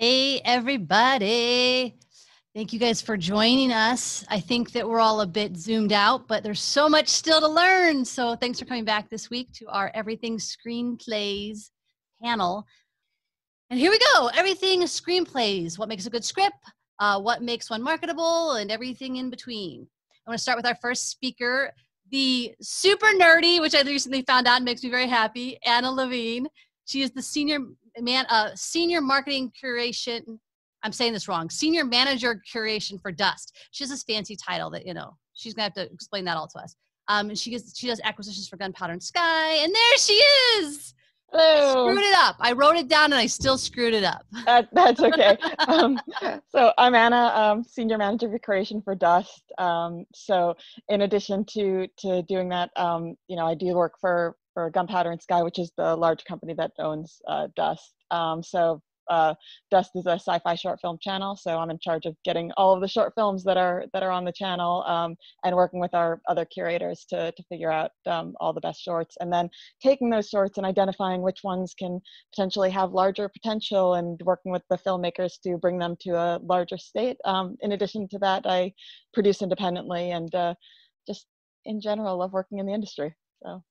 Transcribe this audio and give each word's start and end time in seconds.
Hey, 0.00 0.40
everybody. 0.44 1.96
Thank 2.54 2.72
you 2.72 2.78
guys 2.78 3.02
for 3.02 3.16
joining 3.16 3.72
us. 3.72 4.24
I 4.28 4.38
think 4.38 4.70
that 4.70 4.88
we're 4.88 5.00
all 5.00 5.22
a 5.22 5.26
bit 5.26 5.56
zoomed 5.56 5.92
out, 5.92 6.28
but 6.28 6.44
there's 6.44 6.60
so 6.60 6.88
much 6.88 7.08
still 7.08 7.40
to 7.40 7.48
learn. 7.48 8.04
So 8.04 8.36
thanks 8.36 8.60
for 8.60 8.64
coming 8.64 8.84
back 8.84 9.10
this 9.10 9.28
week 9.28 9.50
to 9.54 9.66
our 9.66 9.90
Everything 9.94 10.38
Screenplays 10.38 11.70
panel. 12.22 12.64
And 13.70 13.80
here 13.80 13.90
we 13.90 13.98
go 14.14 14.30
Everything 14.36 14.82
Screenplays. 14.82 15.80
What 15.80 15.88
makes 15.88 16.06
a 16.06 16.10
good 16.10 16.24
script? 16.24 16.54
Uh, 17.00 17.20
what 17.20 17.42
makes 17.42 17.68
one 17.68 17.82
marketable? 17.82 18.52
And 18.52 18.70
everything 18.70 19.16
in 19.16 19.30
between. 19.30 19.88
I 20.24 20.30
want 20.30 20.38
to 20.38 20.42
start 20.42 20.58
with 20.58 20.66
our 20.66 20.78
first 20.80 21.10
speaker, 21.10 21.72
the 22.12 22.54
super 22.62 23.08
nerdy, 23.08 23.60
which 23.60 23.74
I 23.74 23.82
recently 23.82 24.22
found 24.22 24.46
out 24.46 24.62
makes 24.62 24.84
me 24.84 24.90
very 24.90 25.08
happy, 25.08 25.58
Anna 25.66 25.90
Levine. 25.90 26.46
She 26.84 27.02
is 27.02 27.10
the 27.10 27.20
senior 27.20 27.58
man, 28.00 28.26
uh, 28.26 28.50
senior 28.54 29.00
marketing 29.00 29.52
curation. 29.62 30.38
I'm 30.82 30.92
saying 30.92 31.12
this 31.12 31.28
wrong. 31.28 31.50
Senior 31.50 31.84
manager 31.84 32.40
curation 32.52 33.00
for 33.00 33.10
Dust. 33.10 33.56
She 33.72 33.82
has 33.84 33.90
this 33.90 34.04
fancy 34.04 34.36
title 34.36 34.70
that 34.70 34.86
you 34.86 34.94
know 34.94 35.16
she's 35.34 35.54
gonna 35.54 35.64
have 35.64 35.74
to 35.74 35.92
explain 35.92 36.24
that 36.26 36.36
all 36.36 36.48
to 36.48 36.58
us. 36.58 36.76
Um, 37.08 37.30
and 37.30 37.38
she 37.38 37.50
gets, 37.50 37.76
she 37.78 37.86
does 37.86 38.00
acquisitions 38.04 38.48
for 38.48 38.58
Gunpowder 38.58 38.92
and 38.92 39.02
Sky, 39.02 39.54
and 39.62 39.74
there 39.74 39.96
she 39.96 40.12
is. 40.12 40.94
Hello. 41.30 41.88
I 41.88 41.90
screwed 41.90 42.04
it 42.04 42.16
up. 42.16 42.36
I 42.40 42.52
wrote 42.52 42.76
it 42.76 42.88
down 42.88 43.06
and 43.06 43.16
I 43.16 43.26
still 43.26 43.58
screwed 43.58 43.92
it 43.92 44.04
up. 44.04 44.24
That, 44.46 44.68
that's 44.72 45.00
okay. 45.00 45.36
um, 45.66 46.00
so 46.48 46.72
I'm 46.78 46.94
Anna, 46.94 47.32
um, 47.34 47.62
senior 47.64 47.98
manager 47.98 48.34
of 48.34 48.40
curation 48.40 48.82
for 48.82 48.94
Dust. 48.94 49.42
Um, 49.58 50.06
so 50.14 50.54
in 50.88 51.02
addition 51.02 51.44
to 51.52 51.86
to 51.98 52.22
doing 52.22 52.48
that, 52.50 52.70
um, 52.76 53.14
you 53.28 53.36
know, 53.36 53.46
I 53.46 53.54
do 53.54 53.66
work 53.74 53.94
for 54.00 54.36
for 54.58 54.70
Gunpowder 54.70 55.12
and 55.12 55.22
Sky, 55.22 55.40
which 55.40 55.60
is 55.60 55.70
the 55.76 55.94
large 55.94 56.24
company 56.24 56.52
that 56.54 56.72
owns 56.80 57.22
uh, 57.28 57.46
Dust. 57.54 57.94
Um, 58.10 58.42
so 58.42 58.82
uh, 59.08 59.34
Dust 59.70 59.92
is 59.94 60.06
a 60.06 60.14
sci-fi 60.14 60.56
short 60.56 60.80
film 60.80 60.98
channel, 61.00 61.36
so 61.36 61.58
I'm 61.58 61.70
in 61.70 61.78
charge 61.78 62.06
of 62.06 62.16
getting 62.24 62.50
all 62.56 62.74
of 62.74 62.80
the 62.80 62.88
short 62.88 63.12
films 63.14 63.44
that 63.44 63.56
are 63.56 63.84
that 63.92 64.02
are 64.02 64.10
on 64.10 64.24
the 64.24 64.32
channel 64.32 64.82
um, 64.88 65.14
and 65.44 65.54
working 65.54 65.78
with 65.78 65.94
our 65.94 66.20
other 66.28 66.44
curators 66.44 67.06
to 67.10 67.30
to 67.30 67.42
figure 67.44 67.70
out 67.70 67.92
um, 68.06 68.34
all 68.40 68.52
the 68.52 68.60
best 68.60 68.82
shorts, 68.82 69.16
and 69.20 69.32
then 69.32 69.48
taking 69.80 70.10
those 70.10 70.28
shorts 70.28 70.58
and 70.58 70.66
identifying 70.66 71.22
which 71.22 71.44
ones 71.44 71.72
can 71.78 72.00
potentially 72.34 72.68
have 72.68 72.90
larger 72.90 73.28
potential, 73.28 73.94
and 73.94 74.20
working 74.24 74.50
with 74.50 74.64
the 74.70 74.78
filmmakers 74.78 75.40
to 75.44 75.56
bring 75.56 75.78
them 75.78 75.94
to 76.00 76.10
a 76.16 76.40
larger 76.42 76.78
state. 76.78 77.16
Um, 77.24 77.56
in 77.60 77.72
addition 77.72 78.08
to 78.08 78.18
that, 78.18 78.42
I 78.44 78.74
produce 79.14 79.40
independently 79.40 80.10
and 80.10 80.34
uh, 80.34 80.54
just 81.06 81.28
in 81.64 81.80
general 81.80 82.18
love 82.18 82.32
working 82.32 82.58
in 82.58 82.66
the 82.66 82.74
industry. 82.74 83.14
So 83.44 83.62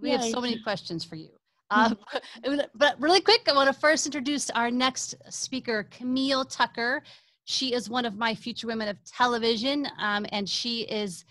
we 0.00 0.10
have 0.10 0.24
so 0.24 0.40
many 0.40 0.60
questions 0.62 1.04
for 1.04 1.16
you. 1.16 1.28
Um, 1.72 1.96
but 2.74 3.00
really 3.00 3.20
quick, 3.20 3.42
I 3.48 3.52
want 3.52 3.72
to 3.72 3.80
first 3.80 4.04
introduce 4.04 4.50
our 4.50 4.72
next 4.72 5.14
speaker, 5.28 5.86
Camille 5.92 6.44
Tucker. 6.44 7.00
She 7.44 7.74
is 7.74 7.88
one 7.88 8.04
of 8.04 8.16
my 8.16 8.34
future 8.34 8.66
women 8.66 8.88
of 8.88 8.96
television, 9.04 9.86
um, 10.00 10.26
and 10.32 10.48
she 10.48 10.80
is 10.82 11.24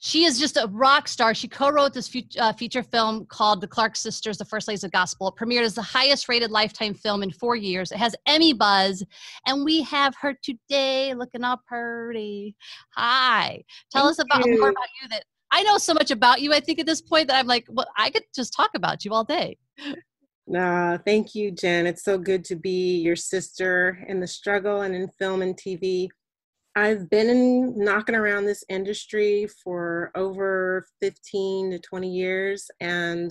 she 0.00 0.24
is 0.24 0.38
just 0.38 0.56
a 0.56 0.68
rock 0.68 1.08
star. 1.08 1.34
She 1.34 1.48
co-wrote 1.48 1.92
this 1.92 2.06
feature, 2.06 2.40
uh, 2.40 2.52
feature 2.52 2.84
film 2.84 3.26
called 3.26 3.60
The 3.60 3.66
Clark 3.66 3.96
Sisters: 3.96 4.38
The 4.38 4.44
First 4.44 4.68
Ladies 4.68 4.84
of 4.84 4.92
Gospel. 4.92 5.28
It 5.28 5.34
premiered 5.34 5.64
as 5.64 5.74
the 5.74 5.82
highest-rated 5.82 6.52
Lifetime 6.52 6.94
film 6.94 7.22
in 7.22 7.30
four 7.32 7.56
years. 7.56 7.90
It 7.90 7.98
has 7.98 8.14
Emmy 8.26 8.52
buzz, 8.52 9.04
and 9.46 9.64
we 9.64 9.82
have 9.82 10.14
her 10.20 10.34
today, 10.42 11.14
looking 11.14 11.42
all 11.42 11.60
pretty. 11.66 12.54
Hi, 12.94 13.62
tell 13.90 14.04
Thank 14.04 14.12
us 14.12 14.18
about 14.20 14.46
you. 14.46 14.60
more 14.60 14.70
about 14.70 14.88
you 15.02 15.08
that 15.08 15.24
I 15.50 15.62
know 15.62 15.78
so 15.78 15.94
much 15.94 16.10
about 16.10 16.40
you. 16.40 16.52
I 16.52 16.60
think 16.60 16.78
at 16.78 16.86
this 16.86 17.00
point 17.00 17.28
that 17.28 17.38
I'm 17.38 17.46
like, 17.46 17.66
well, 17.70 17.88
I 17.96 18.10
could 18.10 18.24
just 18.34 18.54
talk 18.54 18.70
about 18.74 19.04
you 19.04 19.12
all 19.12 19.24
day. 19.24 19.56
Nah, 20.46 20.96
thank 21.04 21.34
you, 21.34 21.50
Jen. 21.50 21.86
It's 21.86 22.04
so 22.04 22.16
good 22.18 22.44
to 22.46 22.56
be 22.56 22.98
your 22.98 23.16
sister 23.16 24.04
in 24.08 24.18
the 24.18 24.26
struggle 24.26 24.80
and 24.80 24.94
in 24.94 25.08
film 25.18 25.42
and 25.42 25.54
TV. 25.54 26.08
I've 26.74 27.10
been 27.10 27.28
in, 27.28 27.74
knocking 27.76 28.14
around 28.14 28.46
this 28.46 28.64
industry 28.68 29.48
for 29.62 30.10
over 30.14 30.86
15 31.00 31.72
to 31.72 31.78
20 31.78 32.08
years 32.08 32.70
and 32.80 33.30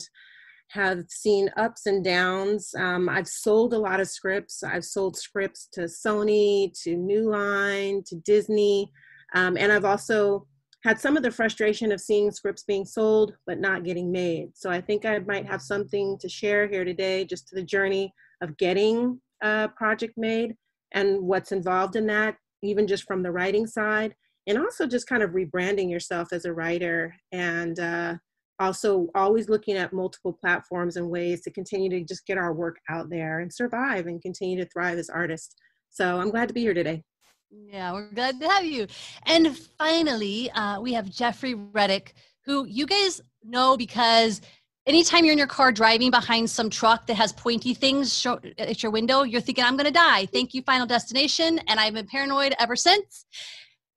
have 0.69 1.05
seen 1.07 1.49
ups 1.57 1.85
and 1.85 2.03
downs. 2.03 2.75
Um, 2.77 3.07
I've 3.09 3.27
sold 3.27 3.73
a 3.73 3.79
lot 3.79 3.99
of 3.99 4.09
scripts. 4.09 4.63
I've 4.63 4.85
sold 4.85 5.15
scripts 5.17 5.67
to 5.73 5.81
Sony, 5.81 6.71
to 6.83 6.95
New 6.95 7.29
Line, 7.29 8.03
to 8.07 8.15
Disney, 8.17 8.91
um, 9.33 9.57
and 9.57 9.71
I've 9.71 9.85
also 9.85 10.45
had 10.87 11.01
some 11.01 11.17
of 11.17 11.23
the 11.23 11.29
frustration 11.29 11.91
of 11.91 11.99
seeing 11.99 12.31
scripts 12.31 12.63
being 12.63 12.85
sold 12.85 13.33
but 13.45 13.59
not 13.59 13.83
getting 13.83 14.09
made. 14.09 14.51
So 14.55 14.69
I 14.69 14.79
think 14.79 15.03
I 15.03 15.19
might 15.19 15.45
have 15.45 15.61
something 15.61 16.17
to 16.21 16.29
share 16.29 16.65
here 16.65 16.85
today, 16.85 17.25
just 17.25 17.49
to 17.49 17.55
the 17.55 17.63
journey 17.63 18.13
of 18.41 18.55
getting 18.55 19.19
a 19.43 19.67
project 19.75 20.13
made 20.15 20.55
and 20.93 21.19
what's 21.19 21.51
involved 21.51 21.97
in 21.97 22.07
that, 22.07 22.37
even 22.63 22.87
just 22.87 23.03
from 23.03 23.21
the 23.21 23.33
writing 23.33 23.67
side, 23.67 24.15
and 24.47 24.57
also 24.57 24.87
just 24.87 25.07
kind 25.07 25.23
of 25.23 25.31
rebranding 25.31 25.91
yourself 25.91 26.29
as 26.31 26.45
a 26.45 26.53
writer 26.53 27.13
and 27.33 27.81
uh, 27.81 28.15
also 28.61 29.09
always 29.13 29.49
looking 29.49 29.75
at 29.75 29.91
multiple 29.91 30.31
platforms 30.39 30.95
and 30.95 31.09
ways 31.09 31.41
to 31.41 31.51
continue 31.51 31.89
to 31.89 32.01
just 32.05 32.25
get 32.25 32.37
our 32.37 32.53
work 32.53 32.77
out 32.89 33.09
there 33.09 33.41
and 33.41 33.51
survive 33.51 34.07
and 34.07 34.21
continue 34.21 34.57
to 34.57 34.69
thrive 34.69 34.97
as 34.97 35.09
artists. 35.09 35.53
So 35.89 36.17
I'm 36.17 36.31
glad 36.31 36.47
to 36.47 36.53
be 36.53 36.61
here 36.61 36.73
today. 36.73 37.03
Yeah, 37.49 37.93
we're 37.93 38.09
glad 38.11 38.39
to 38.41 38.49
have 38.49 38.65
you. 38.65 38.87
And 39.25 39.57
finally, 39.57 40.51
uh, 40.51 40.81
we 40.81 40.93
have 40.93 41.09
Jeffrey 41.09 41.53
Reddick, 41.53 42.13
who 42.45 42.65
you 42.65 42.85
guys 42.85 43.21
know 43.43 43.77
because 43.77 44.41
anytime 44.85 45.23
you're 45.23 45.31
in 45.31 45.37
your 45.37 45.47
car 45.47 45.71
driving 45.71 46.11
behind 46.11 46.49
some 46.49 46.69
truck 46.69 47.07
that 47.07 47.15
has 47.15 47.31
pointy 47.33 47.73
things 47.73 48.17
show, 48.17 48.39
at 48.57 48.83
your 48.83 48.91
window, 48.91 49.23
you're 49.23 49.41
thinking, 49.41 49.63
I'm 49.63 49.77
going 49.77 49.85
to 49.85 49.91
die. 49.91 50.25
Thank 50.25 50.53
you, 50.53 50.61
Final 50.63 50.85
Destination. 50.85 51.59
And 51.67 51.79
I've 51.79 51.93
been 51.93 52.07
paranoid 52.07 52.53
ever 52.59 52.75
since. 52.75 53.25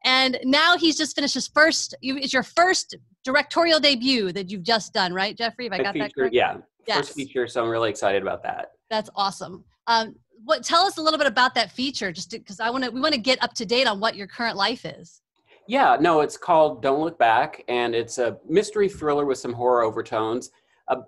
And 0.05 0.39
now 0.45 0.77
he's 0.77 0.97
just 0.97 1.15
finished 1.15 1.35
his 1.35 1.49
first, 1.49 1.95
you, 2.01 2.17
it's 2.17 2.33
your 2.33 2.43
first 2.43 2.97
directorial 3.25 3.81
debut 3.81 4.33
that 4.33 4.51
you've 4.51 4.63
just 4.63 4.95
done, 4.95 5.13
right, 5.13 5.37
Jeffrey? 5.37 5.65
Have 5.65 5.73
I 5.75 5.83
got 5.83 5.95
that 5.95 6.15
correct? 6.15 6.35
yeah, 6.35 6.57
Yes. 6.87 6.97
first 6.99 7.15
feature. 7.15 7.47
So 7.47 7.63
I'm 7.63 7.69
really 7.69 7.91
excited 7.91 8.23
about 8.23 8.43
that. 8.45 8.73
That's 8.89 9.11
awesome. 9.15 9.65
Um, 9.87 10.15
what 10.45 10.65
tell 10.65 10.83
us 10.83 10.97
a 10.97 11.03
little 11.03 11.19
bit 11.19 11.27
about 11.27 11.55
that 11.55 11.71
feature, 11.73 12.13
just 12.13 12.31
because 12.31 12.61
I 12.61 12.71
want 12.71 12.85
to 12.85 12.91
we 12.91 13.01
want 13.01 13.15
to 13.15 13.21
get 13.21 13.43
up 13.43 13.55
to 13.55 13.67
date 13.67 13.87
on 13.87 14.01
what 14.01 14.17
your 14.17 14.27
current 14.27 14.57
life 14.57 14.85
is. 14.85 15.21
Yeah, 15.67 15.97
no, 16.01 16.21
it's 16.21 16.37
called 16.37 16.83
Don't 16.83 17.01
Look 17.01 17.19
Back, 17.19 17.63
and 17.69 17.95
it's 17.95 18.19
a 18.19 18.39
mystery 18.49 18.89
thriller 18.89 19.25
with 19.25 19.39
some 19.39 19.53
horror 19.53 19.83
overtones 19.83 20.51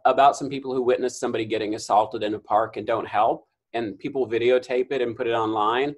about 0.04 0.36
some 0.36 0.48
people 0.48 0.72
who 0.72 0.82
witness 0.82 1.18
somebody 1.18 1.44
getting 1.44 1.74
assaulted 1.74 2.22
in 2.22 2.34
a 2.34 2.38
park 2.38 2.76
and 2.76 2.86
don't 2.86 3.08
help, 3.08 3.48
and 3.72 3.98
people 3.98 4.28
videotape 4.28 4.92
it 4.92 5.02
and 5.02 5.16
put 5.16 5.26
it 5.26 5.32
online, 5.32 5.94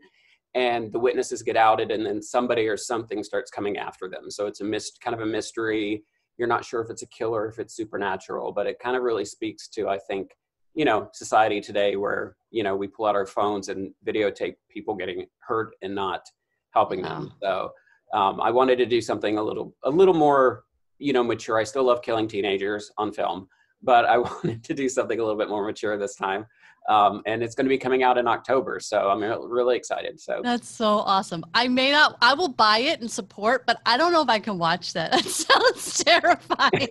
and 0.55 0.91
the 0.93 0.99
witnesses 0.99 1.43
get 1.43 1.57
outed, 1.57 1.91
and 1.91 2.07
then 2.07 2.23
somebody 2.23 2.67
or 2.67 2.79
something 2.79 3.23
starts 3.23 3.51
coming 3.51 3.77
after 3.77 4.09
them. 4.09 4.31
So 4.31 4.47
it's 4.47 4.63
a 4.63 4.65
mist, 4.65 4.99
kind 5.03 5.15
of 5.15 5.21
a 5.21 5.27
mystery. 5.27 6.03
You're 6.39 6.49
not 6.49 6.65
sure 6.65 6.81
if 6.81 6.89
it's 6.89 7.03
a 7.03 7.09
killer, 7.09 7.49
if 7.49 7.59
it's 7.59 7.77
supernatural, 7.77 8.53
but 8.53 8.67
it 8.67 8.79
kind 8.79 8.97
of 8.97 9.03
really 9.03 9.27
speaks 9.27 9.69
to, 9.69 9.89
I 9.89 9.99
think, 9.99 10.31
you 10.75 10.85
know, 10.85 11.09
society 11.13 11.61
today 11.61 11.97
where 11.97 12.37
you 12.51 12.63
know 12.63 12.77
we 12.77 12.87
pull 12.87 13.07
out 13.07 13.15
our 13.15 13.27
phones 13.27 13.69
and 13.69 13.93
videotape 14.07 14.57
people 14.69 14.95
getting 14.95 15.27
hurt 15.39 15.75
and 15.83 15.95
not 15.95 16.23
helping 16.71 17.03
them. 17.03 17.33
So 17.41 17.73
um, 18.13 18.41
I 18.41 18.51
wanted 18.51 18.77
to 18.79 18.87
do 18.87 19.01
something 19.01 19.39
a 19.39 19.43
little 19.43 19.75
a 19.85 19.91
little 19.91 20.15
more 20.15 20.65
you 20.99 21.13
know 21.13 21.23
mature. 21.23 21.59
I 21.59 21.65
still 21.65 21.85
love 21.85 22.03
killing 22.03 22.29
teenagers 22.29 22.91
on 22.99 23.13
film, 23.13 23.49
but 23.83 24.05
I 24.05 24.19
wanted 24.29 24.65
to 24.65 24.75
do 24.75 24.89
something 24.89 25.19
a 25.19 25.23
little 25.23 25.39
bit 25.39 25.49
more 25.49 25.65
mature 25.65 25.97
this 25.97 26.17
time. 26.17 26.47
Um, 26.89 27.23
and 27.25 27.43
it's 27.43 27.55
going 27.55 27.65
to 27.65 27.71
be 27.71 27.79
coming 27.79 28.03
out 28.03 28.19
in 28.19 28.29
October, 28.29 28.79
so 28.79 29.09
I'm 29.09 29.23
really 29.23 29.75
excited. 29.75 30.21
So 30.21 30.43
That's 30.45 30.69
so 30.69 30.99
awesome. 30.99 31.43
I 31.55 31.67
may 31.67 31.91
not, 31.93 32.19
I 32.21 32.35
will 32.35 32.49
buy 32.49 32.79
it 32.79 33.01
and 33.01 33.11
support, 33.11 33.65
but 33.67 33.81
I 33.87 33.97
don't 33.97 34.13
know 34.13 34.21
if 34.21 34.29
I 34.29 34.39
can 34.39 34.59
watch 34.59 34.93
that. 34.93 35.13
That 35.13 35.25
sounds 35.25 36.05
terrifying. 36.05 36.89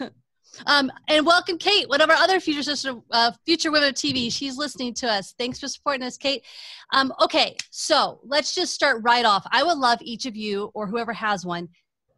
um, 0.66 0.90
and 1.08 1.24
welcome, 1.24 1.58
Kate, 1.58 1.88
one 1.88 2.00
of 2.00 2.10
our 2.10 2.16
other 2.16 2.40
future 2.40 2.62
sister, 2.62 2.94
uh, 3.10 3.32
future 3.44 3.70
women 3.70 3.88
of 3.88 3.94
TV. 3.94 4.32
She's 4.32 4.56
listening 4.56 4.94
to 4.94 5.10
us. 5.10 5.34
Thanks 5.38 5.60
for 5.60 5.68
supporting 5.68 6.02
us, 6.02 6.16
Kate. 6.16 6.44
Um, 6.92 7.12
okay, 7.20 7.56
so 7.70 8.20
let's 8.24 8.54
just 8.54 8.74
start 8.74 9.02
right 9.02 9.24
off. 9.24 9.46
I 9.50 9.62
would 9.62 9.78
love 9.78 9.98
each 10.02 10.26
of 10.26 10.36
you 10.36 10.70
or 10.74 10.86
whoever 10.86 11.12
has 11.12 11.44
one. 11.44 11.68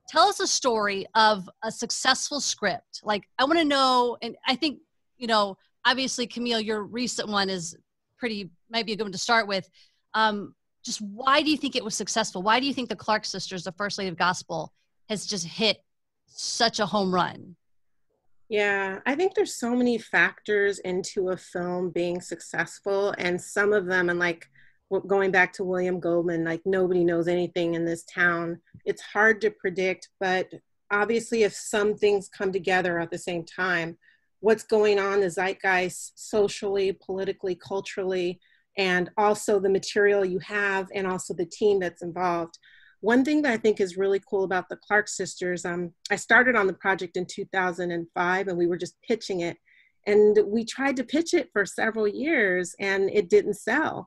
Tell 0.08 0.28
us 0.28 0.40
a 0.40 0.46
story 0.46 1.06
of 1.14 1.48
a 1.62 1.70
successful 1.70 2.40
script. 2.40 3.00
Like, 3.04 3.28
I 3.38 3.44
want 3.44 3.58
to 3.58 3.64
know, 3.64 4.16
and 4.22 4.36
I 4.46 4.56
think, 4.56 4.80
you 5.18 5.26
know, 5.26 5.56
obviously, 5.84 6.26
Camille, 6.26 6.60
your 6.60 6.82
recent 6.82 7.28
one 7.28 7.48
is 7.48 7.76
pretty, 8.18 8.50
might 8.70 8.86
be 8.86 8.92
a 8.92 8.96
good 8.96 9.04
one 9.04 9.12
to 9.12 9.18
start 9.18 9.46
with. 9.46 9.68
Um, 10.14 10.54
just 10.84 11.00
why 11.00 11.42
do 11.42 11.50
you 11.50 11.56
think 11.56 11.76
it 11.76 11.84
was 11.84 11.94
successful? 11.94 12.42
Why 12.42 12.58
do 12.58 12.66
you 12.66 12.74
think 12.74 12.88
the 12.88 12.96
Clark 12.96 13.24
sisters, 13.24 13.64
the 13.64 13.72
First 13.72 13.98
Lady 13.98 14.08
of 14.08 14.16
Gospel, 14.16 14.72
has 15.08 15.26
just 15.26 15.46
hit 15.46 15.78
such 16.26 16.80
a 16.80 16.86
home 16.86 17.14
run? 17.14 17.56
Yeah, 18.50 18.98
I 19.06 19.14
think 19.14 19.34
there's 19.34 19.54
so 19.54 19.76
many 19.76 19.96
factors 19.96 20.80
into 20.80 21.28
a 21.28 21.36
film 21.36 21.90
being 21.90 22.20
successful, 22.20 23.14
and 23.16 23.40
some 23.40 23.72
of 23.72 23.86
them, 23.86 24.10
and 24.10 24.18
like 24.18 24.48
going 25.06 25.30
back 25.30 25.52
to 25.52 25.64
William 25.64 26.00
Goldman, 26.00 26.44
like 26.44 26.60
nobody 26.66 27.04
knows 27.04 27.28
anything 27.28 27.74
in 27.74 27.84
this 27.84 28.02
town. 28.12 28.60
It's 28.84 29.02
hard 29.02 29.40
to 29.42 29.52
predict, 29.52 30.08
but 30.18 30.52
obviously, 30.90 31.44
if 31.44 31.54
some 31.54 31.94
things 31.94 32.28
come 32.28 32.50
together 32.50 32.98
at 32.98 33.12
the 33.12 33.18
same 33.18 33.44
time, 33.44 33.96
what's 34.40 34.64
going 34.64 34.98
on, 34.98 35.20
the 35.20 35.30
zeitgeist, 35.30 36.14
socially, 36.16 36.98
politically, 37.06 37.54
culturally, 37.54 38.40
and 38.76 39.10
also 39.16 39.60
the 39.60 39.70
material 39.70 40.24
you 40.24 40.40
have 40.40 40.88
and 40.92 41.06
also 41.06 41.34
the 41.34 41.46
team 41.46 41.78
that's 41.78 42.02
involved. 42.02 42.58
One 43.00 43.24
thing 43.24 43.42
that 43.42 43.52
I 43.52 43.56
think 43.56 43.80
is 43.80 43.96
really 43.96 44.20
cool 44.28 44.44
about 44.44 44.68
the 44.68 44.76
Clark 44.76 45.08
sisters, 45.08 45.64
um, 45.64 45.92
I 46.10 46.16
started 46.16 46.54
on 46.54 46.66
the 46.66 46.74
project 46.74 47.16
in 47.16 47.26
2005 47.26 48.48
and 48.48 48.58
we 48.58 48.66
were 48.66 48.76
just 48.76 49.00
pitching 49.06 49.40
it. 49.40 49.56
And 50.06 50.38
we 50.46 50.64
tried 50.64 50.96
to 50.96 51.04
pitch 51.04 51.34
it 51.34 51.48
for 51.52 51.64
several 51.64 52.06
years 52.06 52.74
and 52.78 53.10
it 53.10 53.30
didn't 53.30 53.54
sell. 53.54 54.06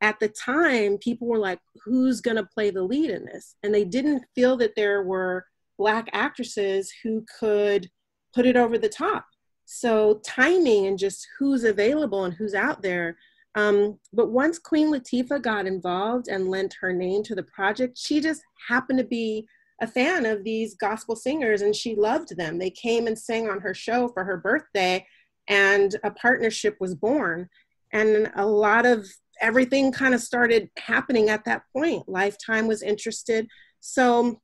At 0.00 0.18
the 0.20 0.28
time, 0.28 0.96
people 0.98 1.28
were 1.28 1.38
like, 1.38 1.60
who's 1.84 2.20
gonna 2.22 2.48
play 2.54 2.70
the 2.70 2.82
lead 2.82 3.10
in 3.10 3.26
this? 3.26 3.56
And 3.62 3.74
they 3.74 3.84
didn't 3.84 4.24
feel 4.34 4.56
that 4.58 4.74
there 4.74 5.02
were 5.02 5.44
Black 5.78 6.08
actresses 6.12 6.92
who 7.02 7.24
could 7.38 7.90
put 8.34 8.46
it 8.46 8.56
over 8.56 8.78
the 8.78 8.88
top. 8.88 9.26
So 9.64 10.20
timing 10.26 10.86
and 10.86 10.98
just 10.98 11.26
who's 11.38 11.64
available 11.64 12.24
and 12.24 12.34
who's 12.34 12.54
out 12.54 12.82
there 12.82 13.16
um, 13.54 13.98
but 14.12 14.30
once 14.30 14.58
Queen 14.58 14.92
Latifah 14.92 15.42
got 15.42 15.66
involved 15.66 16.28
and 16.28 16.50
lent 16.50 16.76
her 16.80 16.92
name 16.92 17.22
to 17.24 17.34
the 17.34 17.42
project, 17.42 17.98
she 17.98 18.20
just 18.20 18.42
happened 18.68 18.98
to 18.98 19.04
be 19.04 19.46
a 19.80 19.86
fan 19.86 20.26
of 20.26 20.44
these 20.44 20.76
gospel 20.76 21.16
singers 21.16 21.62
and 21.62 21.74
she 21.74 21.96
loved 21.96 22.36
them. 22.36 22.58
They 22.58 22.70
came 22.70 23.06
and 23.06 23.18
sang 23.18 23.48
on 23.48 23.60
her 23.60 23.74
show 23.74 24.08
for 24.08 24.24
her 24.24 24.36
birthday, 24.36 25.06
and 25.48 25.96
a 26.04 26.10
partnership 26.10 26.76
was 26.80 26.94
born. 26.94 27.48
And 27.92 28.30
a 28.36 28.46
lot 28.46 28.86
of 28.86 29.08
everything 29.40 29.90
kind 29.90 30.14
of 30.14 30.20
started 30.20 30.68
happening 30.78 31.28
at 31.28 31.44
that 31.46 31.62
point. 31.72 32.08
Lifetime 32.08 32.68
was 32.68 32.82
interested. 32.82 33.48
So, 33.80 34.40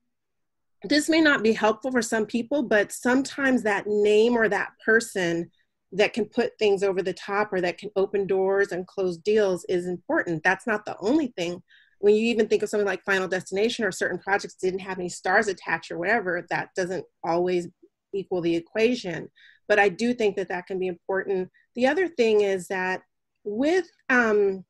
this 0.85 1.09
may 1.09 1.21
not 1.21 1.43
be 1.43 1.53
helpful 1.53 1.91
for 1.91 2.03
some 2.03 2.27
people, 2.27 2.63
but 2.63 2.93
sometimes 2.93 3.63
that 3.63 3.87
name 3.87 4.37
or 4.37 4.49
that 4.49 4.71
person 4.85 5.51
that 5.93 6.13
can 6.13 6.27
put 6.27 6.59
things 6.59 6.83
over 6.83 7.03
the 7.03 7.13
top 7.13 7.53
or 7.53 7.61
that 7.61 7.79
can 7.79 7.91
open 7.97 8.27
doors 8.27 8.73
and 8.73 8.87
close 8.87 9.17
deals 9.19 9.65
is 9.69 9.87
important. 9.87 10.43
That's 10.43 10.67
not 10.67 10.85
the 10.85 10.97
only 11.01 11.29
thing. 11.37 11.63
When 11.99 12.15
you 12.15 12.27
even 12.27 12.49
think 12.49 12.63
of 12.63 12.69
something 12.69 12.87
like 12.87 13.05
Final 13.05 13.29
Destination 13.29 13.85
or 13.85 13.93
certain 13.93 14.19
projects 14.19 14.57
didn't 14.61 14.81
have 14.81 14.99
any 14.99 15.09
stars 15.09 15.49
attached 15.49 15.91
or 15.91 15.99
whatever, 15.99 16.47
that 16.51 16.71
doesn't 16.77 17.05
always 17.25 17.69
equal 18.13 18.41
the 18.41 18.57
equation. 18.57 19.29
But 19.69 19.79
I 19.79 19.89
do 19.89 20.13
think 20.13 20.37
that 20.37 20.49
that 20.49 20.67
can 20.67 20.79
be 20.79 20.89
important. 20.89 21.51
The 21.75 21.87
other 21.87 22.09
thing 22.09 22.43
is 22.43 22.69
that 22.69 23.03
with 23.45 23.87
um, 24.09 24.65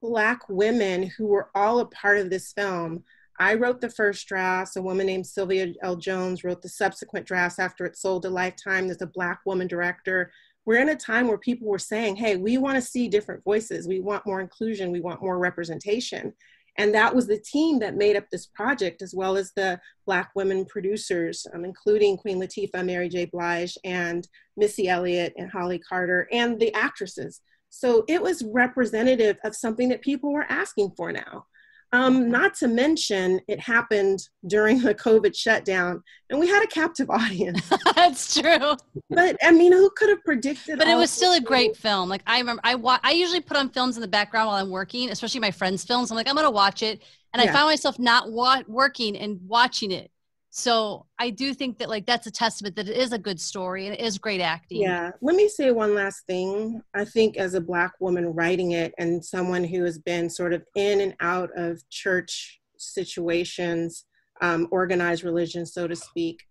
Black 0.00 0.48
women 0.48 1.10
who 1.16 1.26
were 1.26 1.50
all 1.54 1.80
a 1.80 1.86
part 1.86 2.18
of 2.18 2.30
this 2.30 2.52
film, 2.52 3.04
I 3.38 3.54
wrote 3.54 3.80
the 3.80 3.90
first 3.90 4.26
drafts. 4.26 4.76
A 4.76 4.82
woman 4.82 5.06
named 5.06 5.26
Sylvia 5.26 5.72
L. 5.82 5.96
Jones 5.96 6.44
wrote 6.44 6.62
the 6.62 6.68
subsequent 6.68 7.26
drafts 7.26 7.58
after 7.58 7.84
it 7.86 7.96
sold 7.96 8.22
to 8.22 8.30
Lifetime. 8.30 8.86
There's 8.86 9.02
a 9.02 9.06
Black 9.06 9.40
woman 9.46 9.66
director. 9.66 10.32
We're 10.64 10.80
in 10.80 10.90
a 10.90 10.96
time 10.96 11.26
where 11.26 11.38
people 11.38 11.68
were 11.68 11.78
saying, 11.78 12.16
hey, 12.16 12.36
we 12.36 12.56
want 12.58 12.76
to 12.76 12.82
see 12.82 13.08
different 13.08 13.42
voices. 13.42 13.88
We 13.88 14.00
want 14.00 14.26
more 14.26 14.40
inclusion. 14.40 14.92
We 14.92 15.00
want 15.00 15.22
more 15.22 15.38
representation. 15.38 16.32
And 16.78 16.94
that 16.94 17.14
was 17.14 17.26
the 17.26 17.38
team 17.38 17.78
that 17.80 17.96
made 17.96 18.16
up 18.16 18.24
this 18.30 18.46
project, 18.46 19.02
as 19.02 19.14
well 19.14 19.36
as 19.36 19.52
the 19.54 19.78
Black 20.06 20.30
women 20.34 20.64
producers, 20.64 21.46
um, 21.52 21.64
including 21.64 22.16
Queen 22.16 22.40
Latifah, 22.40 22.84
Mary 22.84 23.08
J. 23.08 23.26
Blige, 23.26 23.76
and 23.84 24.26
Missy 24.56 24.88
Elliott 24.88 25.34
and 25.36 25.50
Holly 25.50 25.78
Carter, 25.78 26.28
and 26.32 26.58
the 26.58 26.72
actresses. 26.74 27.40
So 27.68 28.04
it 28.08 28.22
was 28.22 28.42
representative 28.44 29.36
of 29.44 29.56
something 29.56 29.88
that 29.88 30.02
people 30.02 30.32
were 30.32 30.46
asking 30.48 30.92
for 30.96 31.12
now. 31.12 31.46
Um, 31.94 32.30
not 32.30 32.54
to 32.56 32.68
mention, 32.68 33.40
it 33.48 33.60
happened 33.60 34.20
during 34.46 34.80
the 34.80 34.94
COVID 34.94 35.36
shutdown, 35.36 36.02
and 36.30 36.40
we 36.40 36.48
had 36.48 36.62
a 36.62 36.66
captive 36.66 37.10
audience. 37.10 37.70
That's 37.94 38.40
true. 38.40 38.76
But 39.10 39.36
I 39.42 39.52
mean, 39.52 39.72
who 39.72 39.90
could 39.96 40.08
have 40.08 40.24
predicted? 40.24 40.78
But 40.78 40.88
it 40.88 40.96
was 40.96 41.10
still 41.10 41.34
a 41.34 41.40
great 41.40 41.76
film. 41.76 42.08
Like 42.08 42.22
I 42.26 42.38
remember, 42.38 42.62
I 42.64 42.76
wa- 42.76 43.00
I 43.02 43.12
usually 43.12 43.40
put 43.40 43.58
on 43.58 43.68
films 43.68 43.96
in 43.96 44.00
the 44.00 44.08
background 44.08 44.48
while 44.48 44.56
I'm 44.56 44.70
working, 44.70 45.10
especially 45.10 45.40
my 45.40 45.50
friends' 45.50 45.84
films. 45.84 46.10
I'm 46.10 46.16
like, 46.16 46.28
I'm 46.28 46.34
gonna 46.34 46.50
watch 46.50 46.82
it, 46.82 47.02
and 47.34 47.42
yeah. 47.42 47.50
I 47.50 47.52
found 47.52 47.68
myself 47.68 47.98
not 47.98 48.30
wa- 48.30 48.62
working 48.66 49.16
and 49.18 49.40
watching 49.46 49.90
it 49.90 50.10
so 50.54 51.06
i 51.18 51.30
do 51.30 51.54
think 51.54 51.78
that 51.78 51.88
like 51.88 52.04
that's 52.04 52.26
a 52.26 52.30
testament 52.30 52.76
that 52.76 52.86
it 52.86 52.96
is 52.96 53.12
a 53.12 53.18
good 53.18 53.40
story 53.40 53.86
and 53.86 53.94
it 53.94 54.00
is 54.00 54.18
great 54.18 54.40
acting. 54.40 54.82
Yeah. 54.82 55.10
Let 55.20 55.36
me 55.36 55.48
say 55.48 55.70
one 55.70 55.94
last 55.94 56.26
thing. 56.26 56.82
I 56.94 57.04
think 57.04 57.36
as 57.36 57.54
a 57.54 57.60
black 57.60 57.92
woman 58.00 58.26
writing 58.26 58.72
it 58.72 58.92
and 58.98 59.24
someone 59.24 59.64
who 59.64 59.82
has 59.84 59.98
been 59.98 60.28
sort 60.28 60.52
of 60.52 60.62
in 60.74 61.00
and 61.00 61.14
out 61.20 61.50
of 61.56 61.82
church 61.88 62.60
situations 62.76 64.04
um, 64.40 64.68
organized 64.70 65.24
religion 65.24 65.64
so 65.64 65.86
to 65.86 65.94
speak 65.94 66.42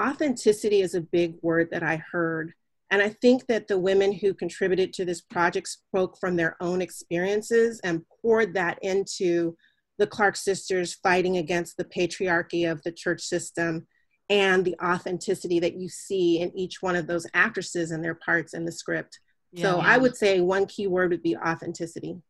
authenticity 0.00 0.80
is 0.80 0.94
a 0.94 1.00
big 1.00 1.36
word 1.42 1.68
that 1.70 1.82
i 1.82 2.02
heard. 2.12 2.52
And 2.90 3.00
i 3.00 3.08
think 3.08 3.46
that 3.46 3.68
the 3.68 3.78
women 3.78 4.12
who 4.12 4.34
contributed 4.34 4.92
to 4.94 5.04
this 5.04 5.22
project 5.22 5.68
spoke 5.68 6.18
from 6.18 6.36
their 6.36 6.56
own 6.60 6.82
experiences 6.82 7.80
and 7.84 8.04
poured 8.20 8.52
that 8.54 8.78
into 8.82 9.56
the 9.98 10.06
Clark 10.06 10.36
sisters 10.36 10.94
fighting 10.94 11.36
against 11.36 11.76
the 11.76 11.84
patriarchy 11.84 12.70
of 12.70 12.82
the 12.82 12.92
church 12.92 13.22
system 13.22 13.86
and 14.28 14.64
the 14.64 14.76
authenticity 14.82 15.60
that 15.60 15.76
you 15.76 15.88
see 15.88 16.40
in 16.40 16.56
each 16.56 16.82
one 16.82 16.96
of 16.96 17.06
those 17.06 17.26
actresses 17.34 17.90
and 17.90 18.02
their 18.02 18.14
parts 18.14 18.54
in 18.54 18.64
the 18.64 18.72
script. 18.72 19.20
Yeah. 19.52 19.62
So 19.62 19.80
I 19.80 19.98
would 19.98 20.16
say 20.16 20.40
one 20.40 20.66
key 20.66 20.86
word 20.86 21.10
would 21.10 21.22
be 21.22 21.36
authenticity. 21.36 22.20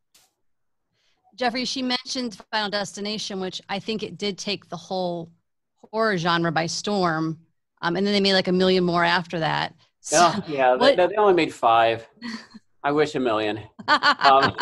Jeffrey, 1.35 1.65
she 1.65 1.83
mentioned 1.83 2.39
Final 2.51 2.71
Destination, 2.71 3.41
which 3.41 3.61
I 3.69 3.79
think 3.79 4.03
it 4.03 4.17
did 4.17 4.39
take 4.39 4.69
the 4.69 4.77
whole 4.77 5.31
horror 5.77 6.17
genre 6.17 6.53
by 6.53 6.67
storm. 6.67 7.39
Um, 7.83 7.97
and 7.97 8.07
then 8.07 8.15
they 8.15 8.21
made 8.21 8.35
like 8.35 8.49
a 8.49 8.53
million 8.53 8.85
more 8.85 9.05
after 9.05 9.39
that. 9.41 9.75
So, 10.01 10.19
oh, 10.21 10.45
yeah, 10.47 10.77
they, 10.77 10.95
they 10.95 11.17
only 11.17 11.35
made 11.35 11.53
five. 11.53 12.07
I 12.87 12.93
wish 12.93 13.17
a 13.17 13.21
million. 13.21 13.59
Um, 13.89 14.55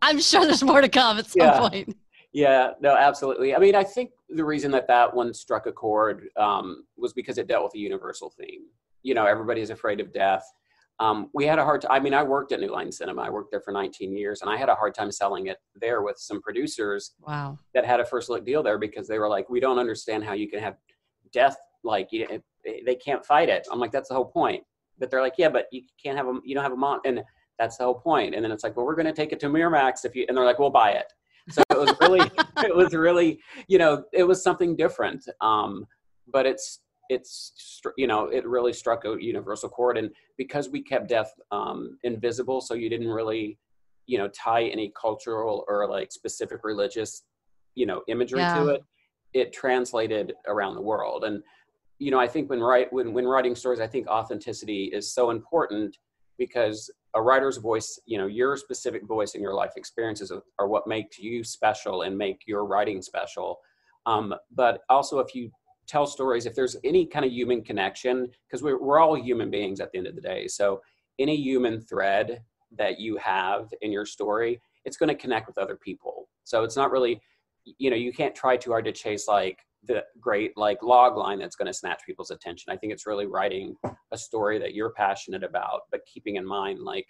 I'm 0.00 0.18
sure 0.18 0.46
there's 0.46 0.62
more 0.62 0.80
to 0.80 0.88
come 0.88 1.18
at 1.18 1.26
some 1.26 1.46
yeah. 1.46 1.58
point. 1.58 1.96
Yeah, 2.32 2.70
no, 2.80 2.96
absolutely. 2.96 3.54
I 3.54 3.58
mean, 3.58 3.74
I 3.74 3.84
think 3.84 4.12
the 4.30 4.42
reason 4.42 4.70
that 4.70 4.88
that 4.88 5.14
one 5.14 5.34
struck 5.34 5.66
a 5.66 5.72
chord 5.72 6.28
um, 6.38 6.86
was 6.96 7.12
because 7.12 7.36
it 7.36 7.46
dealt 7.46 7.64
with 7.64 7.74
a 7.74 7.78
universal 7.78 8.32
theme. 8.40 8.62
You 9.02 9.12
know, 9.12 9.26
everybody's 9.26 9.68
afraid 9.68 10.00
of 10.00 10.14
death. 10.14 10.50
Um, 10.98 11.28
we 11.34 11.44
had 11.44 11.58
a 11.58 11.64
hard 11.64 11.82
time. 11.82 11.92
I 11.92 12.00
mean, 12.00 12.14
I 12.14 12.22
worked 12.22 12.52
at 12.52 12.60
New 12.60 12.72
Line 12.72 12.90
Cinema. 12.90 13.20
I 13.20 13.28
worked 13.28 13.50
there 13.50 13.60
for 13.60 13.72
19 13.72 14.16
years, 14.16 14.40
and 14.40 14.50
I 14.50 14.56
had 14.56 14.70
a 14.70 14.74
hard 14.74 14.94
time 14.94 15.12
selling 15.12 15.48
it 15.48 15.58
there 15.74 16.00
with 16.00 16.16
some 16.16 16.40
producers. 16.40 17.12
Wow. 17.20 17.58
That 17.74 17.84
had 17.84 18.00
a 18.00 18.06
first 18.06 18.30
look 18.30 18.46
deal 18.46 18.62
there 18.62 18.78
because 18.78 19.06
they 19.06 19.18
were 19.18 19.28
like, 19.28 19.50
"We 19.50 19.60
don't 19.60 19.78
understand 19.78 20.24
how 20.24 20.32
you 20.32 20.48
can 20.48 20.60
have 20.60 20.76
death 21.34 21.58
like 21.82 22.08
you, 22.12 22.40
they 22.64 22.94
can't 22.94 23.26
fight 23.26 23.50
it." 23.50 23.68
I'm 23.70 23.78
like, 23.78 23.92
"That's 23.92 24.08
the 24.08 24.14
whole 24.14 24.24
point." 24.24 24.64
But 24.98 25.10
they're 25.10 25.22
like, 25.22 25.34
yeah, 25.38 25.48
but 25.48 25.66
you 25.72 25.82
can't 26.02 26.16
have 26.16 26.26
a, 26.26 26.38
you 26.44 26.54
don't 26.54 26.64
have 26.64 26.72
a 26.72 26.76
mom, 26.76 27.00
and 27.04 27.22
that's 27.58 27.76
the 27.76 27.84
whole 27.84 27.94
point. 27.94 28.34
And 28.34 28.44
then 28.44 28.50
it's 28.50 28.64
like, 28.64 28.76
well, 28.76 28.86
we're 28.86 28.94
going 28.94 29.06
to 29.06 29.12
take 29.12 29.32
it 29.32 29.40
to 29.40 29.46
Miramax 29.46 30.04
if 30.04 30.14
you, 30.14 30.24
and 30.28 30.36
they're 30.36 30.44
like, 30.44 30.58
we'll 30.58 30.70
buy 30.70 30.92
it. 30.92 31.12
So 31.50 31.62
it 31.70 31.78
was 31.78 31.94
really, 32.00 32.20
it 32.58 32.74
was 32.74 32.94
really, 32.94 33.40
you 33.68 33.78
know, 33.78 34.04
it 34.12 34.24
was 34.24 34.42
something 34.42 34.76
different. 34.76 35.28
Um, 35.40 35.86
but 36.32 36.46
it's, 36.46 36.80
it's, 37.10 37.80
you 37.98 38.06
know, 38.06 38.26
it 38.26 38.46
really 38.46 38.72
struck 38.72 39.04
a 39.04 39.16
universal 39.20 39.68
chord. 39.68 39.98
And 39.98 40.10
because 40.38 40.70
we 40.70 40.82
kept 40.82 41.08
death 41.08 41.32
um, 41.52 41.98
invisible, 42.02 42.60
so 42.60 42.74
you 42.74 42.88
didn't 42.88 43.08
really, 43.08 43.58
you 44.06 44.18
know, 44.18 44.28
tie 44.28 44.64
any 44.64 44.92
cultural 44.98 45.64
or 45.68 45.88
like 45.88 46.12
specific 46.12 46.64
religious, 46.64 47.22
you 47.74 47.84
know, 47.86 48.02
imagery 48.08 48.40
yeah. 48.40 48.58
to 48.58 48.68
it, 48.68 48.84
it 49.34 49.52
translated 49.52 50.32
around 50.46 50.76
the 50.76 50.80
world. 50.80 51.24
And 51.24 51.42
you 51.98 52.10
know, 52.10 52.18
I 52.18 52.26
think 52.26 52.50
when 52.50 52.60
write 52.60 52.92
when 52.92 53.12
when 53.12 53.26
writing 53.26 53.54
stories, 53.54 53.80
I 53.80 53.86
think 53.86 54.08
authenticity 54.08 54.90
is 54.92 55.12
so 55.12 55.30
important 55.30 55.96
because 56.38 56.90
a 57.14 57.22
writer's 57.22 57.58
voice, 57.58 58.00
you 58.06 58.18
know, 58.18 58.26
your 58.26 58.56
specific 58.56 59.06
voice 59.06 59.34
and 59.34 59.42
your 59.42 59.54
life 59.54 59.72
experiences 59.76 60.32
are 60.58 60.68
what 60.68 60.86
make 60.86 61.16
you 61.18 61.44
special 61.44 62.02
and 62.02 62.16
make 62.18 62.42
your 62.46 62.66
writing 62.66 63.00
special. 63.00 63.60
Um, 64.06 64.34
but 64.50 64.80
also, 64.88 65.20
if 65.20 65.34
you 65.34 65.50
tell 65.86 66.06
stories, 66.06 66.46
if 66.46 66.54
there's 66.54 66.76
any 66.84 67.06
kind 67.06 67.24
of 67.24 67.30
human 67.30 67.62
connection, 67.62 68.28
because 68.46 68.62
we're, 68.62 68.80
we're 68.82 68.98
all 68.98 69.16
human 69.16 69.50
beings 69.50 69.80
at 69.80 69.92
the 69.92 69.98
end 69.98 70.06
of 70.06 70.14
the 70.14 70.20
day. 70.20 70.48
So, 70.48 70.80
any 71.18 71.36
human 71.36 71.80
thread 71.80 72.42
that 72.76 72.98
you 72.98 73.16
have 73.18 73.72
in 73.82 73.92
your 73.92 74.04
story, 74.04 74.60
it's 74.84 74.96
going 74.96 75.08
to 75.08 75.14
connect 75.14 75.46
with 75.46 75.58
other 75.58 75.76
people. 75.76 76.28
So, 76.42 76.64
it's 76.64 76.76
not 76.76 76.90
really, 76.90 77.20
you 77.78 77.90
know, 77.90 77.96
you 77.96 78.12
can't 78.12 78.34
try 78.34 78.56
too 78.56 78.70
hard 78.70 78.84
to 78.86 78.92
chase 78.92 79.28
like 79.28 79.60
the 79.86 80.04
great 80.20 80.56
like 80.56 80.82
log 80.82 81.16
line 81.16 81.38
that's 81.38 81.56
going 81.56 81.66
to 81.66 81.74
snatch 81.74 82.02
people's 82.06 82.30
attention. 82.30 82.72
I 82.72 82.76
think 82.76 82.92
it's 82.92 83.06
really 83.06 83.26
writing 83.26 83.76
a 84.12 84.18
story 84.18 84.58
that 84.58 84.74
you're 84.74 84.92
passionate 84.92 85.44
about, 85.44 85.82
but 85.90 86.06
keeping 86.06 86.36
in 86.36 86.46
mind 86.46 86.80
like, 86.80 87.06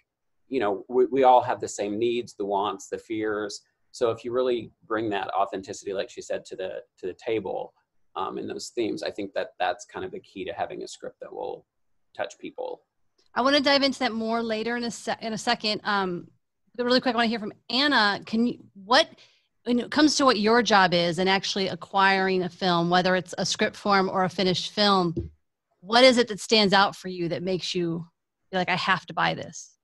you 0.47 0.59
know, 0.59 0.83
we, 0.89 1.05
we 1.05 1.23
all 1.23 1.41
have 1.41 1.59
the 1.59 1.67
same 1.67 1.97
needs, 1.97 2.35
the 2.35 2.45
wants, 2.45 2.87
the 2.87 2.97
fears. 2.97 3.61
So 3.91 4.11
if 4.11 4.23
you 4.23 4.31
really 4.31 4.71
bring 4.85 5.09
that 5.11 5.29
authenticity, 5.33 5.93
like 5.93 6.09
she 6.09 6.21
said, 6.21 6.43
to 6.45 6.55
the 6.55 6.81
to 6.99 7.07
the 7.07 7.13
table 7.13 7.73
um, 8.15 8.37
in 8.37 8.47
those 8.47 8.71
themes, 8.75 9.03
I 9.03 9.11
think 9.11 9.33
that 9.33 9.49
that's 9.59 9.85
kind 9.85 10.05
of 10.05 10.11
the 10.11 10.19
key 10.19 10.45
to 10.45 10.53
having 10.53 10.83
a 10.83 10.87
script 10.87 11.17
that 11.21 11.33
will 11.33 11.65
touch 12.15 12.37
people. 12.39 12.81
I 13.33 13.41
want 13.41 13.55
to 13.55 13.61
dive 13.61 13.83
into 13.83 13.99
that 13.99 14.13
more 14.13 14.41
later 14.43 14.75
in 14.75 14.83
a 14.83 14.91
se- 14.91 15.17
in 15.21 15.33
a 15.33 15.37
second. 15.37 15.81
Um, 15.83 16.27
really 16.77 17.01
quick, 17.01 17.15
I 17.15 17.17
want 17.17 17.25
to 17.25 17.29
hear 17.29 17.39
from 17.39 17.53
Anna. 17.69 18.19
Can 18.25 18.47
you 18.47 18.59
what 18.73 19.07
when 19.65 19.79
it 19.79 19.91
comes 19.91 20.15
to 20.15 20.25
what 20.25 20.39
your 20.39 20.61
job 20.61 20.93
is 20.93 21.17
and 21.17 21.27
actually 21.27 21.67
acquiring 21.67 22.43
a 22.43 22.49
film, 22.49 22.89
whether 22.89 23.15
it's 23.15 23.33
a 23.37 23.45
script 23.45 23.75
form 23.75 24.09
or 24.09 24.23
a 24.23 24.29
finished 24.29 24.71
film, 24.71 25.31
what 25.81 26.03
is 26.03 26.17
it 26.17 26.27
that 26.27 26.39
stands 26.39 26.73
out 26.73 26.95
for 26.95 27.07
you 27.07 27.27
that 27.29 27.41
makes 27.41 27.73
you 27.73 28.05
feel 28.51 28.59
like 28.59 28.69
I 28.69 28.75
have 28.75 29.05
to 29.07 29.13
buy 29.13 29.33
this? 29.33 29.77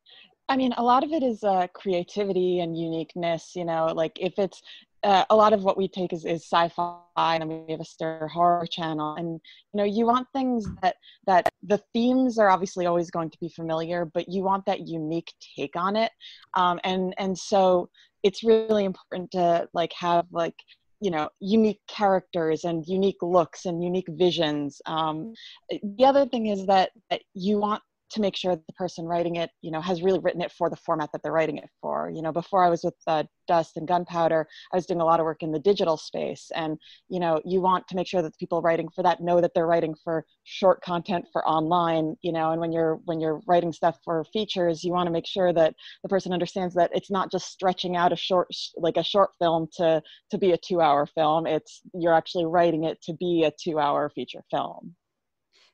I 0.50 0.56
mean, 0.56 0.74
a 0.78 0.84
lot 0.84 1.04
of 1.04 1.12
it 1.12 1.24
is 1.24 1.44
uh, 1.44 1.68
creativity 1.74 2.60
and 2.60 2.78
uniqueness. 2.78 3.54
You 3.56 3.66
know, 3.66 3.88
like 3.88 4.12
if 4.20 4.34
it's 4.38 4.62
uh, 5.04 5.26
a 5.32 5.36
lot 5.36 5.54
of 5.54 5.64
what 5.64 5.78
we 5.78 5.88
take 5.88 6.14
is, 6.14 6.26
is 6.26 6.44
sci-fi 6.44 7.00
and 7.18 7.50
we 7.50 7.72
have 7.72 7.80
a 7.80 7.86
stir 7.86 8.28
horror 8.28 8.68
channel 8.70 9.16
and 9.16 9.40
you 9.74 9.78
know 9.78 9.84
you 9.84 10.06
want 10.06 10.28
things 10.32 10.66
that 10.82 10.96
that 11.26 11.50
the 11.64 11.82
themes 11.92 12.38
are 12.38 12.50
obviously 12.50 12.86
always 12.86 13.10
going 13.10 13.30
to 13.30 13.38
be 13.40 13.50
familiar 13.50 14.06
but 14.06 14.30
you 14.30 14.44
want 14.44 14.64
that 14.66 14.88
unique 14.88 15.34
take 15.58 15.76
on 15.76 15.96
it 15.96 16.12
um, 16.56 16.80
and 16.84 17.16
and 17.18 17.36
so 17.36 17.90
it's 18.24 18.44
really 18.44 18.86
important 18.86 19.32
to 19.32 19.68
like 19.74 19.92
have 19.94 20.26
like 20.32 20.56
you 21.00 21.12
know 21.12 21.30
unique 21.40 21.82
characters 21.88 22.64
and 22.64 22.86
unique 22.88 23.22
looks 23.22 23.66
and 23.66 23.84
unique 23.84 24.10
visions. 24.10 24.82
Um, 24.86 25.34
the 25.70 26.06
other 26.06 26.26
thing 26.26 26.48
is 26.48 26.66
that, 26.68 26.92
that 27.10 27.22
you 27.34 27.60
want 27.60 27.82
to 28.12 28.22
make 28.22 28.36
sure 28.36 28.56
that 28.56 28.68
the 28.68 28.74
person 28.74 29.06
writing 29.06 29.38
it, 29.38 29.50
you 29.62 29.72
know, 29.72 29.82
has 29.82 30.02
really 30.02 30.20
written 30.20 30.42
it 30.42 30.52
for 30.52 30.70
the 30.70 30.76
format 30.76 31.12
that 31.12 31.24
they're 31.24 31.32
writing 31.32 31.58
it 31.58 31.70
for. 31.82 32.10
You 32.10 32.22
know, 32.22 32.32
before 32.32 32.64
I 32.64 32.70
was 32.70 32.84
with 32.84 32.96
uh, 33.08 33.24
Dust 33.48 33.78
and 33.78 33.88
Gunpowder, 33.88 34.48
I 34.72 34.76
was 34.76 34.86
doing 34.86 35.02
a 35.02 35.06
lot 35.06 35.20
of 35.20 35.26
work 35.26 35.44
in 35.44 35.52
the 35.52 35.60
digital 35.60 35.98
space, 35.98 36.52
and 36.56 36.78
you 37.10 37.20
know, 37.20 37.42
you 37.46 37.62
want 37.62 37.88
to 37.88 37.96
make 37.96 38.08
sure 38.08 38.22
that 38.22 38.34
the 38.34 38.38
people 38.38 38.62
writing 38.62 38.90
for 38.90 39.04
that 39.04 39.22
know 39.22 39.42
that 39.42 39.54
they're 39.54 39.68
writing 39.68 39.96
for 40.04 40.26
short 40.44 40.82
content 40.82 41.26
for 41.32 41.48
online. 41.48 42.16
You 42.22 42.32
know, 42.32 42.52
and 42.52 42.62
when 42.62 42.72
you're 42.72 42.96
when 43.06 43.20
you're 43.20 43.42
writing 43.48 43.74
stuff 43.74 43.98
for 44.04 44.24
features, 44.26 44.84
you 44.84 44.92
want 44.92 45.08
to 45.08 45.12
make 45.12 45.28
sure 45.28 45.54
that 45.54 45.76
the 46.04 46.10
person 46.10 46.34
understands 46.34 46.76
that 46.76 46.92
it's 46.94 47.12
not 47.12 47.32
just 47.32 47.48
stretching 47.52 47.96
out 47.96 48.14
a 48.14 48.18
short 48.18 48.48
like 48.78 48.98
a 48.98 49.04
short 49.04 49.32
film 49.40 49.68
to 49.78 50.02
to 50.32 50.38
be 50.38 50.52
a 50.52 50.58
two 50.58 50.82
hour 50.82 51.06
film. 51.06 51.48
It's 51.48 51.82
you're 51.94 52.14
actually 52.14 52.46
writing 52.46 52.84
it 52.84 53.02
to 53.04 53.14
be 53.14 53.44
a 53.44 53.52
two 53.52 53.80
hour 53.80 54.10
feature 54.10 54.44
film. 54.52 54.96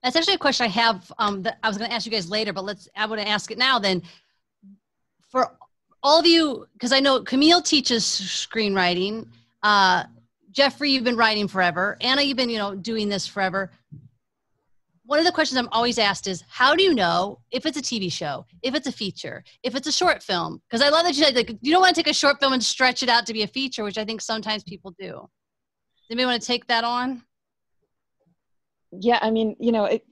That's 0.04 0.16
actually 0.16 0.36
a 0.36 0.40
question 0.40 0.66
I 0.66 0.70
have 0.70 1.12
um, 1.18 1.42
that 1.44 1.58
I 1.64 1.68
was 1.68 1.78
going 1.78 1.90
to 1.90 1.96
ask 1.96 2.06
you 2.06 2.12
guys 2.12 2.30
later, 2.30 2.54
but 2.54 2.64
let's, 2.64 2.88
I 2.96 3.06
want 3.06 3.22
to 3.22 3.28
ask 3.28 3.52
it 3.52 3.58
now 3.58 3.80
then. 3.80 4.04
For 5.30 5.52
all 6.04 6.20
of 6.20 6.26
you, 6.26 6.68
because 6.74 6.94
I 6.94 7.00
know 7.00 7.22
Camille 7.22 7.62
teaches 7.62 8.06
screenwriting. 8.06 9.28
Uh, 9.64 10.04
Jeffrey, 10.52 10.92
you've 10.92 11.04
been 11.04 11.18
writing 11.18 11.48
forever. 11.48 11.98
Anna, 12.02 12.22
you've 12.22 12.38
been, 12.38 12.50
you 12.50 12.58
know, 12.58 12.76
doing 12.76 13.10
this 13.10 13.28
forever. 13.28 13.72
One 15.06 15.20
of 15.20 15.26
the 15.26 15.32
questions 15.32 15.58
I'm 15.58 15.70
always 15.72 16.00
asked 16.00 16.28
is, 16.28 16.44
how 16.50 16.76
do 16.76 16.84
you 16.84 16.94
know 16.94 17.40
if 17.52 17.66
it's 17.66 17.78
a 17.78 17.82
TV 17.82 18.12
show, 18.12 18.46
if 18.62 18.76
it's 18.76 18.88
a 18.88 18.92
feature, 18.92 19.44
if 19.64 19.76
it's 19.76 19.88
a 19.88 19.92
short 19.92 20.22
film? 20.22 20.62
Because 20.70 20.82
I 20.82 20.90
love 20.90 21.06
that 21.06 21.16
you 21.16 21.24
said, 21.24 21.36
like, 21.36 21.56
you 21.62 21.72
don't 21.72 21.82
want 21.82 21.96
to 21.96 22.02
take 22.02 22.12
a 22.12 22.14
short 22.14 22.40
film 22.40 22.54
and 22.54 22.64
stretch 22.64 23.04
it 23.04 23.10
out 23.10 23.26
to 23.28 23.34
be 23.34 23.44
a 23.44 23.48
feature, 23.48 23.84
which 23.84 23.98
I 23.98 24.06
think 24.06 24.22
sometimes 24.22 24.64
people 24.64 24.92
do. 25.00 25.12
Does 25.12 26.12
anybody 26.12 26.26
want 26.26 26.42
to 26.42 26.48
take 26.48 26.68
that 26.68 26.84
on? 26.84 27.24
Yeah 28.92 29.20
i 29.22 29.32
mean 29.32 29.56
you 29.60 29.72
know 29.72 29.86
it, 29.86 30.06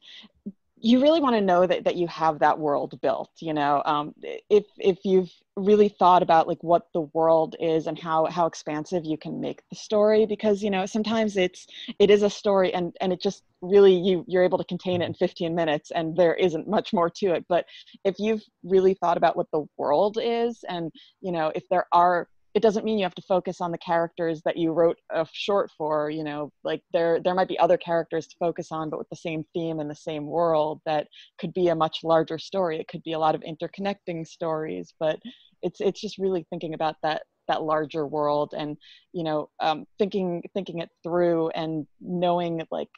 you 0.77 1.01
really 1.01 1.21
want 1.21 1.35
to 1.35 1.41
know 1.41 1.65
that, 1.65 1.85
that 1.85 1.95
you 1.95 2.07
have 2.07 2.39
that 2.39 2.59
world 2.59 2.99
built 3.01 3.31
you 3.39 3.53
know 3.53 3.81
um, 3.85 4.13
if 4.49 4.65
if 4.77 4.99
you've 5.03 5.31
really 5.55 5.87
thought 5.87 6.21
about 6.21 6.47
like 6.47 6.61
what 6.61 6.87
the 6.93 7.01
world 7.13 7.55
is 7.59 7.87
and 7.87 7.97
how 7.97 8.25
how 8.25 8.45
expansive 8.45 9.05
you 9.05 9.17
can 9.17 9.39
make 9.39 9.61
the 9.69 9.75
story 9.75 10.25
because 10.25 10.61
you 10.61 10.69
know 10.69 10.85
sometimes 10.85 11.37
it's 11.37 11.65
it 11.97 12.09
is 12.09 12.23
a 12.23 12.29
story 12.29 12.73
and 12.73 12.93
and 12.99 13.13
it 13.13 13.21
just 13.21 13.43
really 13.61 13.93
you 13.93 14.25
you're 14.27 14.43
able 14.43 14.57
to 14.57 14.65
contain 14.65 15.01
it 15.01 15.05
in 15.05 15.13
15 15.13 15.55
minutes 15.55 15.91
and 15.91 16.15
there 16.15 16.35
isn't 16.35 16.67
much 16.67 16.93
more 16.93 17.09
to 17.09 17.27
it. 17.33 17.45
But 17.47 17.65
if 18.03 18.15
you've 18.19 18.43
really 18.63 18.95
thought 18.95 19.17
about 19.17 19.37
what 19.37 19.47
the 19.51 19.65
world 19.77 20.17
is 20.21 20.63
and 20.67 20.91
you 21.21 21.31
know 21.31 21.51
if 21.55 21.63
there 21.69 21.87
are 21.93 22.27
it 22.55 22.61
doesn't 22.61 22.85
mean 22.85 22.97
you 22.97 23.03
have 23.03 23.13
to 23.13 23.21
focus 23.21 23.59
on 23.59 23.71
the 23.71 23.77
characters 23.77 24.41
that 24.45 24.55
you 24.55 24.71
wrote 24.71 24.97
a 25.11 25.27
short 25.33 25.69
for 25.77 26.09
you 26.09 26.23
know 26.23 26.51
like 26.63 26.81
there 26.93 27.19
there 27.19 27.35
might 27.35 27.49
be 27.49 27.59
other 27.59 27.77
characters 27.77 28.27
to 28.27 28.37
focus 28.39 28.69
on 28.71 28.89
but 28.89 28.97
with 28.97 29.09
the 29.09 29.15
same 29.15 29.43
theme 29.53 29.79
and 29.79 29.89
the 29.89 29.95
same 29.95 30.25
world 30.25 30.79
that 30.85 31.07
could 31.37 31.53
be 31.53 31.67
a 31.67 31.75
much 31.75 31.99
larger 32.03 32.39
story. 32.39 32.79
It 32.79 32.87
could 32.87 33.03
be 33.03 33.11
a 33.11 33.19
lot 33.19 33.35
of 33.35 33.41
interconnecting 33.41 34.25
stories 34.25 34.93
but 34.99 35.19
it's 35.61 35.81
it's 35.81 35.99
just 36.01 36.17
really 36.17 36.47
thinking 36.49 36.73
about 36.73 36.95
that 37.03 37.23
that 37.47 37.61
larger 37.61 38.07
world 38.07 38.53
and 38.57 38.77
you 39.11 39.23
know 39.23 39.49
um, 39.59 39.85
thinking 39.99 40.41
thinking 40.53 40.79
it 40.79 40.89
through 41.03 41.49
and 41.49 41.85
knowing 41.99 42.63
like 42.71 42.89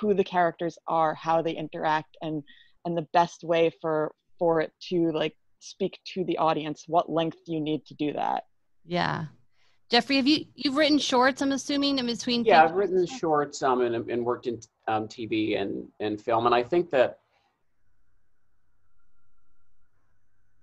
who 0.00 0.12
the 0.12 0.24
characters 0.24 0.76
are 0.88 1.14
how 1.14 1.40
they 1.40 1.52
interact 1.52 2.16
and 2.20 2.42
and 2.84 2.96
the 2.96 3.06
best 3.12 3.44
way 3.44 3.70
for 3.80 4.12
for 4.38 4.60
it 4.60 4.72
to 4.80 5.10
like 5.12 5.34
speak 5.60 5.98
to 6.04 6.24
the 6.24 6.38
audience 6.38 6.84
what 6.86 7.10
length 7.10 7.38
you 7.46 7.60
need 7.60 7.84
to 7.86 7.94
do 7.94 8.12
that 8.12 8.44
yeah. 8.88 9.26
Jeffrey, 9.90 10.16
have 10.16 10.26
you 10.26 10.44
you've 10.54 10.76
written 10.76 10.98
shorts? 10.98 11.40
I'm 11.40 11.52
assuming 11.52 11.98
in 11.98 12.06
between. 12.06 12.44
Yeah, 12.44 12.64
I've 12.64 12.74
written 12.74 13.06
shorts 13.06 13.62
um, 13.62 13.82
and, 13.82 13.94
and 14.10 14.24
worked 14.24 14.46
in 14.46 14.60
um, 14.86 15.08
TV 15.08 15.60
and, 15.60 15.86
and 16.00 16.20
film, 16.20 16.46
and 16.46 16.54
I 16.54 16.62
think 16.62 16.90
that 16.90 17.20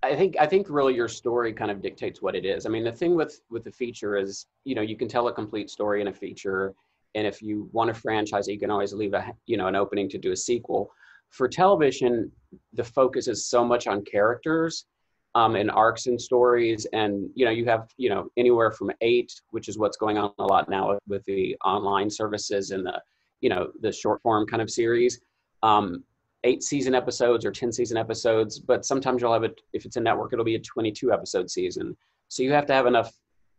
I 0.04 0.16
think 0.16 0.36
I 0.40 0.46
think 0.46 0.68
really 0.70 0.94
your 0.94 1.08
story 1.08 1.54
kind 1.54 1.72
of 1.72 1.82
dictates 1.82 2.22
what 2.22 2.36
it 2.36 2.46
is. 2.46 2.66
I 2.66 2.70
mean, 2.70 2.84
the 2.84 2.92
thing 2.92 3.16
with 3.16 3.42
with 3.50 3.64
the 3.64 3.72
feature 3.72 4.16
is, 4.16 4.46
you 4.64 4.76
know, 4.76 4.82
you 4.82 4.96
can 4.96 5.08
tell 5.08 5.28
a 5.28 5.34
complete 5.34 5.70
story 5.70 6.02
in 6.02 6.08
a 6.08 6.14
feature, 6.14 6.76
and 7.16 7.26
if 7.26 7.42
you 7.42 7.70
want 7.72 7.90
a 7.90 7.94
franchise 7.94 8.48
you 8.48 8.60
can 8.60 8.70
always 8.70 8.94
leave 8.94 9.14
a 9.14 9.34
you 9.48 9.58
know 9.58 9.68
an 9.68 9.76
opening 9.76 10.10
to 10.10 10.18
do 10.18 10.32
a 10.32 10.38
sequel. 10.38 10.92
For 11.32 11.48
television, 11.48 12.32
the 12.74 12.84
focus 12.84 13.28
is 13.28 13.48
so 13.48 13.66
much 13.66 13.88
on 13.88 14.04
characters 14.06 14.86
um, 15.36 15.56
and 15.56 15.70
arcs 15.70 16.08
and 16.08 16.20
stories. 16.20 16.88
And, 16.94 17.30
you 17.36 17.46
know, 17.46 17.52
you 17.52 17.66
have, 17.66 17.90
you 17.98 18.10
know, 18.10 18.30
anywhere 18.38 18.72
from 18.72 18.92
eight, 19.02 19.34
which 19.52 19.68
is 19.68 19.78
what's 19.78 19.98
going 19.98 20.18
on 20.18 20.32
a 20.40 20.44
lot 20.44 20.70
now 20.70 20.98
with 21.08 21.24
the 21.26 21.56
online 21.64 22.10
services 22.10 22.72
and 22.72 22.86
the, 22.86 23.02
you 23.42 23.50
know, 23.50 23.70
the 23.82 23.92
short 23.92 24.22
form 24.22 24.48
kind 24.48 24.62
of 24.62 24.72
series. 24.72 25.20
Um, 25.62 26.04
eight 26.46 26.64
season 26.64 26.96
episodes 26.96 27.44
or 27.44 27.52
10 27.52 27.72
season 27.72 27.98
episodes, 27.98 28.60
but 28.60 28.86
sometimes 28.86 29.22
you'll 29.22 29.34
have 29.34 29.44
it, 29.44 29.60
if 29.74 29.84
it's 29.84 29.98
a 29.98 30.00
network, 30.00 30.32
it'll 30.32 30.46
be 30.46 30.56
a 30.56 30.60
22 30.60 31.12
episode 31.12 31.50
season. 31.50 31.98
So 32.28 32.44
you 32.44 32.54
have 32.54 32.68
to 32.68 32.74
have 32.74 32.86
enough, 32.86 33.12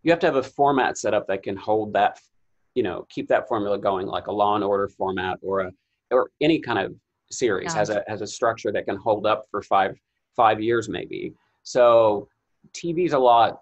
you 0.03 0.13
have 0.13 0.21
to 0.21 0.27
have 0.27 0.37
a 0.37 0.43
format 0.43 0.97
set 0.97 1.13
up 1.13 1.27
that 1.27 1.43
can 1.43 1.57
hold 1.57 1.93
that, 1.95 2.21
you 2.75 2.85
know, 2.85 3.05
keep 3.11 3.29
that 3.29 3.49
formula 3.49 3.77
going, 3.77 4.07
like 4.07 4.29
a 4.29 4.33
law 4.33 4.55
and 4.55 4.65
order 4.65 4.89
format 4.89 5.39
or 5.43 5.61
a, 5.61 5.73
or 6.13 6.31
any 6.41 6.61
kind 6.61 6.79
of 6.79 6.95
series 7.31 7.73
yeah. 7.73 7.79
has 7.79 7.91
a, 7.91 8.05
has 8.07 8.23
a 8.23 8.27
structure 8.27 8.71
that 8.71 8.87
can 8.87 8.97
hold 8.97 9.27
up 9.27 9.47
for 9.51 9.63
five, 9.63 9.99
five 10.37 10.63
years 10.63 10.89
maybe. 10.89 11.35
So 11.67 12.29
TV's 12.73 13.13
a 13.13 13.19
lot, 13.19 13.61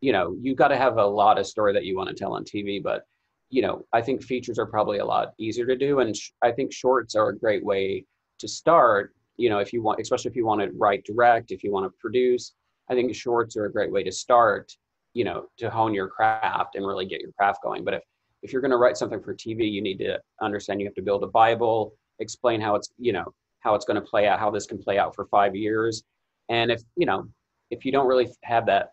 you 0.00 0.10
know, 0.10 0.34
you've 0.40 0.56
got 0.56 0.68
to 0.68 0.76
have 0.76 0.96
a 0.96 1.04
lot 1.04 1.38
of 1.38 1.46
story 1.46 1.74
that 1.74 1.84
you 1.84 1.94
want 1.94 2.08
to 2.08 2.14
tell 2.14 2.32
on 2.32 2.44
TV, 2.44 2.82
but 2.82 3.04
you 3.50 3.60
know, 3.60 3.84
I 3.92 4.00
think 4.00 4.22
features 4.22 4.58
are 4.58 4.64
probably 4.64 4.98
a 4.98 5.04
lot 5.04 5.34
easier 5.38 5.66
to 5.66 5.76
do, 5.76 6.00
and 6.00 6.16
sh- 6.16 6.30
I 6.40 6.50
think 6.50 6.72
shorts 6.72 7.14
are 7.14 7.28
a 7.28 7.38
great 7.38 7.62
way 7.62 8.06
to 8.38 8.48
start. 8.48 9.14
You 9.36 9.50
know, 9.50 9.58
if 9.58 9.74
you 9.74 9.82
want, 9.82 10.00
especially 10.00 10.30
if 10.30 10.36
you 10.36 10.46
want 10.46 10.62
to 10.62 10.70
write 10.78 11.04
direct, 11.04 11.50
if 11.50 11.62
you 11.62 11.70
want 11.70 11.84
to 11.84 11.92
produce, 12.00 12.54
I 12.88 12.94
think 12.94 13.14
shorts 13.14 13.54
are 13.58 13.66
a 13.66 13.72
great 13.72 13.92
way 13.92 14.02
to 14.04 14.10
start. 14.10 14.74
You 15.12 15.24
know, 15.24 15.48
to 15.58 15.68
hone 15.68 15.92
your 15.92 16.08
craft 16.08 16.76
and 16.76 16.86
really 16.86 17.04
get 17.04 17.20
your 17.20 17.32
craft 17.32 17.62
going. 17.62 17.84
But 17.84 17.92
if 17.92 18.02
if 18.42 18.50
you're 18.50 18.62
going 18.62 18.70
to 18.70 18.78
write 18.78 18.96
something 18.96 19.22
for 19.22 19.34
TV, 19.34 19.70
you 19.70 19.82
need 19.82 19.98
to 19.98 20.18
understand 20.40 20.80
you 20.80 20.86
have 20.86 20.94
to 20.94 21.02
build 21.02 21.22
a 21.22 21.26
Bible, 21.26 21.94
explain 22.18 22.62
how 22.62 22.74
it's 22.76 22.90
you 22.96 23.12
know 23.12 23.34
how 23.60 23.74
it's 23.74 23.84
going 23.84 24.00
to 24.00 24.08
play 24.08 24.26
out, 24.26 24.40
how 24.40 24.50
this 24.50 24.64
can 24.64 24.78
play 24.78 24.96
out 24.98 25.14
for 25.14 25.26
five 25.26 25.54
years, 25.54 26.04
and 26.48 26.70
if 26.70 26.80
you 26.96 27.04
know 27.04 27.28
if 27.72 27.86
you 27.86 27.90
don't 27.90 28.06
really 28.06 28.28
have 28.44 28.66
that 28.66 28.92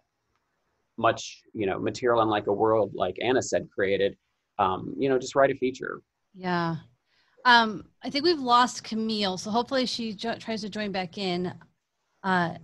much, 0.97 1.41
you 1.53 1.67
know, 1.67 1.77
material 1.77 2.21
in 2.21 2.29
like 2.29 2.47
a 2.47 2.53
world 2.53 2.91
like 2.95 3.17
Anna 3.21 3.41
said 3.41 3.67
created, 3.69 4.17
um, 4.57 4.95
you 4.97 5.09
know, 5.09 5.19
just 5.19 5.35
write 5.35 5.51
a 5.51 5.55
feature. 5.55 6.01
Yeah. 6.33 6.77
Um, 7.45 7.85
I 8.03 8.09
think 8.09 8.23
we've 8.23 8.39
lost 8.39 8.83
Camille, 8.83 9.37
so 9.37 9.51
hopefully 9.51 9.85
she 9.85 10.13
jo- 10.13 10.37
tries 10.37 10.61
to 10.61 10.69
join 10.69 10.91
back 10.91 11.17
in. 11.17 11.53
Uh, 12.23 12.55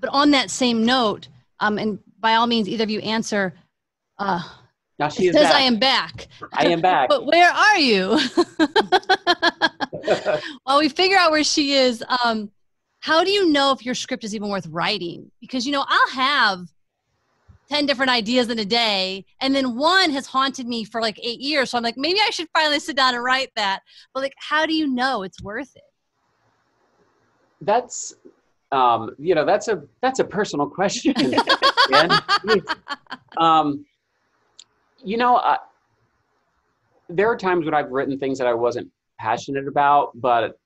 but 0.00 0.10
on 0.10 0.30
that 0.32 0.50
same 0.50 0.84
note, 0.84 1.28
um, 1.60 1.78
and 1.78 1.98
by 2.20 2.34
all 2.34 2.46
means, 2.46 2.68
either 2.68 2.84
of 2.84 2.90
you 2.90 3.00
answer. 3.00 3.54
Uh, 4.18 4.42
now 4.98 5.08
she 5.08 5.32
says, 5.32 5.50
"I 5.50 5.60
am 5.60 5.78
back." 5.78 6.28
I 6.52 6.66
am 6.66 6.80
back. 6.80 7.08
but 7.10 7.26
where 7.26 7.50
are 7.50 7.78
you? 7.78 8.18
While 10.64 10.78
we 10.78 10.88
figure 10.88 11.16
out 11.16 11.30
where 11.30 11.44
she 11.44 11.72
is, 11.72 12.04
um, 12.22 12.50
how 13.04 13.22
do 13.22 13.30
you 13.30 13.50
know 13.50 13.70
if 13.70 13.84
your 13.84 13.94
script 13.94 14.24
is 14.24 14.34
even 14.34 14.48
worth 14.48 14.66
writing? 14.68 15.30
Because, 15.38 15.66
you 15.66 15.72
know, 15.72 15.84
I'll 15.86 16.10
have 16.12 16.72
10 17.68 17.84
different 17.84 18.10
ideas 18.10 18.48
in 18.48 18.58
a 18.58 18.64
day 18.64 19.26
and 19.42 19.54
then 19.54 19.76
one 19.76 20.08
has 20.08 20.26
haunted 20.26 20.66
me 20.66 20.84
for 20.84 21.02
like 21.02 21.20
eight 21.22 21.38
years. 21.38 21.68
So 21.68 21.76
i'm 21.76 21.84
like 21.84 21.98
maybe 21.98 22.18
i 22.26 22.30
should 22.30 22.48
finally 22.54 22.78
sit 22.78 22.96
down 22.96 23.14
and 23.14 23.22
write 23.22 23.50
that. 23.56 23.80
But 24.14 24.22
like 24.22 24.32
how 24.38 24.64
do 24.64 24.72
you 24.72 24.86
know 24.86 25.22
it's 25.22 25.42
worth 25.42 25.76
it? 25.76 25.82
That's 27.60 28.14
um 28.72 29.14
you 29.18 29.34
know 29.34 29.44
that's 29.44 29.68
a 29.68 29.82
that's 30.00 30.20
a 30.20 30.24
personal 30.24 30.66
question. 30.66 31.14
Um 33.36 33.84
you 35.02 35.18
know 35.18 35.36
I, 35.36 35.58
there 37.10 37.28
are 37.28 37.36
times 37.36 37.66
when 37.66 37.74
i've 37.74 37.90
written 37.90 38.18
things 38.18 38.38
that 38.38 38.46
i 38.46 38.54
wasn't 38.54 38.88
passionate 39.18 39.68
about 39.68 40.12
but 40.14 40.58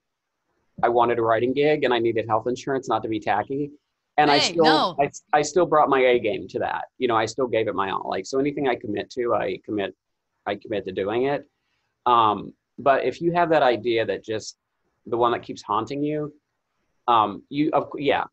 I 0.82 0.88
wanted 0.88 1.18
a 1.18 1.22
writing 1.22 1.52
gig 1.52 1.84
and 1.84 1.92
I 1.92 1.98
needed 1.98 2.26
health 2.28 2.46
insurance, 2.46 2.88
not 2.88 3.02
to 3.02 3.08
be 3.08 3.20
tacky. 3.20 3.70
And 4.16 4.30
hey, 4.30 4.36
I 4.36 4.40
still, 4.40 4.64
no. 4.64 4.96
I, 5.00 5.10
I 5.32 5.42
still 5.42 5.66
brought 5.66 5.88
my 5.88 6.00
A 6.00 6.18
game 6.18 6.48
to 6.48 6.58
that. 6.60 6.86
You 6.98 7.08
know, 7.08 7.16
I 7.16 7.26
still 7.26 7.46
gave 7.46 7.68
it 7.68 7.74
my 7.74 7.90
all. 7.90 8.08
Like, 8.08 8.26
so 8.26 8.38
anything 8.38 8.68
I 8.68 8.74
commit 8.74 9.10
to, 9.10 9.34
I 9.34 9.60
commit, 9.64 9.94
I 10.46 10.56
commit 10.56 10.84
to 10.86 10.92
doing 10.92 11.24
it. 11.24 11.48
Um, 12.06 12.52
but 12.78 13.04
if 13.04 13.20
you 13.20 13.32
have 13.32 13.50
that 13.50 13.62
idea 13.62 14.04
that 14.06 14.24
just 14.24 14.56
the 15.06 15.16
one 15.16 15.32
that 15.32 15.42
keeps 15.42 15.62
haunting 15.62 16.02
you, 16.02 16.32
um, 17.06 17.42
you, 17.48 17.70
of, 17.72 17.88
yeah, 17.96 18.24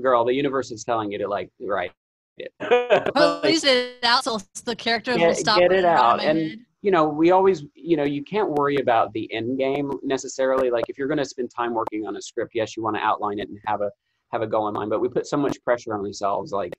girl, 0.00 0.24
the 0.24 0.34
universe 0.34 0.70
is 0.70 0.84
telling 0.84 1.12
you 1.12 1.18
to 1.18 1.28
like 1.28 1.50
write 1.60 1.92
it. 2.38 2.52
Release 3.14 3.64
it 3.64 4.02
out 4.02 4.24
so 4.24 4.40
the 4.64 4.76
characters 4.76 5.18
will 5.18 5.34
stop. 5.34 5.58
get 5.58 5.72
it 5.72 5.84
out, 5.84 6.22
and- 6.22 6.38
head. 6.38 6.58
You 6.82 6.90
know, 6.90 7.08
we 7.08 7.32
always, 7.32 7.64
you 7.74 7.96
know, 7.96 8.04
you 8.04 8.22
can't 8.22 8.50
worry 8.50 8.76
about 8.76 9.12
the 9.12 9.32
end 9.32 9.58
game 9.58 9.90
necessarily. 10.02 10.70
Like 10.70 10.84
if 10.88 10.96
you're 10.96 11.08
going 11.08 11.18
to 11.18 11.24
spend 11.24 11.50
time 11.50 11.74
working 11.74 12.06
on 12.06 12.16
a 12.16 12.22
script, 12.22 12.52
yes, 12.54 12.76
you 12.76 12.82
want 12.82 12.96
to 12.96 13.02
outline 13.02 13.40
it 13.40 13.48
and 13.48 13.58
have 13.66 13.80
a 13.80 13.90
have 14.30 14.42
a 14.42 14.46
goal 14.46 14.68
in 14.68 14.74
mind. 14.74 14.90
But 14.90 15.00
we 15.00 15.08
put 15.08 15.26
so 15.26 15.36
much 15.36 15.62
pressure 15.64 15.94
on 15.94 16.04
ourselves. 16.04 16.52
Like 16.52 16.74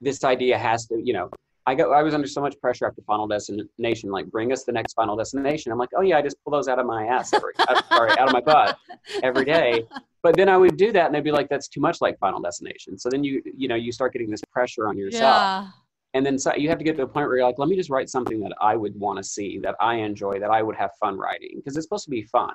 this 0.00 0.22
idea 0.22 0.56
has 0.56 0.86
to, 0.86 1.00
you 1.02 1.12
know, 1.12 1.30
I 1.66 1.74
got 1.74 1.90
I 1.90 2.02
was 2.02 2.14
under 2.14 2.28
so 2.28 2.40
much 2.40 2.58
pressure 2.60 2.86
after 2.86 3.02
Final 3.02 3.26
Destination. 3.26 4.10
Like 4.10 4.26
bring 4.30 4.52
us 4.52 4.62
the 4.62 4.72
next 4.72 4.94
Final 4.94 5.16
Destination. 5.16 5.72
I'm 5.72 5.78
like, 5.78 5.90
oh 5.96 6.02
yeah, 6.02 6.18
I 6.18 6.22
just 6.22 6.36
pull 6.44 6.52
those 6.52 6.68
out 6.68 6.78
of 6.78 6.86
my 6.86 7.06
ass 7.06 7.32
every, 7.32 7.52
sorry, 7.88 8.10
out 8.18 8.28
of 8.28 8.32
my 8.32 8.40
butt 8.40 8.78
every 9.24 9.44
day. 9.44 9.84
But 10.22 10.36
then 10.36 10.48
I 10.48 10.56
would 10.56 10.76
do 10.76 10.92
that, 10.92 11.06
and 11.06 11.14
they'd 11.14 11.24
be 11.24 11.32
like, 11.32 11.48
that's 11.48 11.66
too 11.66 11.80
much 11.80 12.00
like 12.00 12.18
Final 12.18 12.40
Destination. 12.40 12.98
So 12.98 13.08
then 13.08 13.24
you, 13.24 13.42
you 13.56 13.68
know, 13.68 13.74
you 13.74 13.90
start 13.90 14.12
getting 14.12 14.30
this 14.30 14.42
pressure 14.52 14.86
on 14.86 14.96
yourself 14.98 15.22
Yeah. 15.22 15.68
And 16.14 16.24
then 16.24 16.38
so 16.38 16.52
you 16.54 16.68
have 16.68 16.78
to 16.78 16.84
get 16.84 16.96
to 16.96 17.02
a 17.02 17.06
point 17.06 17.26
where 17.26 17.36
you're 17.36 17.46
like 17.46 17.58
let 17.58 17.68
me 17.68 17.76
just 17.76 17.90
write 17.90 18.08
something 18.08 18.40
that 18.40 18.52
i 18.60 18.74
would 18.76 18.98
want 18.98 19.16
to 19.16 19.22
see 19.22 19.58
that 19.58 19.74
i 19.80 19.94
enjoy 19.94 20.38
that 20.38 20.50
i 20.50 20.62
would 20.62 20.76
have 20.76 20.90
fun 20.98 21.16
writing 21.16 21.52
because 21.56 21.76
it's 21.76 21.86
supposed 21.86 22.04
to 22.04 22.10
be 22.10 22.22
fun 22.24 22.54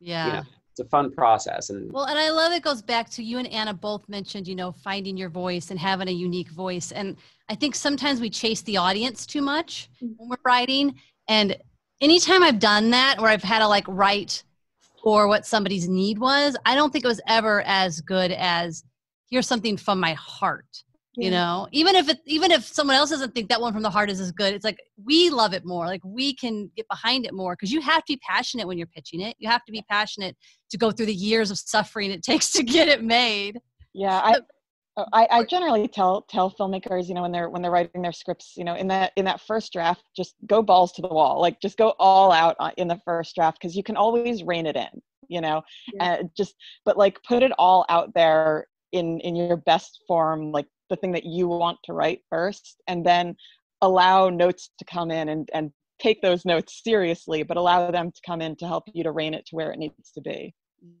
Yeah. 0.00 0.26
you 0.26 0.32
know 0.32 0.42
it's 0.78 0.86
a 0.86 0.90
fun 0.90 1.10
process 1.10 1.70
and 1.70 1.92
Well, 1.92 2.04
and 2.04 2.18
I 2.18 2.30
love 2.30 2.52
it 2.52 2.62
goes 2.62 2.82
back 2.82 3.10
to 3.10 3.22
you 3.22 3.38
and 3.38 3.48
Anna 3.48 3.74
both 3.74 4.08
mentioned, 4.08 4.46
you 4.46 4.54
know, 4.54 4.70
finding 4.70 5.16
your 5.16 5.28
voice 5.28 5.70
and 5.70 5.78
having 5.78 6.08
a 6.08 6.12
unique 6.12 6.50
voice. 6.50 6.92
And 6.92 7.16
I 7.48 7.54
think 7.54 7.74
sometimes 7.74 8.20
we 8.20 8.30
chase 8.30 8.62
the 8.62 8.76
audience 8.76 9.26
too 9.26 9.42
much 9.42 9.90
mm-hmm. 9.96 10.14
when 10.16 10.28
we're 10.28 10.36
writing. 10.44 10.94
And 11.28 11.56
anytime 12.00 12.42
I've 12.42 12.60
done 12.60 12.90
that 12.90 13.20
where 13.20 13.30
I've 13.30 13.42
had 13.42 13.58
to 13.58 13.68
like 13.68 13.84
write 13.88 14.44
for 15.02 15.26
what 15.26 15.46
somebody's 15.46 15.88
need 15.88 16.18
was, 16.18 16.56
I 16.64 16.74
don't 16.74 16.92
think 16.92 17.04
it 17.04 17.08
was 17.08 17.20
ever 17.26 17.62
as 17.62 18.00
good 18.00 18.30
as 18.32 18.84
here's 19.30 19.48
something 19.48 19.76
from 19.76 19.98
my 19.98 20.12
heart. 20.14 20.84
You 21.20 21.30
know, 21.30 21.66
even 21.72 21.96
if 21.96 22.08
it 22.08 22.20
even 22.26 22.52
if 22.52 22.64
someone 22.64 22.94
else 22.96 23.10
doesn't 23.10 23.34
think 23.34 23.48
that 23.48 23.60
one 23.60 23.72
from 23.72 23.82
the 23.82 23.90
heart 23.90 24.08
is 24.08 24.20
as 24.20 24.30
good, 24.30 24.54
it's 24.54 24.64
like 24.64 24.78
we 25.04 25.30
love 25.30 25.52
it 25.52 25.64
more. 25.64 25.86
Like 25.86 26.02
we 26.04 26.34
can 26.34 26.70
get 26.76 26.86
behind 26.88 27.26
it 27.26 27.34
more 27.34 27.54
because 27.54 27.72
you 27.72 27.80
have 27.80 28.04
to 28.04 28.12
be 28.12 28.20
passionate 28.28 28.68
when 28.68 28.78
you're 28.78 28.86
pitching 28.86 29.20
it. 29.20 29.34
You 29.38 29.48
have 29.48 29.64
to 29.64 29.72
be 29.72 29.82
passionate 29.90 30.36
to 30.70 30.78
go 30.78 30.92
through 30.92 31.06
the 31.06 31.14
years 31.14 31.50
of 31.50 31.58
suffering 31.58 32.10
it 32.12 32.22
takes 32.22 32.52
to 32.52 32.62
get 32.62 32.88
it 32.88 33.02
made. 33.02 33.58
Yeah, 33.94 34.20
I, 34.22 34.36
uh, 34.96 35.06
I, 35.12 35.26
I 35.30 35.44
generally 35.44 35.88
tell 35.88 36.22
tell 36.22 36.50
filmmakers, 36.50 37.08
you 37.08 37.14
know, 37.14 37.22
when 37.22 37.32
they're 37.32 37.48
when 37.50 37.62
they're 37.62 37.70
writing 37.70 38.02
their 38.02 38.12
scripts, 38.12 38.54
you 38.56 38.64
know, 38.64 38.74
in 38.74 38.86
that 38.88 39.12
in 39.16 39.24
that 39.24 39.40
first 39.40 39.72
draft, 39.72 40.04
just 40.16 40.34
go 40.46 40.62
balls 40.62 40.92
to 40.92 41.02
the 41.02 41.08
wall, 41.08 41.40
like 41.40 41.60
just 41.60 41.76
go 41.78 41.94
all 41.98 42.30
out 42.32 42.56
in 42.76 42.86
the 42.88 43.00
first 43.04 43.34
draft 43.34 43.58
because 43.60 43.76
you 43.76 43.82
can 43.82 43.96
always 43.96 44.42
rein 44.44 44.66
it 44.66 44.76
in, 44.76 44.88
you 45.28 45.40
know, 45.40 45.62
Yeah. 45.94 46.04
uh, 46.04 46.22
just 46.36 46.54
but 46.84 46.96
like 46.96 47.20
put 47.24 47.42
it 47.42 47.52
all 47.58 47.86
out 47.88 48.12
there 48.14 48.66
in 48.92 49.20
in 49.20 49.36
your 49.36 49.56
best 49.56 50.02
form, 50.06 50.50
like 50.52 50.66
the 50.88 50.96
thing 50.96 51.12
that 51.12 51.24
you 51.24 51.48
want 51.48 51.78
to 51.84 51.92
write 51.92 52.20
first, 52.30 52.80
and 52.86 53.04
then 53.04 53.36
allow 53.82 54.28
notes 54.28 54.70
to 54.78 54.84
come 54.84 55.10
in 55.10 55.28
and 55.28 55.48
and 55.54 55.72
take 56.00 56.22
those 56.22 56.44
notes 56.44 56.80
seriously, 56.84 57.42
but 57.42 57.56
allow 57.56 57.90
them 57.90 58.10
to 58.10 58.20
come 58.24 58.40
in 58.40 58.56
to 58.56 58.66
help 58.66 58.84
you 58.92 59.02
to 59.02 59.12
rein 59.12 59.34
it 59.34 59.46
to 59.46 59.56
where 59.56 59.72
it 59.72 59.78
needs 59.78 60.12
to 60.12 60.20
be. 60.20 60.54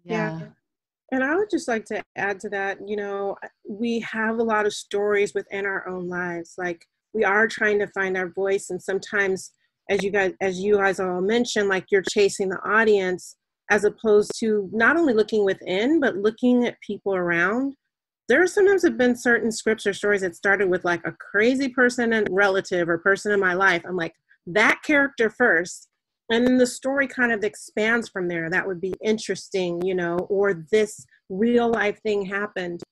Yeah. 0.04 0.40
And 1.12 1.24
I 1.24 1.36
would 1.36 1.50
just 1.50 1.68
like 1.68 1.84
to 1.86 2.02
add 2.16 2.38
to 2.40 2.50
that, 2.50 2.78
you 2.86 2.96
know, 2.96 3.36
we 3.68 4.00
have 4.00 4.38
a 4.38 4.42
lot 4.42 4.66
of 4.66 4.74
stories 4.74 5.32
within 5.34 5.64
our 5.64 5.88
own 5.88 6.08
lives. 6.08 6.54
Like 6.58 6.84
we 7.14 7.24
are 7.24 7.46
trying 7.46 7.78
to 7.78 7.86
find 7.88 8.16
our 8.16 8.28
voice 8.28 8.70
and 8.70 8.82
sometimes 8.82 9.52
as 9.88 10.02
you 10.02 10.10
guys 10.10 10.32
as 10.42 10.60
you 10.60 10.76
guys 10.76 11.00
all 11.00 11.22
mentioned, 11.22 11.68
like 11.68 11.86
you're 11.90 12.02
chasing 12.12 12.50
the 12.50 12.60
audience 12.68 13.36
as 13.70 13.84
opposed 13.84 14.32
to 14.40 14.68
not 14.72 14.96
only 14.96 15.14
looking 15.14 15.44
within, 15.44 16.00
but 16.00 16.16
looking 16.16 16.66
at 16.66 16.80
people 16.80 17.14
around. 17.14 17.74
There 18.28 18.46
sometimes 18.46 18.82
have 18.82 18.98
been 18.98 19.16
certain 19.16 19.50
scripture 19.50 19.94
stories 19.94 20.20
that 20.20 20.36
started 20.36 20.68
with 20.68 20.84
like 20.84 21.00
a 21.06 21.12
crazy 21.12 21.68
person 21.68 22.12
and 22.12 22.28
relative 22.30 22.88
or 22.88 22.98
person 22.98 23.32
in 23.32 23.40
my 23.40 23.54
life. 23.54 23.82
I'm 23.86 23.96
like, 23.96 24.14
that 24.46 24.80
character 24.82 25.30
first 25.30 25.88
and 26.30 26.46
then 26.46 26.58
the 26.58 26.66
story 26.66 27.06
kind 27.06 27.32
of 27.32 27.42
expands 27.42 28.08
from 28.08 28.28
there. 28.28 28.50
That 28.50 28.66
would 28.66 28.80
be 28.80 28.94
interesting 29.02 29.82
you 29.82 29.94
know 29.94 30.16
or 30.30 30.64
this 30.70 31.04
real 31.28 31.70
life 31.70 32.00
thing 32.02 32.24
happened. 32.24 32.82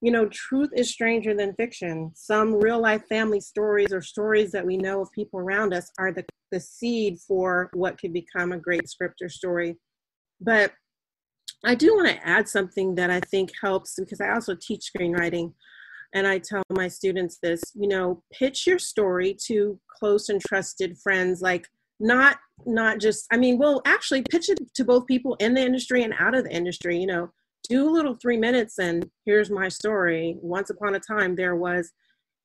You 0.00 0.12
know 0.12 0.28
truth 0.28 0.70
is 0.74 0.90
stranger 0.90 1.34
than 1.34 1.54
fiction. 1.54 2.12
Some 2.14 2.54
real 2.54 2.80
life 2.80 3.02
family 3.08 3.40
stories 3.40 3.92
or 3.92 4.00
stories 4.00 4.52
that 4.52 4.66
we 4.66 4.76
know 4.76 5.02
of 5.02 5.12
people 5.12 5.40
around 5.40 5.74
us 5.74 5.90
are 5.98 6.12
the, 6.12 6.24
the 6.52 6.60
seed 6.60 7.18
for 7.18 7.70
what 7.72 7.98
could 7.98 8.12
become 8.12 8.52
a 8.52 8.58
great 8.58 8.88
scripture 8.88 9.28
story. 9.28 9.76
But 10.40 10.72
i 11.66 11.74
do 11.74 11.94
want 11.94 12.08
to 12.08 12.26
add 12.26 12.48
something 12.48 12.94
that 12.94 13.10
i 13.10 13.20
think 13.20 13.50
helps 13.60 13.94
because 13.98 14.20
i 14.20 14.30
also 14.30 14.54
teach 14.54 14.90
screenwriting 14.96 15.52
and 16.14 16.26
i 16.26 16.38
tell 16.38 16.62
my 16.70 16.88
students 16.88 17.38
this 17.42 17.62
you 17.74 17.88
know 17.88 18.22
pitch 18.32 18.66
your 18.66 18.78
story 18.78 19.36
to 19.46 19.78
close 19.98 20.28
and 20.28 20.40
trusted 20.40 20.96
friends 20.98 21.42
like 21.42 21.66
not 22.00 22.38
not 22.64 22.98
just 22.98 23.26
i 23.30 23.36
mean 23.36 23.58
well 23.58 23.82
actually 23.84 24.22
pitch 24.30 24.48
it 24.48 24.58
to 24.74 24.84
both 24.84 25.06
people 25.06 25.34
in 25.40 25.54
the 25.54 25.60
industry 25.60 26.02
and 26.02 26.14
out 26.18 26.34
of 26.34 26.44
the 26.44 26.54
industry 26.54 26.98
you 26.98 27.06
know 27.06 27.30
do 27.68 27.88
a 27.88 27.90
little 27.90 28.14
three 28.14 28.36
minutes 28.36 28.78
and 28.78 29.10
here's 29.24 29.50
my 29.50 29.68
story. 29.68 30.36
Once 30.40 30.70
upon 30.70 30.94
a 30.94 31.00
time 31.00 31.34
there 31.34 31.56
was 31.56 31.92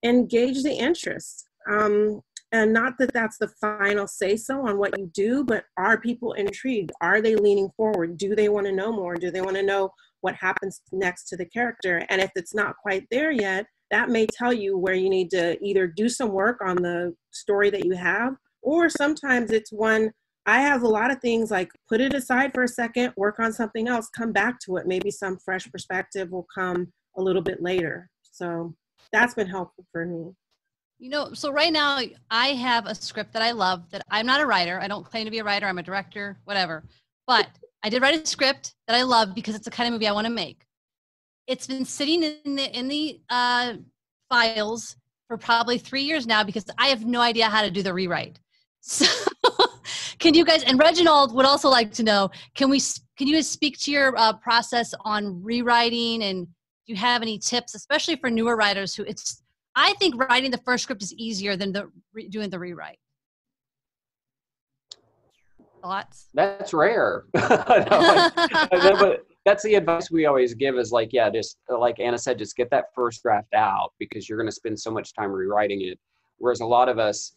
engage 0.03 0.63
the 0.63 0.73
interest. 0.73 1.47
Um, 1.69 2.21
and 2.51 2.73
not 2.73 2.97
that 2.97 3.13
that's 3.13 3.37
the 3.37 3.47
final 3.59 4.07
say 4.07 4.35
so 4.35 4.67
on 4.67 4.77
what 4.77 4.97
you 4.97 5.09
do 5.13 5.43
but 5.43 5.65
are 5.77 5.99
people 5.99 6.33
intrigued 6.33 6.91
are 7.01 7.21
they 7.21 7.35
leaning 7.35 7.69
forward 7.75 8.17
do 8.17 8.35
they 8.35 8.49
want 8.49 8.65
to 8.65 8.71
know 8.71 8.91
more 8.91 9.15
do 9.15 9.31
they 9.31 9.41
want 9.41 9.55
to 9.55 9.63
know 9.63 9.89
what 10.21 10.35
happens 10.35 10.81
next 10.91 11.25
to 11.25 11.35
the 11.35 11.45
character 11.45 12.05
and 12.09 12.21
if 12.21 12.31
it's 12.35 12.53
not 12.53 12.75
quite 12.77 13.05
there 13.11 13.31
yet 13.31 13.65
that 13.89 14.09
may 14.09 14.25
tell 14.25 14.53
you 14.53 14.77
where 14.77 14.93
you 14.93 15.09
need 15.09 15.29
to 15.29 15.57
either 15.63 15.87
do 15.87 16.07
some 16.07 16.29
work 16.29 16.59
on 16.65 16.75
the 16.77 17.13
story 17.31 17.69
that 17.69 17.85
you 17.85 17.93
have 17.93 18.35
or 18.61 18.89
sometimes 18.89 19.51
it's 19.51 19.71
one 19.71 20.11
I 20.45 20.61
have 20.61 20.81
a 20.81 20.87
lot 20.87 21.11
of 21.11 21.21
things 21.21 21.51
like 21.51 21.69
put 21.87 22.01
it 22.01 22.15
aside 22.15 22.51
for 22.53 22.63
a 22.63 22.67
second, 22.67 23.13
work 23.15 23.39
on 23.39 23.53
something 23.53 23.87
else, 23.87 24.09
come 24.09 24.31
back 24.31 24.59
to 24.61 24.77
it. 24.77 24.87
Maybe 24.87 25.11
some 25.11 25.37
fresh 25.37 25.69
perspective 25.71 26.31
will 26.31 26.47
come 26.53 26.91
a 27.15 27.21
little 27.21 27.43
bit 27.43 27.61
later. 27.61 28.09
So 28.23 28.73
that's 29.11 29.35
been 29.35 29.47
helpful 29.47 29.85
for 29.91 30.05
me. 30.05 30.31
You 31.01 31.09
know, 31.09 31.33
so 31.33 31.51
right 31.51 31.73
now 31.73 31.99
I 32.29 32.49
have 32.49 32.85
a 32.85 32.93
script 32.93 33.33
that 33.33 33.41
I 33.41 33.53
love 33.53 33.89
that 33.89 34.05
I'm 34.11 34.27
not 34.27 34.39
a 34.39 34.45
writer. 34.45 34.79
I 34.79 34.87
don't 34.87 35.03
claim 35.03 35.25
to 35.25 35.31
be 35.31 35.39
a 35.39 35.43
writer. 35.43 35.65
I'm 35.65 35.79
a 35.79 35.83
director, 35.83 36.37
whatever. 36.43 36.83
But 37.25 37.47
I 37.81 37.89
did 37.89 38.03
write 38.03 38.21
a 38.21 38.23
script 38.23 38.75
that 38.85 38.95
I 38.95 39.01
love 39.01 39.33
because 39.33 39.55
it's 39.55 39.65
the 39.65 39.71
kind 39.71 39.87
of 39.87 39.93
movie 39.93 40.05
I 40.05 40.11
want 40.11 40.27
to 40.27 40.31
make. 40.31 40.63
It's 41.47 41.65
been 41.65 41.85
sitting 41.85 42.21
in 42.21 42.55
the 42.55 42.77
in 42.77 42.87
the 42.87 43.19
uh, 43.31 43.73
files 44.29 44.95
for 45.27 45.37
probably 45.37 45.79
three 45.79 46.03
years 46.03 46.27
now 46.27 46.43
because 46.43 46.65
I 46.77 46.89
have 46.89 47.03
no 47.03 47.19
idea 47.19 47.49
how 47.49 47.63
to 47.63 47.71
do 47.71 47.81
the 47.81 47.93
rewrite. 47.93 48.39
So 48.83 49.05
can 50.19 50.33
you 50.33 50.45
guys 50.45 50.63
and 50.63 50.79
Reginald 50.79 51.33
would 51.33 51.45
also 51.45 51.69
like 51.69 51.91
to 51.93 52.03
know 52.03 52.29
can 52.55 52.69
we 52.69 52.79
can 53.17 53.27
you 53.27 53.41
speak 53.41 53.79
to 53.79 53.91
your 53.91 54.15
uh, 54.17 54.33
process 54.33 54.93
on 55.01 55.43
rewriting 55.43 56.23
and 56.23 56.45
do 56.45 56.93
you 56.93 56.95
have 56.95 57.21
any 57.21 57.37
tips 57.37 57.75
especially 57.75 58.15
for 58.15 58.29
newer 58.29 58.55
writers 58.55 58.95
who 58.95 59.03
it's 59.03 59.40
I 59.75 59.93
think 59.93 60.19
writing 60.19 60.51
the 60.51 60.57
first 60.59 60.83
script 60.83 61.01
is 61.01 61.13
easier 61.13 61.55
than 61.55 61.71
the 61.71 61.89
re- 62.13 62.27
doing 62.27 62.49
the 62.49 62.59
rewrite. 62.59 62.99
Thoughts? 65.81 66.27
that's 66.35 66.73
rare 66.75 67.23
No, 67.33 67.41
I- 67.49 68.95
but 68.99 69.25
that's 69.45 69.63
the 69.63 69.73
advice 69.73 70.11
we 70.11 70.27
always 70.27 70.53
give 70.53 70.77
is 70.77 70.91
like 70.91 71.09
yeah 71.11 71.27
just 71.31 71.57
like 71.69 71.99
anna 71.99 72.19
said 72.19 72.37
just 72.37 72.55
get 72.55 72.69
that 72.69 72.85
first 72.93 73.23
draft 73.23 73.51
out 73.55 73.91
because 73.97 74.29
you're 74.29 74.37
going 74.37 74.47
to 74.47 74.51
spend 74.55 74.79
so 74.79 74.91
much 74.91 75.11
time 75.15 75.31
rewriting 75.31 75.81
it 75.81 75.97
whereas 76.37 76.59
a 76.59 76.65
lot 76.65 76.87
of 76.87 76.99
us 76.99 77.33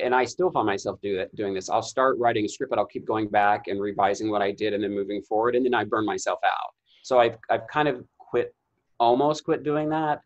and 0.00 0.14
i 0.14 0.24
still 0.24 0.48
find 0.52 0.64
myself 0.64 1.00
do 1.02 1.16
that, 1.16 1.34
doing 1.34 1.52
this 1.54 1.68
i'll 1.68 1.82
start 1.82 2.16
writing 2.18 2.44
a 2.44 2.48
script 2.48 2.70
but 2.70 2.78
i'll 2.78 2.86
keep 2.86 3.04
going 3.04 3.28
back 3.28 3.66
and 3.66 3.80
revising 3.80 4.30
what 4.30 4.42
i 4.42 4.52
did 4.52 4.74
and 4.74 4.84
then 4.84 4.94
moving 4.94 5.20
forward 5.20 5.56
and 5.56 5.66
then 5.66 5.74
i 5.74 5.82
burn 5.82 6.06
myself 6.06 6.38
out 6.44 6.72
so 7.02 7.18
i've, 7.18 7.36
I've 7.50 7.66
kind 7.66 7.88
of 7.88 8.04
quit 8.16 8.54
almost 9.00 9.42
quit 9.42 9.64
doing 9.64 9.88
that 9.88 10.20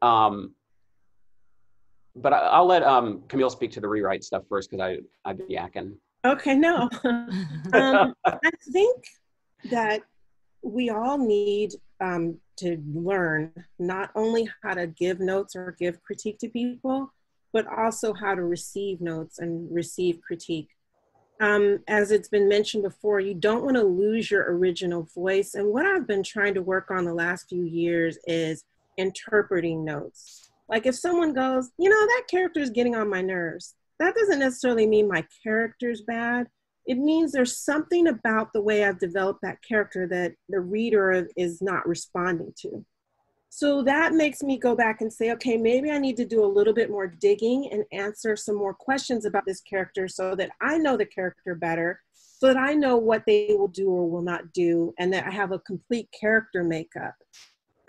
um, 0.00 0.54
but 2.16 2.32
I, 2.32 2.38
i'll 2.38 2.66
let 2.66 2.82
um, 2.82 3.22
camille 3.28 3.50
speak 3.50 3.70
to 3.72 3.80
the 3.80 3.88
rewrite 3.88 4.24
stuff 4.24 4.42
first 4.48 4.70
because 4.70 4.82
i 4.82 5.28
i've 5.28 5.38
been 5.38 5.48
yakking 5.48 5.94
Okay, 6.24 6.54
no. 6.54 6.88
um, 7.04 8.14
I 8.26 8.50
think 8.70 9.04
that 9.70 10.02
we 10.62 10.90
all 10.90 11.16
need 11.16 11.72
um, 12.00 12.38
to 12.58 12.82
learn 12.92 13.52
not 13.78 14.10
only 14.14 14.48
how 14.62 14.74
to 14.74 14.86
give 14.86 15.20
notes 15.20 15.56
or 15.56 15.74
give 15.78 16.02
critique 16.02 16.38
to 16.40 16.48
people, 16.48 17.12
but 17.52 17.66
also 17.66 18.12
how 18.12 18.34
to 18.34 18.42
receive 18.42 19.00
notes 19.00 19.38
and 19.38 19.74
receive 19.74 20.20
critique. 20.20 20.68
Um, 21.40 21.78
as 21.88 22.10
it's 22.10 22.28
been 22.28 22.50
mentioned 22.50 22.82
before, 22.82 23.20
you 23.20 23.32
don't 23.32 23.64
want 23.64 23.76
to 23.76 23.82
lose 23.82 24.30
your 24.30 24.54
original 24.54 25.08
voice. 25.14 25.54
And 25.54 25.68
what 25.68 25.86
I've 25.86 26.06
been 26.06 26.22
trying 26.22 26.52
to 26.54 26.62
work 26.62 26.90
on 26.90 27.06
the 27.06 27.14
last 27.14 27.48
few 27.48 27.64
years 27.64 28.18
is 28.26 28.64
interpreting 28.98 29.86
notes. 29.86 30.49
Like 30.70 30.86
if 30.86 30.94
someone 30.94 31.34
goes, 31.34 31.70
you 31.78 31.90
know, 31.90 32.06
that 32.06 32.22
character 32.30 32.60
is 32.60 32.70
getting 32.70 32.94
on 32.94 33.10
my 33.10 33.20
nerves, 33.20 33.74
that 33.98 34.14
doesn't 34.14 34.38
necessarily 34.38 34.86
mean 34.86 35.08
my 35.08 35.26
character's 35.42 36.02
bad. 36.02 36.46
It 36.86 36.96
means 36.96 37.32
there's 37.32 37.58
something 37.58 38.06
about 38.06 38.52
the 38.52 38.62
way 38.62 38.84
I've 38.84 39.00
developed 39.00 39.40
that 39.42 39.58
character 39.66 40.06
that 40.08 40.32
the 40.48 40.60
reader 40.60 41.26
is 41.36 41.60
not 41.60 41.86
responding 41.88 42.54
to. 42.60 42.84
So 43.50 43.82
that 43.82 44.14
makes 44.14 44.44
me 44.44 44.58
go 44.58 44.76
back 44.76 45.00
and 45.00 45.12
say, 45.12 45.32
okay, 45.32 45.56
maybe 45.56 45.90
I 45.90 45.98
need 45.98 46.16
to 46.18 46.24
do 46.24 46.44
a 46.44 46.46
little 46.46 46.72
bit 46.72 46.88
more 46.88 47.08
digging 47.08 47.68
and 47.72 47.84
answer 47.92 48.36
some 48.36 48.54
more 48.54 48.72
questions 48.72 49.24
about 49.24 49.44
this 49.44 49.60
character 49.60 50.06
so 50.06 50.36
that 50.36 50.50
I 50.60 50.78
know 50.78 50.96
the 50.96 51.04
character 51.04 51.56
better, 51.56 52.00
so 52.14 52.46
that 52.46 52.56
I 52.56 52.74
know 52.74 52.96
what 52.96 53.24
they 53.26 53.56
will 53.58 53.68
do 53.68 53.88
or 53.90 54.08
will 54.08 54.22
not 54.22 54.52
do, 54.52 54.94
and 55.00 55.12
that 55.12 55.26
I 55.26 55.30
have 55.30 55.50
a 55.50 55.58
complete 55.58 56.08
character 56.18 56.62
makeup. 56.62 57.14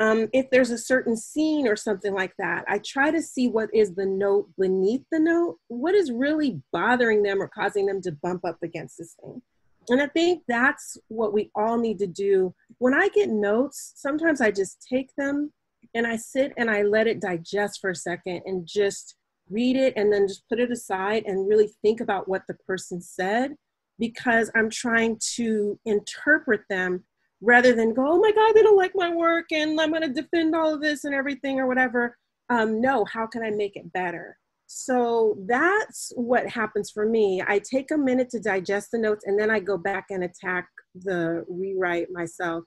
Um, 0.02 0.30
if 0.34 0.50
there's 0.50 0.72
a 0.72 0.80
certain 0.80 1.16
scene 1.16 1.68
or 1.68 1.76
something 1.76 2.16
like 2.16 2.34
that, 2.40 2.66
I 2.68 2.80
try 2.80 3.12
to 3.12 3.22
see 3.22 3.48
what 3.48 3.70
is 3.72 3.94
the 3.94 4.06
note 4.06 4.50
beneath 4.58 5.04
the 5.12 5.20
note. 5.20 5.60
What 5.68 5.94
is 5.94 6.12
really 6.12 6.60
bothering 6.74 7.22
them 7.22 7.40
or 7.40 7.48
causing 7.48 7.86
them 7.86 8.02
to 8.02 8.12
bump 8.12 8.44
up 8.44 8.58
against 8.64 8.98
this 8.98 9.16
thing? 9.22 9.44
And 9.90 10.02
I 10.02 10.08
think 10.08 10.42
that's 10.48 10.98
what 11.10 11.34
we 11.34 11.52
all 11.54 11.78
need 11.78 12.00
to 12.00 12.08
do. 12.08 12.52
When 12.80 12.96
I 12.96 13.10
get 13.10 13.30
notes, 13.30 13.94
sometimes 13.96 14.42
I 14.42 14.50
just 14.50 14.84
take 14.92 15.14
them 15.20 15.54
and 15.94 16.08
I 16.08 16.16
sit 16.16 16.52
and 16.58 16.72
I 16.72 16.82
let 16.82 17.06
it 17.06 17.22
digest 17.22 17.80
for 17.80 17.92
a 17.92 17.96
second 17.96 18.42
and 18.48 18.66
just 18.66 19.18
read 19.52 19.76
it 19.76 19.94
and 19.96 20.12
then 20.12 20.28
just 20.28 20.50
put 20.50 20.60
it 20.60 20.72
aside 20.72 21.26
and 21.28 21.48
really 21.48 21.70
think 21.84 22.02
about 22.02 22.28
what 22.28 22.42
the 22.48 22.56
person 22.66 23.02
said 23.02 23.54
because 24.00 24.50
I'm 24.56 24.72
trying 24.72 25.20
to 25.36 25.80
interpret 25.86 26.62
them 26.72 27.04
rather 27.42 27.74
than 27.74 27.94
go, 27.94 28.06
oh 28.08 28.20
my 28.20 28.32
God, 28.32 28.54
they 28.54 28.62
don't 28.62 28.78
like 28.78 28.94
my 28.96 29.14
work 29.14 29.52
and 29.52 29.80
I'm 29.80 29.90
going 29.90 30.04
to 30.04 30.22
defend 30.22 30.56
all 30.56 30.74
of 30.74 30.82
this 30.82 31.04
and 31.04 31.14
everything 31.14 31.60
or 31.60 31.68
whatever. 31.68 32.18
Um, 32.50 32.80
no, 32.80 33.04
how 33.06 33.26
can 33.26 33.44
I 33.44 33.50
make 33.50 33.76
it 33.76 33.92
better? 33.92 34.38
So 34.68 35.38
that's 35.48 36.14
what 36.16 36.48
happens 36.48 36.92
for 36.92 37.06
me. 37.06 37.44
I 37.46 37.60
take 37.60 37.92
a 37.92 37.98
minute 37.98 38.30
to 38.30 38.40
digest 38.40 38.92
the 38.92 39.00
notes 39.00 39.26
and 39.26 39.40
then 39.40 39.50
I 39.50 39.60
go 39.60 39.78
back 39.78 40.06
and 40.12 40.24
attack 40.24 40.68
the 40.96 41.44
rewrite 41.50 42.08
myself. 42.12 42.64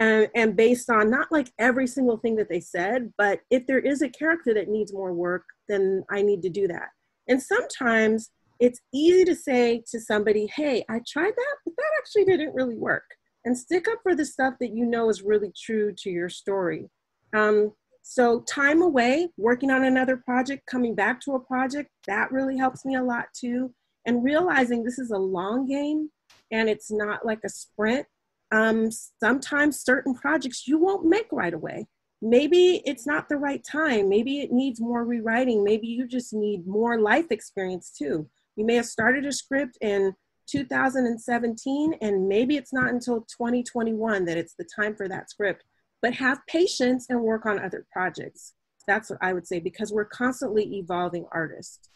And, 0.00 0.28
and 0.34 0.56
based 0.56 0.88
on 0.88 1.10
not 1.10 1.30
like 1.30 1.52
every 1.58 1.86
single 1.86 2.16
thing 2.16 2.36
that 2.36 2.48
they 2.48 2.60
said, 2.60 3.12
but 3.18 3.40
if 3.50 3.66
there 3.66 3.78
is 3.78 4.02
a 4.02 4.08
character 4.08 4.54
that 4.54 4.68
needs 4.68 4.92
more 4.92 5.12
work, 5.12 5.44
then 5.68 6.04
I 6.10 6.22
need 6.22 6.42
to 6.42 6.48
do 6.48 6.66
that. 6.68 6.88
And 7.28 7.42
sometimes 7.42 8.30
it's 8.60 8.80
easy 8.92 9.24
to 9.24 9.34
say 9.34 9.82
to 9.90 10.00
somebody, 10.00 10.48
hey, 10.54 10.84
I 10.88 11.00
tried 11.06 11.34
that, 11.36 11.56
but 11.64 11.74
that 11.76 11.90
actually 11.98 12.24
didn't 12.24 12.54
really 12.54 12.76
work 12.76 13.04
and 13.44 13.56
stick 13.56 13.88
up 13.88 13.98
for 14.02 14.14
the 14.14 14.24
stuff 14.24 14.54
that 14.60 14.74
you 14.74 14.84
know 14.84 15.08
is 15.08 15.22
really 15.22 15.52
true 15.56 15.92
to 15.98 16.10
your 16.10 16.28
story. 16.28 16.90
Um, 17.32 17.72
so 18.02 18.40
time 18.40 18.82
away, 18.82 19.28
working 19.36 19.70
on 19.70 19.84
another 19.84 20.16
project, 20.16 20.66
coming 20.66 20.94
back 20.94 21.20
to 21.22 21.34
a 21.34 21.40
project, 21.40 21.90
that 22.06 22.32
really 22.32 22.58
helps 22.58 22.84
me 22.84 22.96
a 22.96 23.02
lot 23.02 23.26
too. 23.34 23.72
And 24.04 24.24
realizing 24.24 24.82
this 24.82 24.98
is 24.98 25.12
a 25.12 25.18
long 25.18 25.66
game 25.66 26.10
and 26.50 26.68
it's 26.68 26.90
not 26.90 27.24
like 27.24 27.40
a 27.44 27.48
sprint. 27.48 28.06
Um, 28.50 28.90
sometimes 29.20 29.80
certain 29.80 30.14
projects 30.14 30.66
you 30.66 30.78
won't 30.78 31.06
make 31.06 31.28
right 31.30 31.54
away. 31.54 31.86
Maybe 32.20 32.82
it's 32.84 33.06
not 33.06 33.28
the 33.28 33.36
right 33.36 33.64
time. 33.64 34.08
Maybe 34.08 34.40
it 34.40 34.52
needs 34.52 34.80
more 34.80 35.04
rewriting. 35.04 35.64
Maybe 35.64 35.86
you 35.86 36.06
just 36.06 36.34
need 36.34 36.66
more 36.66 37.00
life 37.00 37.30
experience 37.30 37.92
too. 37.96 38.28
You 38.56 38.66
may 38.66 38.74
have 38.74 38.86
started 38.86 39.24
a 39.24 39.32
script 39.32 39.78
and 39.80 40.12
2017 40.52 41.94
and 42.02 42.28
maybe 42.28 42.56
it's 42.56 42.72
not 42.72 42.90
until 42.90 43.20
2021 43.22 44.26
that 44.26 44.36
it's 44.36 44.54
the 44.58 44.68
time 44.76 44.94
for 44.94 45.08
that 45.08 45.30
script 45.30 45.64
but 46.02 46.12
have 46.12 46.40
patience 46.46 47.06
and 47.08 47.22
work 47.22 47.46
on 47.46 47.64
other 47.64 47.86
projects. 47.92 48.54
That's 48.86 49.08
what 49.08 49.20
i 49.22 49.32
would 49.32 49.46
say 49.46 49.60
because 49.60 49.92
we're 49.92 50.06
constantly 50.06 50.64
evolving 50.76 51.24
artists. 51.32 51.88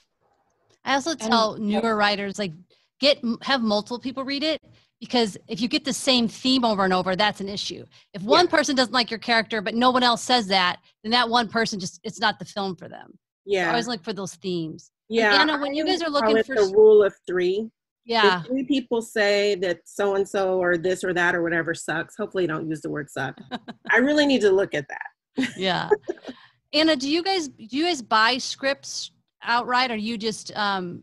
I 0.84 0.94
also 0.94 1.14
tell 1.16 1.54
and, 1.54 1.66
newer 1.66 1.82
yep. 1.82 1.96
writers 1.96 2.38
like 2.38 2.52
get 3.00 3.18
have 3.42 3.60
multiple 3.60 3.98
people 3.98 4.24
read 4.24 4.44
it 4.44 4.62
because 5.00 5.36
if 5.48 5.60
you 5.60 5.68
get 5.68 5.84
the 5.84 5.92
same 5.92 6.28
theme 6.28 6.64
over 6.64 6.84
and 6.84 6.92
over 6.92 7.16
that's 7.16 7.40
an 7.40 7.48
issue. 7.48 7.84
If 8.14 8.22
one 8.22 8.46
yeah. 8.46 8.50
person 8.52 8.76
doesn't 8.76 8.94
like 8.94 9.10
your 9.10 9.18
character 9.18 9.60
but 9.60 9.74
no 9.74 9.90
one 9.90 10.04
else 10.04 10.22
says 10.22 10.46
that 10.46 10.78
then 11.02 11.10
that 11.10 11.28
one 11.28 11.48
person 11.48 11.80
just 11.80 12.00
it's 12.04 12.20
not 12.20 12.38
the 12.38 12.44
film 12.44 12.76
for 12.76 12.88
them. 12.88 13.18
Yeah. 13.44 13.64
so 13.64 13.66
I 13.66 13.70
always 13.70 13.88
look 13.88 14.04
for 14.04 14.12
those 14.12 14.36
themes. 14.36 14.92
Yeah. 15.08 15.40
Anna, 15.40 15.58
when 15.58 15.72
I 15.72 15.74
you 15.74 15.84
guys 15.84 16.02
are 16.02 16.10
looking 16.10 16.42
for 16.44 16.54
the 16.54 16.72
rule 16.74 17.02
of 17.02 17.14
three 17.26 17.70
yeah. 18.06 18.40
If 18.40 18.46
three 18.46 18.64
people 18.64 19.02
say 19.02 19.56
that 19.56 19.80
so 19.84 20.14
and 20.14 20.26
so 20.26 20.60
or 20.60 20.78
this 20.78 21.02
or 21.02 21.12
that 21.12 21.34
or 21.34 21.42
whatever 21.42 21.74
sucks, 21.74 22.16
hopefully 22.16 22.44
you 22.44 22.48
don't 22.48 22.68
use 22.68 22.80
the 22.80 22.90
word 22.90 23.10
suck. 23.10 23.36
I 23.90 23.98
really 23.98 24.26
need 24.26 24.40
to 24.42 24.50
look 24.50 24.74
at 24.74 24.86
that. 24.88 25.48
yeah. 25.56 25.90
Anna, 26.72 26.96
do 26.96 27.10
you 27.10 27.22
guys 27.22 27.48
do 27.48 27.76
you 27.76 27.84
guys 27.84 28.02
buy 28.02 28.38
scripts 28.38 29.10
outright 29.42 29.90
or 29.90 29.96
you 29.96 30.16
just 30.16 30.56
um 30.56 31.02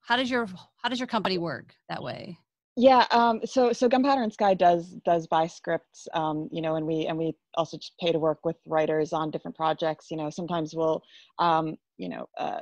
how 0.00 0.16
does 0.16 0.30
your 0.30 0.46
how 0.76 0.88
does 0.88 1.00
your 1.00 1.06
company 1.06 1.38
work 1.38 1.74
that 1.88 2.02
way? 2.02 2.38
Yeah, 2.76 3.06
um, 3.12 3.40
so 3.44 3.72
so 3.72 3.88
Gunpowder 3.88 4.22
and 4.22 4.32
Sky 4.32 4.54
does 4.54 4.96
does 5.04 5.28
buy 5.28 5.46
scripts, 5.46 6.08
um, 6.12 6.48
you 6.50 6.60
know, 6.60 6.74
and 6.74 6.84
we 6.84 7.06
and 7.06 7.16
we 7.16 7.36
also 7.54 7.76
just 7.76 7.94
pay 8.00 8.10
to 8.10 8.18
work 8.18 8.44
with 8.44 8.56
writers 8.66 9.12
on 9.12 9.30
different 9.30 9.56
projects. 9.56 10.10
You 10.10 10.16
know, 10.16 10.28
sometimes 10.28 10.74
we'll, 10.74 11.02
um, 11.38 11.76
you 11.98 12.08
know, 12.08 12.28
uh, 12.36 12.60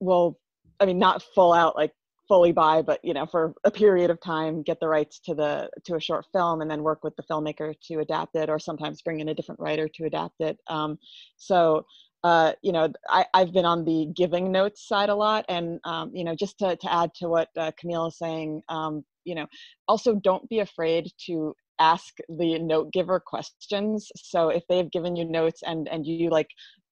we'll, 0.00 0.38
I 0.80 0.86
mean, 0.86 0.98
not 0.98 1.22
full 1.34 1.52
out 1.52 1.76
like 1.76 1.92
fully 2.28 2.52
buy 2.52 2.82
but 2.82 3.00
you 3.02 3.14
know 3.14 3.26
for 3.26 3.54
a 3.64 3.70
period 3.70 4.10
of 4.10 4.20
time 4.20 4.62
get 4.62 4.80
the 4.80 4.88
rights 4.88 5.20
to 5.20 5.34
the 5.34 5.68
to 5.84 5.94
a 5.96 6.00
short 6.00 6.24
film 6.32 6.60
and 6.60 6.70
then 6.70 6.82
work 6.82 7.02
with 7.04 7.14
the 7.16 7.22
filmmaker 7.22 7.74
to 7.82 8.00
adapt 8.00 8.34
it 8.36 8.48
or 8.48 8.58
sometimes 8.58 9.02
bring 9.02 9.20
in 9.20 9.28
a 9.28 9.34
different 9.34 9.60
writer 9.60 9.88
to 9.88 10.04
adapt 10.04 10.40
it. 10.40 10.58
Um, 10.68 10.98
so 11.36 11.84
uh, 12.24 12.52
you 12.62 12.72
know 12.72 12.92
I, 13.08 13.24
i've 13.34 13.52
been 13.52 13.64
on 13.64 13.84
the 13.84 14.10
giving 14.16 14.50
notes 14.50 14.88
side 14.88 15.10
a 15.10 15.14
lot 15.14 15.44
and 15.48 15.78
um, 15.84 16.10
you 16.14 16.24
know 16.24 16.34
just 16.34 16.58
to, 16.58 16.76
to 16.76 16.92
add 16.92 17.14
to 17.16 17.28
what 17.28 17.48
uh, 17.56 17.70
camille 17.78 18.06
is 18.06 18.18
saying 18.18 18.62
um, 18.68 19.04
you 19.24 19.34
know 19.34 19.46
also 19.86 20.14
don't 20.14 20.48
be 20.48 20.60
afraid 20.60 21.10
to 21.26 21.54
ask 21.78 22.16
the 22.28 22.58
note 22.58 22.92
giver 22.92 23.20
questions. 23.20 24.10
So 24.16 24.48
if 24.48 24.62
they've 24.68 24.90
given 24.90 25.16
you 25.16 25.24
notes 25.24 25.62
and 25.64 25.88
and 25.88 26.06
you 26.06 26.30
like 26.30 26.48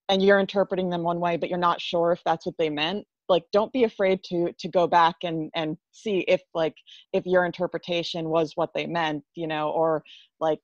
and 0.09 0.23
you're 0.23 0.39
interpreting 0.39 0.91
them 0.91 1.03
one 1.03 1.21
way 1.21 1.37
but 1.37 1.49
you're 1.49 1.59
not 1.59 1.81
sure 1.81 2.13
if 2.13 2.21
that's 2.25 2.45
what 2.45 2.57
they 2.59 2.69
meant 2.69 3.07
like 3.29 3.45
don't 3.53 3.73
be 3.73 3.85
afraid 3.85 4.21
to 4.25 4.53
to 4.59 4.69
go 4.69 4.87
back 4.87 5.17
and 5.23 5.51
and 5.55 5.77
see 5.93 6.21
if 6.29 6.43
like 6.55 6.75
if 7.13 7.25
your 7.27 7.45
interpretation 7.45 8.29
was 8.29 8.53
what 8.55 8.71
they 8.75 8.87
meant 8.87 9.23
you 9.35 9.47
know 9.47 9.71
or 9.71 10.03
like 10.41 10.61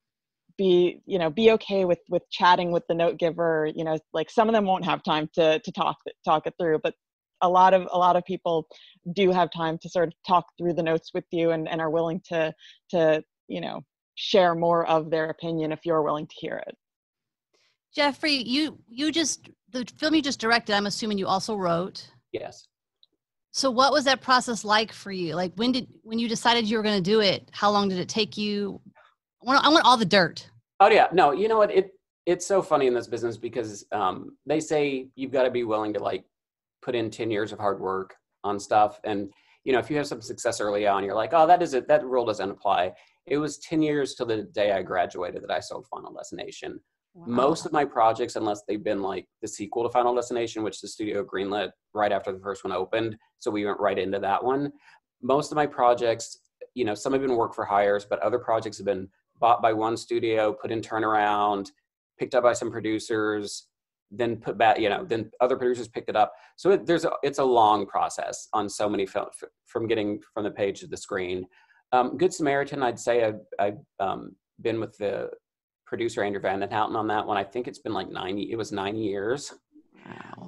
be 0.57 1.01
you 1.05 1.17
know 1.17 1.29
be 1.29 1.51
okay 1.51 1.85
with 1.85 1.99
with 2.09 2.23
chatting 2.31 2.71
with 2.71 2.83
the 2.87 2.93
note 2.93 3.17
giver 3.17 3.69
you 3.75 3.83
know 3.83 3.97
like 4.13 4.29
some 4.29 4.47
of 4.47 4.53
them 4.53 4.65
won't 4.65 4.85
have 4.85 5.03
time 5.03 5.29
to 5.33 5.59
to 5.59 5.71
talk 5.71 5.97
talk 6.25 6.45
it 6.45 6.53
through 6.59 6.79
but 6.83 6.93
a 7.41 7.49
lot 7.49 7.73
of 7.73 7.87
a 7.91 7.97
lot 7.97 8.15
of 8.15 8.23
people 8.25 8.67
do 9.13 9.31
have 9.31 9.49
time 9.51 9.77
to 9.79 9.89
sort 9.89 10.09
of 10.09 10.13
talk 10.27 10.45
through 10.57 10.73
the 10.73 10.83
notes 10.83 11.11
with 11.13 11.25
you 11.31 11.51
and 11.51 11.67
and 11.67 11.81
are 11.81 11.89
willing 11.89 12.21
to 12.23 12.53
to 12.89 13.23
you 13.47 13.61
know 13.61 13.81
share 14.15 14.53
more 14.53 14.85
of 14.87 15.09
their 15.09 15.29
opinion 15.29 15.71
if 15.71 15.79
you're 15.83 16.03
willing 16.03 16.27
to 16.27 16.35
hear 16.37 16.61
it. 16.67 16.75
Jeffrey 17.95 18.35
you 18.35 18.79
you 18.87 19.11
just 19.11 19.49
the 19.71 19.85
film 19.97 20.15
you 20.15 20.21
just 20.21 20.39
directed 20.39 20.73
i'm 20.73 20.85
assuming 20.85 21.17
you 21.17 21.27
also 21.27 21.55
wrote 21.55 22.09
Yes. 22.31 22.67
So 23.51 23.69
what 23.69 23.91
was 23.91 24.05
that 24.05 24.21
process 24.21 24.63
like 24.63 24.93
for 24.93 25.11
you? 25.11 25.35
Like 25.35 25.51
when 25.55 25.71
did 25.71 25.87
when 26.03 26.19
you 26.19 26.29
decided 26.29 26.69
you 26.69 26.77
were 26.77 26.83
going 26.83 27.01
to 27.03 27.09
do 27.09 27.19
it? 27.19 27.49
How 27.51 27.69
long 27.69 27.89
did 27.89 27.99
it 27.99 28.07
take 28.07 28.37
you? 28.37 28.79
I 29.41 29.45
want, 29.45 29.65
I 29.65 29.69
want 29.69 29.85
all 29.85 29.97
the 29.97 30.05
dirt. 30.05 30.49
Oh 30.79 30.89
yeah, 30.89 31.07
no, 31.11 31.31
you 31.31 31.47
know 31.47 31.57
what? 31.57 31.71
It 31.71 31.91
it's 32.25 32.45
so 32.45 32.61
funny 32.61 32.87
in 32.87 32.93
this 32.93 33.07
business 33.07 33.37
because 33.37 33.85
um, 33.91 34.37
they 34.45 34.59
say 34.59 35.07
you've 35.15 35.31
got 35.31 35.43
to 35.43 35.51
be 35.51 35.63
willing 35.63 35.93
to 35.93 35.99
like 35.99 36.23
put 36.81 36.95
in 36.95 37.09
ten 37.09 37.29
years 37.29 37.51
of 37.51 37.59
hard 37.59 37.79
work 37.79 38.15
on 38.43 38.59
stuff, 38.59 38.99
and 39.03 39.31
you 39.63 39.73
know 39.73 39.79
if 39.79 39.89
you 39.89 39.97
have 39.97 40.07
some 40.07 40.21
success 40.21 40.61
early 40.61 40.87
on, 40.87 41.03
you're 41.03 41.15
like, 41.15 41.31
oh, 41.33 41.45
that 41.47 41.61
is 41.61 41.73
it. 41.73 41.87
That 41.87 42.05
rule 42.05 42.25
doesn't 42.25 42.49
apply. 42.49 42.93
It 43.25 43.37
was 43.37 43.57
ten 43.57 43.81
years 43.81 44.15
till 44.15 44.27
the 44.27 44.43
day 44.43 44.71
I 44.71 44.81
graduated 44.81 45.43
that 45.43 45.51
I 45.51 45.59
sold 45.59 45.87
Final 45.87 46.13
Destination. 46.13 46.79
Wow. 47.13 47.25
Most 47.27 47.65
of 47.65 47.73
my 47.73 47.83
projects, 47.83 48.35
unless 48.35 48.63
they've 48.67 48.83
been 48.83 49.01
like 49.01 49.27
the 49.41 49.47
sequel 49.47 49.83
to 49.83 49.89
Final 49.89 50.15
Destination, 50.15 50.63
which 50.63 50.79
the 50.79 50.87
studio 50.87 51.23
greenlit 51.23 51.71
right 51.93 52.11
after 52.11 52.31
the 52.31 52.39
first 52.39 52.63
one 52.63 52.71
opened, 52.71 53.17
so 53.39 53.51
we 53.51 53.65
went 53.65 53.79
right 53.79 53.99
into 53.99 54.19
that 54.19 54.43
one. 54.43 54.71
Most 55.21 55.51
of 55.51 55.57
my 55.57 55.65
projects, 55.65 56.39
you 56.73 56.85
know, 56.85 56.95
some 56.95 57.11
have 57.11 57.21
been 57.21 57.35
work 57.35 57.53
for 57.53 57.65
hires, 57.65 58.05
but 58.05 58.19
other 58.19 58.39
projects 58.39 58.77
have 58.77 58.85
been 58.85 59.09
bought 59.39 59.61
by 59.61 59.73
one 59.73 59.97
studio, 59.97 60.53
put 60.53 60.71
in 60.71 60.79
turnaround, 60.79 61.69
picked 62.17 62.33
up 62.33 62.43
by 62.43 62.53
some 62.53 62.71
producers, 62.71 63.67
then 64.09 64.37
put 64.37 64.57
back, 64.57 64.79
you 64.79 64.89
know, 64.89 65.03
then 65.03 65.31
other 65.41 65.57
producers 65.57 65.87
picked 65.87 66.09
it 66.09 66.15
up. 66.15 66.31
So 66.55 66.71
it, 66.71 66.85
there's 66.85 67.05
a, 67.05 67.11
it's 67.23 67.39
a 67.39 67.43
long 67.43 67.85
process 67.85 68.47
on 68.53 68.69
so 68.69 68.87
many 68.87 69.05
films 69.05 69.35
from 69.65 69.87
getting 69.87 70.19
from 70.33 70.43
the 70.43 70.51
page 70.51 70.79
to 70.81 70.87
the 70.87 70.97
screen. 70.97 71.45
Um, 71.91 72.17
Good 72.17 72.33
Samaritan, 72.33 72.83
I'd 72.83 72.99
say 72.99 73.25
I've, 73.25 73.39
I've 73.59 73.77
um, 73.99 74.35
been 74.61 74.79
with 74.79 74.97
the 74.97 75.29
producer 75.91 76.23
Andrew 76.23 76.39
Van 76.39 76.61
Den 76.61 76.71
Houten 76.71 76.95
on 76.95 77.05
that 77.07 77.27
one. 77.27 77.35
I 77.35 77.43
think 77.43 77.67
it's 77.67 77.79
been 77.79 77.91
like 77.91 78.09
90, 78.09 78.49
it 78.49 78.55
was 78.55 78.71
nine 78.71 78.95
years. 78.95 79.53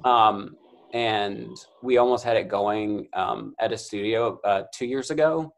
Wow. 0.02 0.30
Um, 0.30 0.56
and 0.94 1.54
we 1.82 1.98
almost 1.98 2.24
had 2.24 2.38
it 2.38 2.48
going 2.48 3.08
um, 3.12 3.54
at 3.60 3.70
a 3.70 3.76
studio 3.76 4.40
uh, 4.42 4.62
two 4.72 4.86
years 4.86 5.10
ago. 5.10 5.52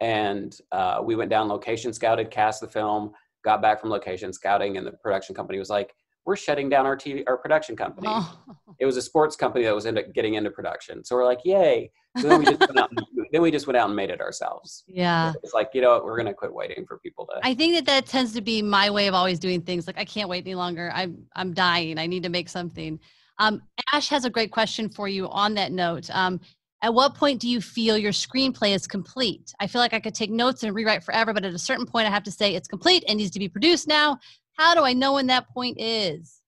And 0.00 0.54
uh, 0.70 1.00
we 1.02 1.16
went 1.16 1.30
down 1.30 1.48
location 1.48 1.94
scouted, 1.94 2.30
cast 2.30 2.60
the 2.60 2.68
film, 2.68 3.12
got 3.42 3.62
back 3.62 3.80
from 3.80 3.88
location 3.88 4.34
scouting, 4.34 4.76
and 4.76 4.86
the 4.86 4.92
production 4.92 5.34
company 5.34 5.58
was 5.58 5.70
like, 5.70 5.94
"We're 6.26 6.36
shutting 6.36 6.68
down 6.68 6.84
our 6.84 6.96
TV, 6.96 7.22
our 7.26 7.38
production 7.38 7.74
company." 7.74 8.08
Oh. 8.10 8.38
it 8.80 8.84
was 8.84 8.96
a 8.96 9.02
sports 9.02 9.36
company 9.36 9.64
that 9.64 9.74
was 9.74 9.86
into 9.86 10.02
getting 10.14 10.34
into 10.34 10.50
production. 10.50 11.04
So 11.04 11.14
we're 11.14 11.24
like, 11.24 11.40
yay! 11.44 11.90
So 12.18 12.28
then 12.28 12.40
we 12.40 12.44
just 12.44 12.60
went 12.60 12.78
out. 12.78 12.90
And, 12.90 13.06
then 13.32 13.42
we 13.42 13.50
just 13.50 13.66
went 13.66 13.76
out 13.76 13.86
and 13.86 13.96
made 13.96 14.10
it 14.10 14.20
ourselves. 14.20 14.84
Yeah. 14.86 15.32
It's 15.42 15.54
like 15.54 15.70
you 15.72 15.80
know 15.80 15.90
what, 15.92 16.04
we're 16.04 16.16
gonna 16.16 16.34
quit 16.34 16.52
waiting 16.52 16.86
for 16.86 16.98
people 16.98 17.26
to. 17.26 17.40
I 17.42 17.54
think 17.54 17.74
that 17.74 17.86
that 17.86 18.06
tends 18.06 18.32
to 18.34 18.40
be 18.40 18.62
my 18.62 18.90
way 18.90 19.06
of 19.06 19.14
always 19.14 19.38
doing 19.38 19.62
things. 19.62 19.86
Like 19.86 19.98
I 19.98 20.04
can't 20.04 20.28
wait 20.28 20.44
any 20.44 20.54
longer. 20.54 20.90
I'm 20.94 21.26
I'm 21.34 21.54
dying. 21.54 21.98
I 21.98 22.06
need 22.06 22.22
to 22.24 22.28
make 22.28 22.48
something. 22.48 23.00
Um, 23.38 23.62
Ash 23.92 24.08
has 24.08 24.24
a 24.24 24.30
great 24.30 24.52
question 24.52 24.88
for 24.88 25.08
you 25.08 25.28
on 25.28 25.54
that 25.54 25.72
note. 25.72 26.10
Um, 26.10 26.40
at 26.82 26.92
what 26.92 27.14
point 27.14 27.40
do 27.40 27.48
you 27.48 27.60
feel 27.60 27.96
your 27.96 28.12
screenplay 28.12 28.74
is 28.74 28.86
complete? 28.86 29.54
I 29.60 29.68
feel 29.68 29.80
like 29.80 29.94
I 29.94 30.00
could 30.00 30.14
take 30.14 30.30
notes 30.30 30.64
and 30.64 30.74
rewrite 30.74 31.04
forever, 31.04 31.32
but 31.32 31.44
at 31.44 31.54
a 31.54 31.58
certain 31.58 31.86
point, 31.86 32.08
I 32.08 32.10
have 32.10 32.24
to 32.24 32.32
say 32.32 32.54
it's 32.54 32.66
complete 32.66 33.04
and 33.06 33.18
needs 33.18 33.30
to 33.30 33.38
be 33.38 33.48
produced 33.48 33.86
now. 33.86 34.18
How 34.54 34.74
do 34.74 34.82
I 34.82 34.92
know 34.92 35.14
when 35.14 35.28
that 35.28 35.48
point 35.48 35.80
is? 35.80 36.41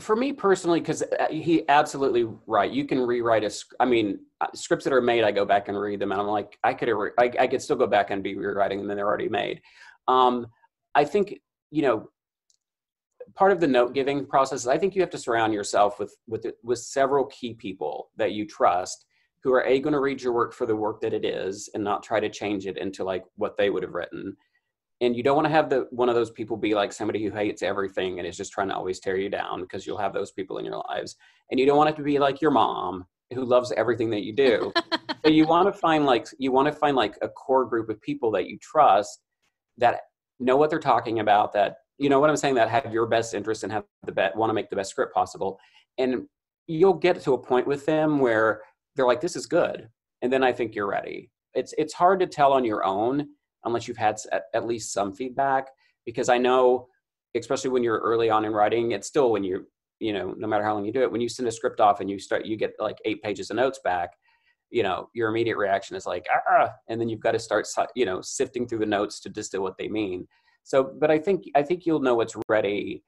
For 0.00 0.16
me 0.16 0.32
personally, 0.32 0.80
because 0.80 1.02
uh, 1.02 1.28
he 1.30 1.68
absolutely 1.68 2.26
right. 2.46 2.70
You 2.70 2.84
can 2.84 3.00
rewrite 3.00 3.44
a. 3.44 3.50
I 3.78 3.84
mean, 3.84 4.20
uh, 4.40 4.46
scripts 4.54 4.84
that 4.84 4.92
are 4.92 5.00
made, 5.00 5.24
I 5.24 5.30
go 5.30 5.44
back 5.44 5.68
and 5.68 5.78
read 5.78 6.00
them, 6.00 6.12
and 6.12 6.20
I'm 6.20 6.26
like, 6.26 6.58
I 6.64 6.74
could, 6.74 6.88
I, 7.18 7.30
I 7.38 7.46
could 7.46 7.62
still 7.62 7.76
go 7.76 7.86
back 7.86 8.10
and 8.10 8.22
be 8.22 8.36
rewriting 8.36 8.78
them, 8.78 8.90
and 8.90 8.98
they're 8.98 9.06
already 9.06 9.28
made. 9.28 9.60
Um, 10.08 10.46
I 10.94 11.04
think 11.04 11.40
you 11.70 11.82
know, 11.82 12.08
part 13.34 13.52
of 13.52 13.60
the 13.60 13.66
note 13.66 13.94
giving 13.94 14.26
process 14.26 14.62
is 14.62 14.68
I 14.68 14.78
think 14.78 14.94
you 14.94 15.02
have 15.02 15.10
to 15.10 15.18
surround 15.18 15.52
yourself 15.54 15.98
with 15.98 16.16
with 16.26 16.46
with 16.62 16.78
several 16.78 17.26
key 17.26 17.54
people 17.54 18.10
that 18.16 18.32
you 18.32 18.46
trust 18.46 19.06
who 19.42 19.52
are 19.52 19.64
a 19.64 19.80
going 19.80 19.92
to 19.92 20.00
read 20.00 20.20
your 20.20 20.32
work 20.32 20.52
for 20.52 20.66
the 20.66 20.76
work 20.76 21.00
that 21.00 21.14
it 21.14 21.24
is 21.24 21.70
and 21.74 21.82
not 21.82 22.02
try 22.02 22.20
to 22.20 22.28
change 22.28 22.66
it 22.66 22.76
into 22.76 23.04
like 23.04 23.24
what 23.36 23.56
they 23.56 23.70
would 23.70 23.82
have 23.82 23.94
written 23.94 24.36
and 25.00 25.16
you 25.16 25.22
don't 25.22 25.36
want 25.36 25.46
to 25.46 25.52
have 25.52 25.70
the 25.70 25.86
one 25.90 26.08
of 26.08 26.14
those 26.14 26.30
people 26.30 26.56
be 26.56 26.74
like 26.74 26.92
somebody 26.92 27.24
who 27.24 27.30
hates 27.30 27.62
everything 27.62 28.18
and 28.18 28.28
is 28.28 28.36
just 28.36 28.52
trying 28.52 28.68
to 28.68 28.74
always 28.74 29.00
tear 29.00 29.16
you 29.16 29.30
down 29.30 29.62
because 29.62 29.86
you'll 29.86 29.98
have 29.98 30.12
those 30.12 30.30
people 30.30 30.58
in 30.58 30.64
your 30.64 30.82
lives. 30.88 31.16
And 31.50 31.58
you 31.58 31.66
don't 31.66 31.78
want 31.78 31.90
it 31.90 31.96
to 31.96 32.02
be 32.02 32.18
like 32.18 32.40
your 32.40 32.50
mom 32.50 33.06
who 33.32 33.44
loves 33.44 33.72
everything 33.72 34.10
that 34.10 34.22
you 34.22 34.32
do. 34.32 34.72
So 35.22 35.28
you 35.30 35.46
want 35.46 35.70
to 35.70 35.78
find 35.78 36.06
like 36.06 36.26
you 36.38 36.50
want 36.50 36.66
to 36.68 36.72
find 36.72 36.96
like 36.96 37.18
a 37.20 37.28
core 37.28 37.66
group 37.66 37.90
of 37.90 38.00
people 38.00 38.30
that 38.30 38.46
you 38.46 38.58
trust 38.58 39.20
that 39.76 40.00
know 40.38 40.56
what 40.56 40.70
they're 40.70 40.78
talking 40.78 41.20
about 41.20 41.52
that 41.52 41.76
you 41.98 42.08
know 42.08 42.18
what 42.20 42.30
i'm 42.30 42.38
saying 42.38 42.54
that 42.54 42.70
have 42.70 42.90
your 42.90 43.04
best 43.06 43.34
interest 43.34 43.62
and 43.62 43.70
have 43.70 43.84
the 44.06 44.12
best 44.12 44.34
want 44.34 44.48
to 44.48 44.54
make 44.54 44.70
the 44.70 44.76
best 44.76 44.88
script 44.88 45.12
possible. 45.12 45.58
And 45.98 46.26
you'll 46.68 46.94
get 46.94 47.20
to 47.20 47.34
a 47.34 47.38
point 47.38 47.66
with 47.66 47.84
them 47.84 48.18
where 48.18 48.62
they're 48.96 49.06
like 49.06 49.20
this 49.20 49.36
is 49.36 49.44
good. 49.44 49.90
And 50.22 50.32
then 50.32 50.42
i 50.42 50.52
think 50.52 50.74
you're 50.74 50.88
ready. 50.88 51.30
It's 51.52 51.74
it's 51.76 51.92
hard 51.92 52.18
to 52.20 52.26
tell 52.26 52.54
on 52.54 52.64
your 52.64 52.82
own 52.82 53.28
unless 53.64 53.86
you've 53.86 53.96
had 53.96 54.16
at 54.54 54.66
least 54.66 54.92
some 54.92 55.14
feedback 55.14 55.68
because 56.04 56.28
i 56.28 56.38
know 56.38 56.86
especially 57.36 57.70
when 57.70 57.82
you're 57.82 58.00
early 58.00 58.30
on 58.30 58.44
in 58.44 58.52
writing 58.52 58.92
it's 58.92 59.06
still 59.06 59.30
when 59.30 59.44
you 59.44 59.66
you 59.98 60.12
know 60.12 60.34
no 60.38 60.46
matter 60.46 60.64
how 60.64 60.74
long 60.74 60.84
you 60.84 60.92
do 60.92 61.02
it 61.02 61.10
when 61.12 61.20
you 61.20 61.28
send 61.28 61.48
a 61.48 61.52
script 61.52 61.80
off 61.80 62.00
and 62.00 62.10
you 62.10 62.18
start 62.18 62.46
you 62.46 62.56
get 62.56 62.72
like 62.78 62.98
eight 63.04 63.22
pages 63.22 63.50
of 63.50 63.56
notes 63.56 63.80
back 63.84 64.10
you 64.70 64.82
know 64.82 65.08
your 65.14 65.28
immediate 65.28 65.56
reaction 65.56 65.96
is 65.96 66.06
like 66.06 66.26
ah 66.50 66.70
and 66.88 67.00
then 67.00 67.08
you've 67.08 67.20
got 67.20 67.32
to 67.32 67.38
start 67.38 67.66
you 67.94 68.06
know 68.06 68.20
sifting 68.20 68.66
through 68.66 68.78
the 68.78 68.86
notes 68.86 69.20
to 69.20 69.28
distill 69.28 69.62
what 69.62 69.76
they 69.76 69.88
mean. 69.88 70.26
So 70.62 70.94
but 70.98 71.10
i 71.10 71.18
think 71.18 71.44
i 71.54 71.62
think 71.62 71.84
you'll 71.84 72.00
know 72.00 72.14
what's 72.14 72.36
ready. 72.48 73.02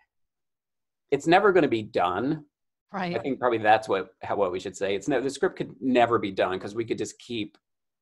It's 1.10 1.26
never 1.26 1.52
going 1.52 1.62
to 1.62 1.68
be 1.68 1.82
done. 1.82 2.44
Right. 2.92 3.16
i 3.16 3.18
think 3.18 3.38
probably 3.38 3.58
that's 3.58 3.88
what 3.88 4.08
how 4.22 4.36
what 4.36 4.52
we 4.52 4.60
should 4.60 4.76
say. 4.76 4.94
It's 4.94 5.08
no 5.08 5.20
the 5.20 5.30
script 5.30 5.56
could 5.56 5.74
never 5.80 6.18
be 6.18 6.32
done 6.32 6.52
because 6.52 6.74
we 6.74 6.84
could 6.84 6.98
just 6.98 7.18
keep 7.18 7.56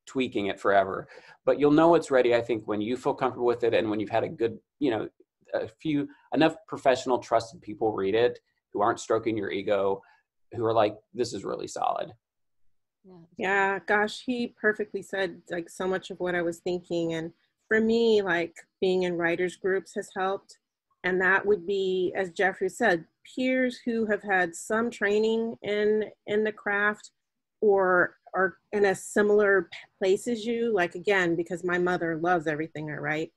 tweaking 0.07 0.47
it 0.47 0.61
forever. 0.61 1.09
But 1.45 1.59
you'll 1.59 1.71
know 1.71 1.95
it's 1.95 2.11
ready, 2.11 2.35
I 2.35 2.41
think, 2.41 2.67
when 2.67 2.81
you 2.81 2.97
feel 2.97 3.15
comfortable 3.15 3.47
with 3.47 3.65
it 3.65 3.75
and 3.75 3.91
when 3.91 4.01
you've 4.01 4.11
had 4.11 4.25
a 4.25 4.29
good, 4.29 4.59
you 4.79 4.91
know, 4.91 5.09
a 5.55 5.69
few 5.69 6.09
enough 6.35 6.57
professional, 6.69 7.19
trusted 7.19 7.61
people 7.61 7.93
read 7.93 8.15
it 8.15 8.39
who 8.73 8.83
aren't 8.83 9.01
stroking 9.01 9.37
your 9.37 9.51
ego, 9.51 10.01
who 10.53 10.65
are 10.65 10.73
like, 10.73 10.97
this 11.13 11.33
is 11.33 11.45
really 11.45 11.67
solid. 11.67 12.13
Yeah, 13.37 13.79
gosh, 13.87 14.23
he 14.25 14.55
perfectly 14.61 15.03
said 15.03 15.41
like 15.51 15.69
so 15.69 15.87
much 15.87 16.11
of 16.11 16.21
what 16.21 16.35
I 16.35 16.43
was 16.43 16.59
thinking. 16.59 17.15
And 17.15 17.33
for 17.67 17.81
me, 17.81 18.23
like 18.23 18.55
being 18.81 19.05
in 19.05 19.17
writers 19.17 19.57
groups 19.57 19.95
has 19.95 20.11
helped. 20.17 20.59
And 21.03 21.21
that 21.21 21.47
would 21.47 21.67
be, 21.67 22.13
as 22.15 22.31
Jeffrey 22.31 22.69
said, 22.69 23.07
peers 23.35 23.81
who 23.85 24.07
have 24.07 24.23
had 24.23 24.55
some 24.55 24.91
training 24.91 25.57
in 25.63 26.05
in 26.27 26.45
the 26.45 26.53
craft 26.53 27.11
or 27.63 28.17
are 28.35 28.57
in 28.73 28.87
a 28.87 28.95
similar 28.95 29.69
place 29.99 30.27
as 30.29 30.45
you 30.45 30.73
like 30.75 30.95
again 30.95 31.37
because 31.37 31.65
my 31.65 31.79
mother 31.79 32.17
loves 32.17 32.47
everything 32.47 32.91
i 32.91 32.95
write 32.95 33.31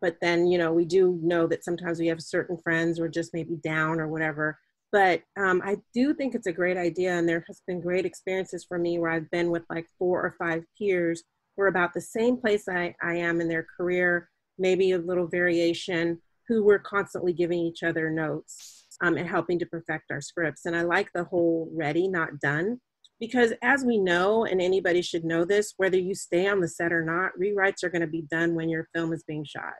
but 0.00 0.16
then 0.20 0.46
you 0.46 0.58
know 0.58 0.72
we 0.72 0.84
do 0.84 1.18
know 1.22 1.46
that 1.46 1.64
sometimes 1.64 1.98
we 1.98 2.06
have 2.06 2.22
certain 2.22 2.56
friends 2.56 2.98
or 2.98 3.08
just 3.08 3.34
maybe 3.34 3.56
down 3.56 4.00
or 4.00 4.08
whatever. 4.08 4.58
But 4.92 5.22
um, 5.38 5.62
i 5.64 5.76
do 5.94 6.14
think 6.14 6.34
it's 6.34 6.48
a 6.48 6.52
great 6.52 6.76
idea 6.76 7.12
and 7.12 7.28
there 7.28 7.44
has 7.46 7.62
been 7.66 7.80
great 7.80 8.04
experiences 8.04 8.64
for 8.64 8.78
me 8.78 8.98
where 8.98 9.10
i've 9.10 9.30
been 9.30 9.50
with 9.50 9.62
like 9.70 9.86
four 9.98 10.20
or 10.22 10.34
five 10.38 10.64
peers. 10.76 11.22
Who 11.56 11.64
are 11.64 11.68
about 11.68 11.94
the 11.94 12.00
same 12.00 12.36
place 12.36 12.68
i, 12.68 12.94
I 13.02 13.14
am 13.16 13.40
in 13.40 13.48
their 13.48 13.66
career 13.76 14.28
maybe 14.58 14.92
a 14.92 14.98
little 14.98 15.26
variation 15.26 16.20
who 16.48 16.64
we're 16.64 16.80
constantly 16.80 17.32
giving 17.32 17.60
each 17.60 17.82
other 17.82 18.10
notes 18.10 18.86
um, 19.00 19.16
and 19.16 19.28
helping 19.28 19.58
to 19.60 19.66
perfect 19.66 20.10
our 20.10 20.20
scripts. 20.20 20.66
And 20.66 20.74
i 20.74 20.82
like 20.82 21.10
the 21.12 21.24
whole 21.24 21.70
ready 21.72 22.08
not 22.08 22.40
done 22.40 22.80
because 23.20 23.52
as 23.62 23.84
we 23.84 23.98
know, 23.98 24.46
and 24.46 24.60
anybody 24.60 25.02
should 25.02 25.24
know 25.24 25.44
this, 25.44 25.74
whether 25.76 25.98
you 25.98 26.14
stay 26.14 26.48
on 26.48 26.60
the 26.60 26.68
set 26.68 26.92
or 26.92 27.04
not, 27.04 27.32
rewrites 27.38 27.84
are 27.84 27.90
going 27.90 28.00
to 28.00 28.08
be 28.08 28.24
done 28.30 28.54
when 28.54 28.70
your 28.70 28.88
film 28.94 29.12
is 29.12 29.22
being 29.24 29.44
shot. 29.44 29.74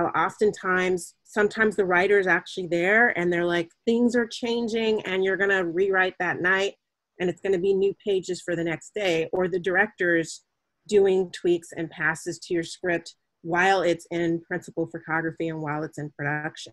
Uh, 0.00 0.04
oftentimes, 0.16 1.14
sometimes 1.24 1.76
the 1.76 1.84
writer 1.84 2.18
is 2.18 2.26
actually 2.26 2.68
there 2.68 3.16
and 3.18 3.30
they're 3.30 3.44
like, 3.44 3.68
things 3.84 4.16
are 4.16 4.26
changing 4.26 5.02
and 5.02 5.24
you're 5.24 5.36
going 5.36 5.50
to 5.50 5.66
rewrite 5.66 6.14
that 6.18 6.40
night 6.40 6.74
and 7.20 7.28
it's 7.28 7.40
going 7.40 7.52
to 7.52 7.58
be 7.58 7.74
new 7.74 7.94
pages 8.06 8.40
for 8.40 8.56
the 8.56 8.64
next 8.64 8.94
day. 8.94 9.28
Or 9.32 9.48
the 9.48 9.58
director's 9.58 10.44
doing 10.86 11.30
tweaks 11.32 11.68
and 11.76 11.90
passes 11.90 12.38
to 12.38 12.54
your 12.54 12.62
script 12.62 13.14
while 13.42 13.82
it's 13.82 14.06
in 14.10 14.40
principal 14.40 14.86
photography 14.86 15.48
and 15.48 15.60
while 15.60 15.82
it's 15.82 15.98
in 15.98 16.10
production 16.16 16.72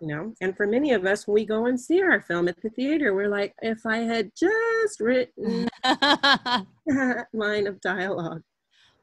you 0.00 0.08
know? 0.08 0.34
And 0.40 0.56
for 0.56 0.66
many 0.66 0.92
of 0.92 1.04
us 1.06 1.26
when 1.26 1.34
we 1.34 1.46
go 1.46 1.66
and 1.66 1.80
see 1.80 2.02
our 2.02 2.20
film 2.20 2.48
at 2.48 2.60
the 2.62 2.70
theater 2.70 3.14
we're 3.14 3.28
like 3.28 3.54
if 3.62 3.84
i 3.86 3.98
had 3.98 4.30
just 4.36 5.00
written 5.00 5.68
that 5.84 7.26
line 7.32 7.66
of 7.66 7.80
dialogue. 7.80 8.42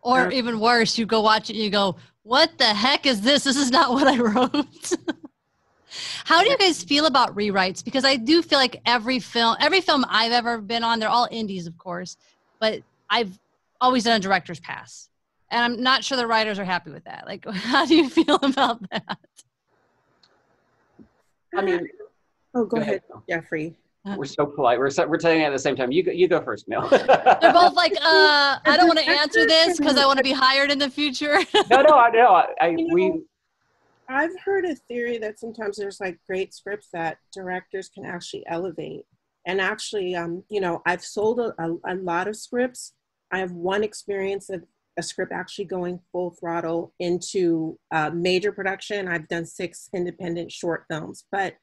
Or 0.01 0.21
um, 0.21 0.32
even 0.32 0.60
worse 0.60 0.97
you 0.97 1.06
go 1.06 1.21
watch 1.21 1.49
it 1.49 1.53
and 1.53 1.63
you 1.63 1.69
go 1.69 1.95
what 2.23 2.58
the 2.58 2.73
heck 2.73 3.06
is 3.06 3.19
this? 3.19 3.43
This 3.43 3.58
is 3.58 3.71
not 3.71 3.91
what 3.91 4.08
i 4.08 4.17
wrote. 4.17 4.91
How 6.25 6.41
do 6.41 6.49
you 6.49 6.58
guys 6.58 6.84
feel 6.84 7.06
about 7.06 7.36
rewrites? 7.36 7.84
Because 7.84 8.06
i 8.06 8.15
do 8.15 8.41
feel 8.41 8.60
like 8.60 8.82
every 8.86 9.19
film 9.19 9.56
every 9.60 9.82
film 9.82 10.06
i've 10.10 10.32
ever 10.32 10.60
been 10.60 10.84
on 10.84 10.99
they're 10.99 11.10
all 11.10 11.27
indies 11.32 11.67
of 11.67 11.77
course 11.77 12.17
but 12.60 12.82
i've 13.10 13.38
always 13.82 14.03
done 14.03 14.15
a 14.15 14.19
director's 14.19 14.60
pass. 14.60 15.10
And 15.51 15.63
i'm 15.63 15.84
not 15.84 16.03
sure 16.03 16.17
the 16.17 16.27
writers 16.27 16.60
are 16.60 16.65
happy 16.65 16.91
with 16.91 17.03
that. 17.06 17.25
Like 17.25 17.45
how 17.51 17.86
do 17.86 17.95
you 17.95 18.10
feel 18.10 18.36
about 18.36 18.89
that 18.89 19.17
I 21.56 21.62
mean, 21.62 21.88
oh, 22.56 22.66
go, 22.66 22.78
go 22.78 22.82
ahead, 22.82 23.02
ahead, 23.10 23.24
Jeffrey. 23.30 23.78
We're 24.06 24.26
so 24.26 24.46
polite. 24.46 24.80
We're 24.80 24.89
so, 24.89 25.08
we're 25.08 25.18
telling 25.18 25.42
it 25.42 25.46
at 25.46 25.52
the 25.52 25.60
same 25.60 25.78
time. 25.78 25.92
You 25.92 26.04
go, 26.04 26.12
you 26.12 26.28
go 26.28 26.42
first, 26.42 26.68
Mel. 26.68 26.88
They're 26.89 27.54
both 27.54 27.74
like, 27.74 27.94
uh, 28.02 28.58
I 28.66 28.76
don't 28.76 28.88
want 28.88 29.00
to 29.00 29.10
answer 29.10 29.46
this 29.46 29.78
because 29.78 29.98
I 29.98 30.06
want 30.06 30.18
to 30.18 30.24
be 30.24 30.34
hired 30.34 30.72
in 30.72 30.80
the 30.80 30.89
future. 30.89 31.39
no, 31.70 31.82
no, 31.82 31.96
I 31.96 32.10
know. 32.10 32.34
I, 32.34 32.48
I 32.60 32.68
you 32.70 32.88
know, 32.88 32.94
we. 32.94 33.22
I've 34.10 34.38
heard 34.44 34.66
a 34.66 34.76
theory 34.76 35.18
that 35.20 35.39
sometimes 35.39 35.78
there's 35.78 36.02
like 36.02 36.20
great 36.28 36.54
scripts 36.54 36.89
that 36.92 37.18
directors 37.34 37.88
can 37.88 38.06
actually 38.06 38.44
elevate. 38.48 39.06
And 39.46 39.62
actually, 39.62 40.16
um, 40.16 40.44
you 40.50 40.60
know, 40.60 40.82
I've 40.86 41.04
sold 41.04 41.39
a, 41.39 41.54
a, 41.58 41.94
a 41.94 41.96
lot 41.96 42.28
of 42.28 42.36
scripts. 42.36 42.94
I 43.32 43.39
have 43.39 43.52
one 43.52 43.84
experience 43.84 44.50
of 44.50 44.63
a 44.97 45.03
script 45.03 45.32
actually 45.32 45.65
going 45.65 45.99
full 46.12 46.32
throttle 46.39 46.93
into 46.99 47.77
uh, 47.91 48.10
major 48.13 48.51
production. 48.51 49.08
I've 49.08 49.27
done 49.27 49.45
six 49.45 49.89
independent 49.93 50.51
short 50.51 50.86
films, 50.89 51.25
but 51.32 51.56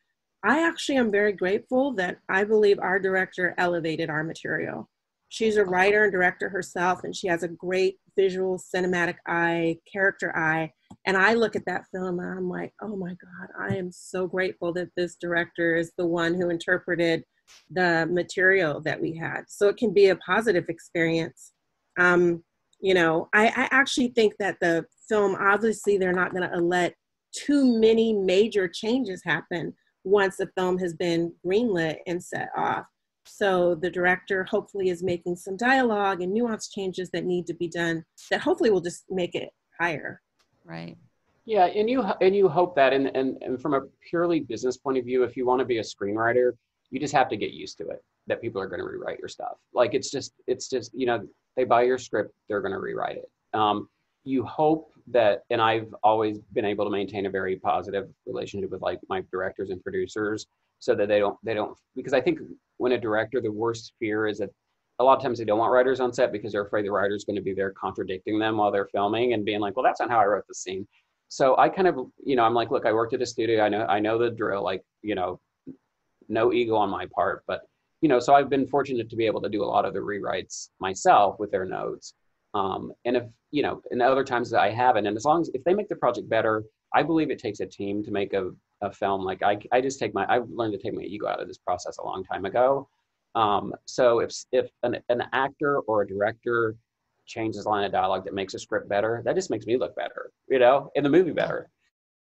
I 0.42 0.66
actually 0.66 0.96
am 0.96 1.10
very 1.10 1.32
grateful 1.32 1.92
that 1.94 2.18
I 2.28 2.44
believe 2.44 2.78
our 2.78 2.98
director 2.98 3.54
elevated 3.58 4.08
our 4.08 4.24
material. 4.24 4.88
She's 5.28 5.56
a 5.56 5.64
writer 5.64 6.02
and 6.02 6.12
director 6.12 6.48
herself, 6.48 7.04
and 7.04 7.14
she 7.14 7.28
has 7.28 7.42
a 7.42 7.48
great 7.48 7.98
visual, 8.16 8.58
cinematic 8.58 9.16
eye, 9.26 9.76
character 9.90 10.36
eye. 10.36 10.72
And 11.06 11.16
I 11.16 11.34
look 11.34 11.54
at 11.54 11.66
that 11.66 11.84
film 11.92 12.18
and 12.18 12.28
I'm 12.28 12.48
like, 12.48 12.72
oh 12.82 12.96
my 12.96 13.10
God, 13.10 13.48
I 13.58 13.76
am 13.76 13.92
so 13.92 14.26
grateful 14.26 14.72
that 14.72 14.88
this 14.96 15.16
director 15.20 15.76
is 15.76 15.92
the 15.96 16.06
one 16.06 16.34
who 16.34 16.50
interpreted 16.50 17.22
the 17.70 18.08
material 18.10 18.80
that 18.80 19.00
we 19.00 19.16
had. 19.16 19.42
So 19.48 19.68
it 19.68 19.76
can 19.76 19.92
be 19.92 20.08
a 20.08 20.16
positive 20.16 20.64
experience. 20.68 21.52
Um, 21.98 22.42
you 22.80 22.94
know 22.94 23.28
I, 23.32 23.48
I 23.48 23.68
actually 23.70 24.08
think 24.08 24.34
that 24.38 24.56
the 24.60 24.84
film 25.08 25.36
obviously 25.40 25.98
they're 25.98 26.12
not 26.12 26.32
going 26.32 26.48
to 26.48 26.56
uh, 26.56 26.60
let 26.60 26.94
too 27.32 27.78
many 27.78 28.12
major 28.12 28.68
changes 28.68 29.22
happen 29.24 29.74
once 30.04 30.36
the 30.36 30.50
film 30.56 30.78
has 30.78 30.94
been 30.94 31.32
greenlit 31.44 31.96
and 32.06 32.22
set 32.22 32.48
off. 32.56 32.86
So 33.26 33.74
the 33.74 33.90
director 33.90 34.44
hopefully 34.44 34.88
is 34.88 35.02
making 35.02 35.36
some 35.36 35.56
dialogue 35.56 36.22
and 36.22 36.32
nuance 36.32 36.68
changes 36.68 37.10
that 37.10 37.24
need 37.24 37.46
to 37.46 37.54
be 37.54 37.68
done 37.68 38.04
that 38.30 38.40
hopefully 38.40 38.70
will 38.70 38.80
just 38.80 39.04
make 39.10 39.34
it 39.34 39.50
higher. 39.78 40.20
Right. 40.64 40.96
Yeah 41.44 41.66
and 41.66 41.88
you 41.88 42.02
and 42.20 42.34
you 42.34 42.48
hope 42.48 42.74
that 42.76 42.92
and, 42.92 43.14
and, 43.16 43.36
and 43.42 43.60
from 43.60 43.74
a 43.74 43.82
purely 44.08 44.40
business 44.40 44.76
point 44.76 44.98
of 44.98 45.04
view 45.04 45.24
if 45.24 45.36
you 45.36 45.46
want 45.46 45.60
to 45.60 45.64
be 45.64 45.78
a 45.78 45.82
screenwriter 45.82 46.52
you 46.90 47.00
just 47.00 47.14
have 47.14 47.28
to 47.30 47.36
get 47.36 47.52
used 47.52 47.78
to 47.78 47.88
it 47.88 48.04
that 48.30 48.40
people 48.40 48.60
are 48.60 48.66
going 48.66 48.80
to 48.80 48.86
rewrite 48.86 49.18
your 49.18 49.28
stuff. 49.28 49.58
Like 49.74 49.94
it's 49.94 50.10
just 50.10 50.32
it's 50.46 50.68
just 50.68 50.92
you 50.94 51.06
know 51.06 51.26
they 51.56 51.64
buy 51.64 51.82
your 51.82 51.98
script, 51.98 52.32
they're 52.48 52.60
going 52.60 52.72
to 52.72 52.78
rewrite 52.78 53.16
it. 53.16 53.30
Um, 53.52 53.88
you 54.24 54.44
hope 54.44 54.92
that, 55.08 55.42
and 55.50 55.60
I've 55.60 55.92
always 56.02 56.38
been 56.52 56.64
able 56.64 56.84
to 56.84 56.90
maintain 56.90 57.26
a 57.26 57.30
very 57.30 57.56
positive 57.56 58.08
relationship 58.26 58.70
with 58.70 58.82
like 58.82 59.00
my 59.08 59.22
directors 59.32 59.70
and 59.70 59.82
producers, 59.82 60.46
so 60.78 60.94
that 60.94 61.08
they 61.08 61.18
don't 61.18 61.36
they 61.42 61.54
don't 61.54 61.76
because 61.94 62.12
I 62.12 62.20
think 62.20 62.38
when 62.78 62.92
a 62.92 62.98
director 62.98 63.40
the 63.40 63.52
worst 63.52 63.92
fear 63.98 64.26
is 64.26 64.38
that 64.38 64.50
a 65.00 65.04
lot 65.04 65.16
of 65.16 65.22
times 65.22 65.38
they 65.38 65.44
don't 65.44 65.58
want 65.58 65.72
writers 65.72 65.98
on 65.98 66.12
set 66.12 66.30
because 66.30 66.52
they're 66.52 66.66
afraid 66.66 66.84
the 66.84 66.90
writer's 66.90 67.24
going 67.24 67.36
to 67.36 67.42
be 67.42 67.54
there 67.54 67.70
contradicting 67.70 68.38
them 68.38 68.58
while 68.58 68.70
they're 68.70 68.88
filming 68.92 69.32
and 69.32 69.46
being 69.46 69.60
like, 69.60 69.74
well, 69.74 69.82
that's 69.82 69.98
not 69.98 70.10
how 70.10 70.18
I 70.18 70.26
wrote 70.26 70.46
the 70.46 70.54
scene. 70.54 70.86
So 71.28 71.56
I 71.56 71.70
kind 71.70 71.88
of, 71.88 71.96
you 72.22 72.36
know, 72.36 72.44
I'm 72.44 72.52
like, 72.52 72.70
look, 72.70 72.84
I 72.84 72.92
worked 72.92 73.14
at 73.14 73.22
a 73.22 73.26
studio. 73.26 73.62
I 73.62 73.68
know, 73.70 73.86
I 73.86 73.98
know 73.98 74.18
the 74.18 74.30
drill. 74.30 74.62
Like, 74.62 74.82
you 75.00 75.14
know, 75.14 75.40
no 76.28 76.52
ego 76.52 76.74
on 76.76 76.90
my 76.90 77.06
part, 77.14 77.44
but 77.46 77.62
you 78.00 78.08
know, 78.08 78.18
so 78.18 78.34
I've 78.34 78.48
been 78.48 78.66
fortunate 78.66 79.10
to 79.10 79.16
be 79.16 79.26
able 79.26 79.40
to 79.42 79.48
do 79.48 79.62
a 79.62 79.66
lot 79.66 79.84
of 79.84 79.94
the 79.94 80.00
rewrites 80.00 80.68
myself 80.80 81.38
with 81.38 81.50
their 81.50 81.64
notes. 81.64 82.14
Um, 82.54 82.92
and 83.04 83.16
if 83.16 83.24
you 83.50 83.62
know, 83.62 83.82
and 83.90 84.00
other 84.02 84.24
times 84.24 84.50
that 84.50 84.60
I 84.60 84.70
haven't, 84.70 85.06
and 85.06 85.16
as 85.16 85.24
long 85.24 85.40
as 85.40 85.50
if 85.54 85.62
they 85.64 85.74
make 85.74 85.88
the 85.88 85.96
project 85.96 86.28
better, 86.28 86.64
I 86.94 87.02
believe 87.02 87.30
it 87.30 87.38
takes 87.38 87.60
a 87.60 87.66
team 87.66 88.02
to 88.04 88.10
make 88.10 88.32
a, 88.32 88.50
a 88.80 88.90
film. 88.90 89.22
Like 89.22 89.42
I, 89.42 89.58
I 89.72 89.80
just 89.80 89.98
take 89.98 90.14
my, 90.14 90.26
I've 90.28 90.48
learned 90.48 90.72
to 90.72 90.78
take 90.78 90.94
my 90.94 91.02
ego 91.02 91.26
out 91.26 91.40
of 91.40 91.48
this 91.48 91.58
process 91.58 91.98
a 91.98 92.04
long 92.04 92.24
time 92.24 92.44
ago. 92.44 92.88
Um, 93.34 93.74
so 93.84 94.20
if 94.20 94.32
if 94.50 94.70
an, 94.82 94.96
an 95.08 95.24
actor 95.32 95.80
or 95.80 96.02
a 96.02 96.06
director 96.06 96.76
changes 97.26 97.66
line 97.66 97.84
of 97.84 97.92
dialogue 97.92 98.24
that 98.24 98.34
makes 98.34 98.54
a 98.54 98.58
script 98.58 98.88
better, 98.88 99.22
that 99.24 99.36
just 99.36 99.50
makes 99.50 99.66
me 99.66 99.76
look 99.76 99.94
better, 99.94 100.32
you 100.48 100.58
know, 100.58 100.90
in 100.96 101.04
the 101.04 101.10
movie 101.10 101.30
better. 101.32 101.68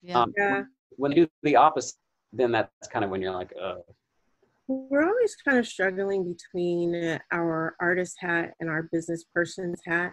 Yeah. 0.02 0.20
Um, 0.20 0.32
Yeah. 0.36 0.64
When 0.96 1.12
you 1.12 1.24
do 1.24 1.30
the 1.42 1.56
opposite, 1.56 1.96
then 2.34 2.52
that's 2.52 2.88
kind 2.88 3.04
of 3.04 3.10
when 3.10 3.22
you're 3.22 3.32
like, 3.32 3.52
uh, 3.60 3.76
We're 4.68 5.06
always 5.06 5.36
kind 5.36 5.58
of 5.58 5.66
struggling 5.66 6.34
between 6.34 7.18
our 7.32 7.76
artist 7.80 8.16
hat 8.20 8.54
and 8.60 8.70
our 8.70 8.84
business 8.92 9.24
person's 9.34 9.80
hat. 9.86 10.12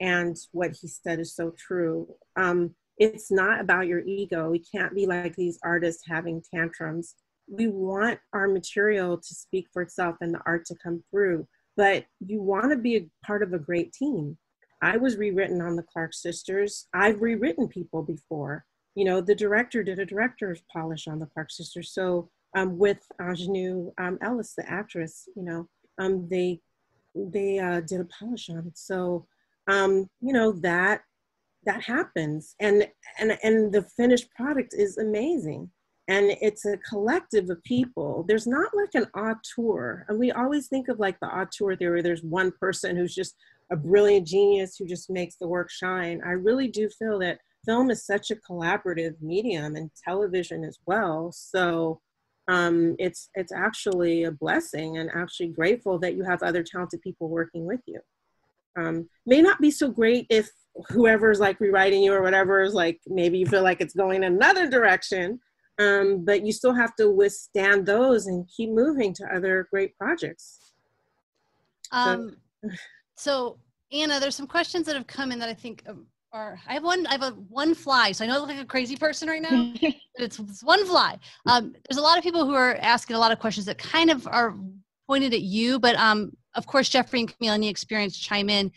And 0.00 0.36
what 0.52 0.72
he 0.80 0.88
said 0.88 1.20
is 1.20 1.34
so 1.34 1.52
true. 1.56 2.08
Um, 2.36 2.74
it's 2.98 3.30
not 3.30 3.60
about 3.60 3.86
your 3.86 4.00
ego. 4.00 4.50
We 4.50 4.60
can't 4.60 4.94
be 4.94 5.06
like 5.06 5.36
these 5.36 5.58
artists 5.62 6.02
having 6.08 6.42
tantrums. 6.52 7.14
We 7.48 7.68
want 7.68 8.18
our 8.32 8.48
material 8.48 9.18
to 9.18 9.34
speak 9.34 9.66
for 9.72 9.82
itself 9.82 10.16
and 10.20 10.34
the 10.34 10.40
art 10.46 10.64
to 10.66 10.76
come 10.82 11.02
through, 11.10 11.46
but 11.76 12.04
you 12.20 12.40
want 12.40 12.70
to 12.70 12.76
be 12.76 12.96
a 12.96 13.08
part 13.26 13.42
of 13.42 13.52
a 13.52 13.58
great 13.58 13.92
team. 13.92 14.38
I 14.82 14.96
was 14.96 15.16
rewritten 15.16 15.60
on 15.60 15.76
the 15.76 15.84
Clark 15.84 16.14
sisters. 16.14 16.88
I've 16.92 17.20
rewritten 17.20 17.68
people 17.68 18.02
before. 18.02 18.64
You 18.94 19.04
know, 19.04 19.20
the 19.20 19.34
director 19.34 19.82
did 19.82 19.98
a 19.98 20.06
director's 20.06 20.62
polish 20.72 21.06
on 21.06 21.18
the 21.18 21.26
Clark 21.26 21.50
sisters. 21.50 21.92
So 21.92 22.30
um, 22.54 22.78
with 22.78 23.00
Ingenue 23.20 23.92
um, 23.98 24.18
Ellis, 24.20 24.54
the 24.54 24.68
actress, 24.70 25.28
you 25.36 25.42
know, 25.42 25.68
um, 25.98 26.28
they 26.28 26.60
they 27.14 27.58
uh, 27.58 27.80
did 27.80 28.00
a 28.00 28.04
polish 28.06 28.48
on 28.48 28.58
it. 28.66 28.78
So 28.78 29.26
um, 29.68 30.08
you 30.20 30.32
know 30.32 30.52
that 30.52 31.02
that 31.64 31.82
happens, 31.82 32.54
and 32.60 32.88
and 33.18 33.38
and 33.42 33.72
the 33.72 33.82
finished 33.82 34.30
product 34.34 34.74
is 34.74 34.98
amazing. 34.98 35.70
And 36.08 36.36
it's 36.42 36.66
a 36.66 36.76
collective 36.78 37.48
of 37.48 37.62
people. 37.62 38.24
There's 38.26 38.46
not 38.46 38.74
like 38.74 38.94
an 38.94 39.06
auteur, 39.16 40.04
and 40.08 40.18
we 40.18 40.32
always 40.32 40.66
think 40.66 40.88
of 40.88 40.98
like 40.98 41.18
the 41.20 41.28
auteur 41.28 41.76
theory. 41.76 42.02
There's 42.02 42.24
one 42.24 42.52
person 42.60 42.96
who's 42.96 43.14
just 43.14 43.36
a 43.70 43.76
brilliant 43.76 44.26
genius 44.26 44.76
who 44.76 44.84
just 44.84 45.08
makes 45.08 45.36
the 45.36 45.46
work 45.46 45.70
shine. 45.70 46.20
I 46.26 46.32
really 46.32 46.68
do 46.68 46.88
feel 46.88 47.20
that 47.20 47.38
film 47.64 47.90
is 47.90 48.04
such 48.04 48.32
a 48.32 48.36
collaborative 48.36 49.14
medium, 49.22 49.76
and 49.76 49.90
television 50.04 50.64
as 50.64 50.78
well. 50.86 51.30
So 51.32 52.00
um, 52.48 52.96
it's 52.98 53.30
it's 53.34 53.52
actually 53.52 54.24
a 54.24 54.32
blessing 54.32 54.98
and 54.98 55.10
actually 55.14 55.48
grateful 55.48 55.98
that 56.00 56.14
you 56.14 56.24
have 56.24 56.42
other 56.42 56.62
talented 56.62 57.00
people 57.02 57.28
working 57.28 57.64
with 57.64 57.80
you. 57.86 58.00
Um, 58.76 59.08
may 59.26 59.42
not 59.42 59.60
be 59.60 59.70
so 59.70 59.88
great 59.88 60.26
if 60.30 60.50
whoever's 60.88 61.38
like 61.38 61.60
rewriting 61.60 62.02
you 62.02 62.12
or 62.12 62.22
whatever 62.22 62.62
is 62.62 62.74
like 62.74 62.98
maybe 63.06 63.38
you 63.38 63.46
feel 63.46 63.62
like 63.62 63.80
it's 63.80 63.94
going 63.94 64.24
another 64.24 64.68
direction, 64.68 65.38
um, 65.78 66.24
but 66.24 66.44
you 66.44 66.52
still 66.52 66.74
have 66.74 66.96
to 66.96 67.10
withstand 67.10 67.86
those 67.86 68.26
and 68.26 68.48
keep 68.48 68.70
moving 68.70 69.12
to 69.14 69.24
other 69.34 69.68
great 69.70 69.96
projects. 69.96 70.72
Um, 71.92 72.36
so 73.16 73.58
Anna, 73.92 74.18
there's 74.18 74.34
some 74.34 74.46
questions 74.46 74.86
that 74.86 74.96
have 74.96 75.06
come 75.06 75.30
in 75.30 75.38
that 75.38 75.50
I 75.50 75.54
think 75.54 75.84
are. 76.32 76.58
I 76.66 76.74
have 76.74 76.84
one. 76.84 77.06
I 77.06 77.12
have 77.12 77.22
a 77.22 77.30
one 77.30 77.74
fly. 77.74 78.12
So 78.12 78.24
I 78.24 78.28
know 78.28 78.36
I 78.36 78.38
look 78.38 78.48
like 78.48 78.60
a 78.60 78.64
crazy 78.64 78.96
person 78.96 79.28
right 79.28 79.42
now. 79.42 79.72
but 79.82 79.94
it's, 80.16 80.38
it's 80.38 80.64
one 80.64 80.84
fly. 80.86 81.18
Um, 81.46 81.74
there's 81.88 81.98
a 81.98 82.02
lot 82.02 82.18
of 82.18 82.24
people 82.24 82.46
who 82.46 82.54
are 82.54 82.76
asking 82.76 83.16
a 83.16 83.18
lot 83.18 83.32
of 83.32 83.38
questions 83.38 83.66
that 83.66 83.78
kind 83.78 84.10
of 84.10 84.26
are 84.26 84.54
pointed 85.06 85.34
at 85.34 85.42
you, 85.42 85.78
but 85.78 85.96
um, 85.96 86.32
of 86.54 86.66
course, 86.66 86.88
Jeffrey 86.88 87.20
and 87.20 87.36
Camille, 87.36 87.54
any 87.54 87.68
experience 87.68 88.18
chime 88.18 88.48
in. 88.48 88.70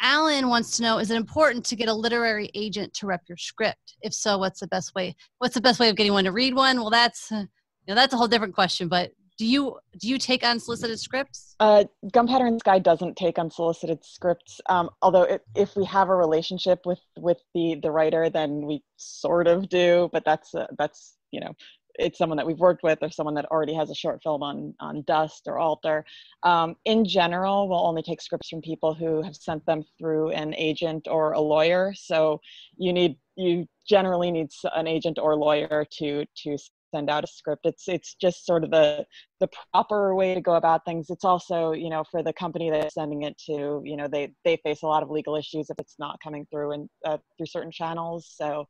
Alan 0.00 0.48
wants 0.48 0.76
to 0.76 0.82
know: 0.82 0.98
Is 0.98 1.10
it 1.10 1.16
important 1.16 1.64
to 1.66 1.76
get 1.76 1.88
a 1.88 1.94
literary 1.94 2.50
agent 2.54 2.92
to 2.94 3.06
rep 3.06 3.22
your 3.28 3.36
script? 3.36 3.96
If 4.02 4.12
so, 4.12 4.38
what's 4.38 4.60
the 4.60 4.66
best 4.66 4.94
way? 4.94 5.14
What's 5.38 5.54
the 5.54 5.60
best 5.60 5.78
way 5.78 5.88
of 5.88 5.96
getting 5.96 6.12
one 6.12 6.24
to 6.24 6.32
read 6.32 6.54
one? 6.54 6.80
Well, 6.80 6.90
that's 6.90 7.30
uh, 7.30 7.44
you 7.86 7.88
know 7.88 7.94
that's 7.94 8.12
a 8.12 8.16
whole 8.16 8.28
different 8.28 8.54
question. 8.54 8.88
But 8.88 9.12
do 9.42 9.48
you 9.48 9.76
do 9.98 10.08
you 10.08 10.18
take 10.18 10.44
unsolicited 10.44 11.00
scripts? 11.00 11.56
Uh, 11.58 11.82
Gunpowder 12.12 12.46
and 12.46 12.60
Sky 12.60 12.78
doesn't 12.78 13.16
take 13.16 13.40
unsolicited 13.40 14.04
scripts. 14.04 14.60
Um, 14.68 14.88
although 15.02 15.24
it, 15.24 15.44
if 15.56 15.74
we 15.74 15.84
have 15.86 16.10
a 16.10 16.14
relationship 16.14 16.86
with 16.86 17.00
with 17.18 17.38
the 17.52 17.74
the 17.82 17.90
writer, 17.90 18.30
then 18.30 18.66
we 18.66 18.84
sort 18.98 19.48
of 19.48 19.68
do. 19.68 20.08
But 20.12 20.24
that's 20.24 20.54
uh, 20.54 20.68
that's 20.78 21.16
you 21.32 21.40
know 21.40 21.56
it's 21.96 22.18
someone 22.18 22.36
that 22.36 22.46
we've 22.46 22.60
worked 22.60 22.84
with 22.84 23.00
or 23.02 23.10
someone 23.10 23.34
that 23.34 23.46
already 23.46 23.74
has 23.74 23.90
a 23.90 23.96
short 23.96 24.22
film 24.22 24.44
on 24.44 24.74
on 24.78 25.02
Dust 25.08 25.42
or 25.46 25.58
Alter. 25.58 26.04
Um, 26.44 26.76
in 26.84 27.04
general, 27.04 27.68
we'll 27.68 27.84
only 27.84 28.02
take 28.02 28.20
scripts 28.20 28.48
from 28.48 28.62
people 28.62 28.94
who 28.94 29.22
have 29.22 29.34
sent 29.34 29.66
them 29.66 29.82
through 29.98 30.30
an 30.30 30.54
agent 30.54 31.08
or 31.10 31.32
a 31.32 31.40
lawyer. 31.40 31.94
So 31.96 32.40
you 32.76 32.92
need 32.92 33.16
you 33.34 33.66
generally 33.88 34.30
need 34.30 34.50
an 34.76 34.86
agent 34.86 35.18
or 35.18 35.34
lawyer 35.34 35.84
to 35.98 36.24
to 36.44 36.58
send 36.92 37.10
out 37.10 37.24
a 37.24 37.26
script. 37.26 37.66
It's 37.66 37.88
it's 37.88 38.14
just 38.14 38.46
sort 38.46 38.64
of 38.64 38.70
the 38.70 39.04
the 39.40 39.48
proper 39.72 40.14
way 40.14 40.34
to 40.34 40.40
go 40.40 40.54
about 40.54 40.84
things. 40.84 41.10
It's 41.10 41.24
also 41.24 41.72
you 41.72 41.90
know 41.90 42.04
for 42.10 42.22
the 42.22 42.32
company 42.32 42.70
that's 42.70 42.94
sending 42.94 43.22
it 43.22 43.36
to 43.46 43.82
you 43.84 43.96
know 43.96 44.08
they 44.08 44.32
they 44.44 44.58
face 44.64 44.82
a 44.82 44.86
lot 44.86 45.02
of 45.02 45.10
legal 45.10 45.36
issues 45.36 45.70
if 45.70 45.78
it's 45.78 45.96
not 45.98 46.18
coming 46.22 46.46
through 46.50 46.72
and 46.72 46.88
uh, 47.04 47.18
through 47.36 47.46
certain 47.46 47.72
channels. 47.72 48.32
So 48.34 48.66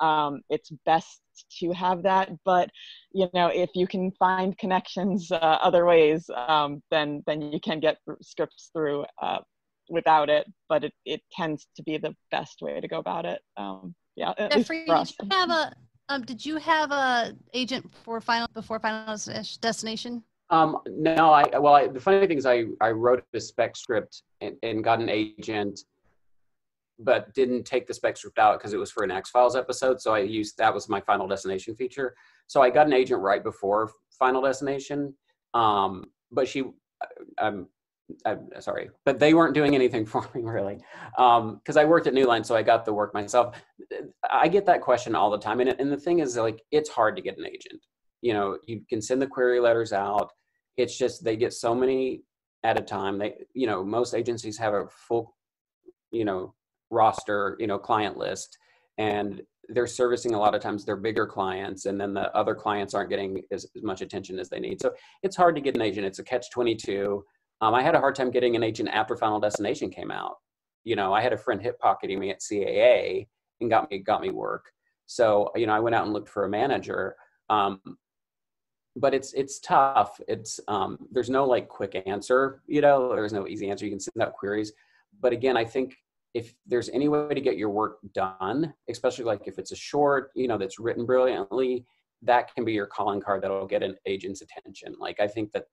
um, 0.00 0.40
it's 0.50 0.70
best 0.84 1.20
to 1.60 1.72
have 1.72 2.02
that. 2.02 2.30
But 2.44 2.70
you 3.12 3.28
know 3.34 3.48
if 3.48 3.70
you 3.74 3.86
can 3.86 4.10
find 4.18 4.56
connections 4.58 5.30
uh, 5.30 5.36
other 5.36 5.84
ways, 5.86 6.28
um, 6.48 6.82
then 6.90 7.22
then 7.26 7.40
you 7.40 7.60
can 7.60 7.80
get 7.80 7.98
scripts 8.22 8.70
through. 8.72 9.04
Uh, 9.20 9.38
without 9.88 10.28
it 10.28 10.46
but 10.68 10.82
it, 10.82 10.92
it 11.04 11.20
tends 11.30 11.68
to 11.76 11.82
be 11.84 11.96
the 11.96 12.12
best 12.32 12.60
way 12.60 12.80
to 12.80 12.88
go 12.88 12.98
about 12.98 13.24
it 13.24 13.40
um 13.56 13.94
yeah 14.16 14.32
at 14.36 14.56
least 14.56 14.66
for 14.66 14.74
did 14.74 15.08
you 15.22 15.28
have 15.30 15.50
a 15.50 15.72
um, 16.08 16.22
did 16.22 16.44
you 16.44 16.56
have 16.56 16.92
a 16.92 17.34
agent 17.52 17.92
for 18.04 18.20
final 18.20 18.48
before 18.54 18.78
final 18.78 19.16
destination? 19.60 20.22
Um, 20.50 20.78
no, 20.86 21.32
I 21.32 21.58
well, 21.58 21.74
I, 21.74 21.88
the 21.88 22.00
funny 22.00 22.26
thing 22.26 22.38
is, 22.38 22.46
I 22.46 22.66
I 22.80 22.90
wrote 22.90 23.24
a 23.34 23.40
spec 23.40 23.76
script 23.76 24.22
and, 24.40 24.56
and 24.62 24.84
got 24.84 25.00
an 25.00 25.08
agent, 25.08 25.80
but 26.98 27.34
didn't 27.34 27.64
take 27.64 27.86
the 27.86 27.94
spec 27.94 28.16
script 28.16 28.38
out 28.38 28.58
because 28.58 28.72
it 28.72 28.78
was 28.78 28.90
for 28.90 29.02
an 29.02 29.10
X 29.10 29.30
Files 29.30 29.56
episode. 29.56 30.00
So 30.00 30.14
I 30.14 30.20
used 30.20 30.56
that 30.58 30.72
was 30.72 30.88
my 30.88 31.00
Final 31.00 31.26
Destination 31.26 31.74
feature. 31.74 32.14
So 32.46 32.62
I 32.62 32.70
got 32.70 32.86
an 32.86 32.92
agent 32.92 33.20
right 33.20 33.42
before 33.42 33.90
Final 34.16 34.42
Destination, 34.42 35.14
um, 35.54 36.04
but 36.30 36.46
she, 36.46 36.62
um, 37.38 37.68
I'm 38.24 38.48
sorry, 38.60 38.90
but 39.04 39.18
they 39.18 39.34
weren't 39.34 39.54
doing 39.54 39.74
anything 39.74 40.06
for 40.12 40.28
me 40.34 40.42
really, 40.42 40.78
um, 41.18 41.56
because 41.56 41.76
I 41.76 41.84
worked 41.84 42.06
at 42.06 42.14
New 42.14 42.26
Line, 42.26 42.44
so 42.44 42.54
I 42.54 42.62
got 42.62 42.84
the 42.84 42.92
work 42.92 43.14
myself. 43.14 43.56
I 44.30 44.48
get 44.48 44.66
that 44.66 44.80
question 44.80 45.14
all 45.14 45.30
the 45.30 45.38
time, 45.38 45.60
and 45.60 45.70
and 45.70 45.90
the 45.90 45.96
thing 45.96 46.20
is, 46.20 46.36
like, 46.36 46.62
it's 46.70 46.90
hard 46.90 47.16
to 47.16 47.22
get 47.22 47.38
an 47.38 47.46
agent. 47.46 47.80
You 48.22 48.34
know 48.34 48.58
you 48.66 48.82
can 48.88 49.02
send 49.02 49.20
the 49.20 49.26
query 49.26 49.60
letters 49.60 49.92
out. 49.92 50.30
It's 50.76 50.96
just 50.96 51.24
they 51.24 51.36
get 51.36 51.52
so 51.52 51.74
many 51.74 52.22
at 52.64 52.78
a 52.78 52.82
time. 52.82 53.18
They 53.18 53.34
you 53.54 53.66
know 53.66 53.84
most 53.84 54.14
agencies 54.14 54.58
have 54.58 54.74
a 54.74 54.86
full 54.88 55.34
you 56.12 56.24
know 56.24 56.54
roster 56.90 57.56
you 57.58 57.66
know 57.66 57.78
client 57.78 58.16
list 58.16 58.56
and 58.98 59.42
they're 59.68 59.86
servicing 59.86 60.34
a 60.34 60.38
lot 60.38 60.54
of 60.54 60.60
times 60.60 60.84
their 60.84 60.96
bigger 60.96 61.26
clients 61.26 61.86
and 61.86 62.00
then 62.00 62.14
the 62.14 62.34
other 62.36 62.54
clients 62.54 62.94
aren't 62.94 63.10
getting 63.10 63.42
as, 63.50 63.66
as 63.76 63.82
much 63.82 64.00
attention 64.00 64.38
as 64.38 64.48
they 64.48 64.60
need. 64.60 64.80
So 64.80 64.92
it's 65.22 65.36
hard 65.36 65.56
to 65.56 65.60
get 65.60 65.74
an 65.74 65.82
agent. 65.82 66.06
It's 66.06 66.20
a 66.20 66.24
catch 66.24 66.50
22 66.50 67.24
um, 67.60 67.74
i 67.74 67.82
had 67.82 67.94
a 67.94 68.00
hard 68.00 68.14
time 68.14 68.30
getting 68.30 68.56
an 68.56 68.62
agent 68.62 68.88
after 68.88 69.16
final 69.16 69.40
destination 69.40 69.90
came 69.90 70.10
out. 70.10 70.36
You 70.84 70.96
know 70.96 71.12
i 71.12 71.20
had 71.20 71.32
a 71.32 71.38
friend 71.38 71.60
hip 71.60 71.78
pocketing 71.78 72.18
me 72.18 72.30
at 72.30 72.40
caa 72.40 73.26
and 73.60 73.70
got 73.70 73.90
me 73.90 73.98
got 73.98 74.22
me 74.22 74.30
work. 74.30 74.70
So 75.06 75.50
you 75.56 75.66
know 75.66 75.74
i 75.74 75.80
went 75.80 75.94
out 75.94 76.04
and 76.04 76.12
looked 76.12 76.28
for 76.28 76.44
a 76.44 76.48
manager. 76.48 77.16
Um, 77.50 77.80
but 78.96 79.12
it's 79.14 79.34
it's 79.34 79.60
tough. 79.60 80.18
It's 80.26 80.58
um, 80.68 80.98
there's 81.12 81.30
no 81.30 81.44
like 81.44 81.68
quick 81.68 82.02
answer 82.06 82.62
you 82.66 82.80
know 82.80 83.14
there's 83.14 83.32
no 83.32 83.46
easy 83.46 83.70
answer. 83.70 83.84
You 83.84 83.92
can 83.92 84.00
send 84.00 84.22
out 84.22 84.34
queries. 84.34 84.72
But 85.20 85.32
again 85.32 85.56
i 85.56 85.64
think 85.64 85.96
if 86.34 86.54
there's 86.66 86.90
any 86.90 87.08
way 87.08 87.32
to 87.32 87.40
get 87.40 87.56
your 87.56 87.70
work 87.70 87.98
done 88.12 88.74
especially 88.90 89.24
like 89.24 89.46
if 89.46 89.58
it's 89.58 89.72
a 89.72 89.76
short 89.76 90.30
you 90.34 90.46
know 90.46 90.58
that's 90.58 90.78
written 90.78 91.06
brilliantly 91.06 91.86
that 92.22 92.54
can 92.54 92.64
be 92.64 92.72
your 92.72 92.86
calling 92.86 93.20
card 93.20 93.42
that'll 93.42 93.66
get 93.66 93.82
an 93.82 93.96
agent's 94.06 94.42
attention. 94.42 94.94
Like 94.98 95.20
I 95.20 95.26
think 95.26 95.52
that 95.52 95.64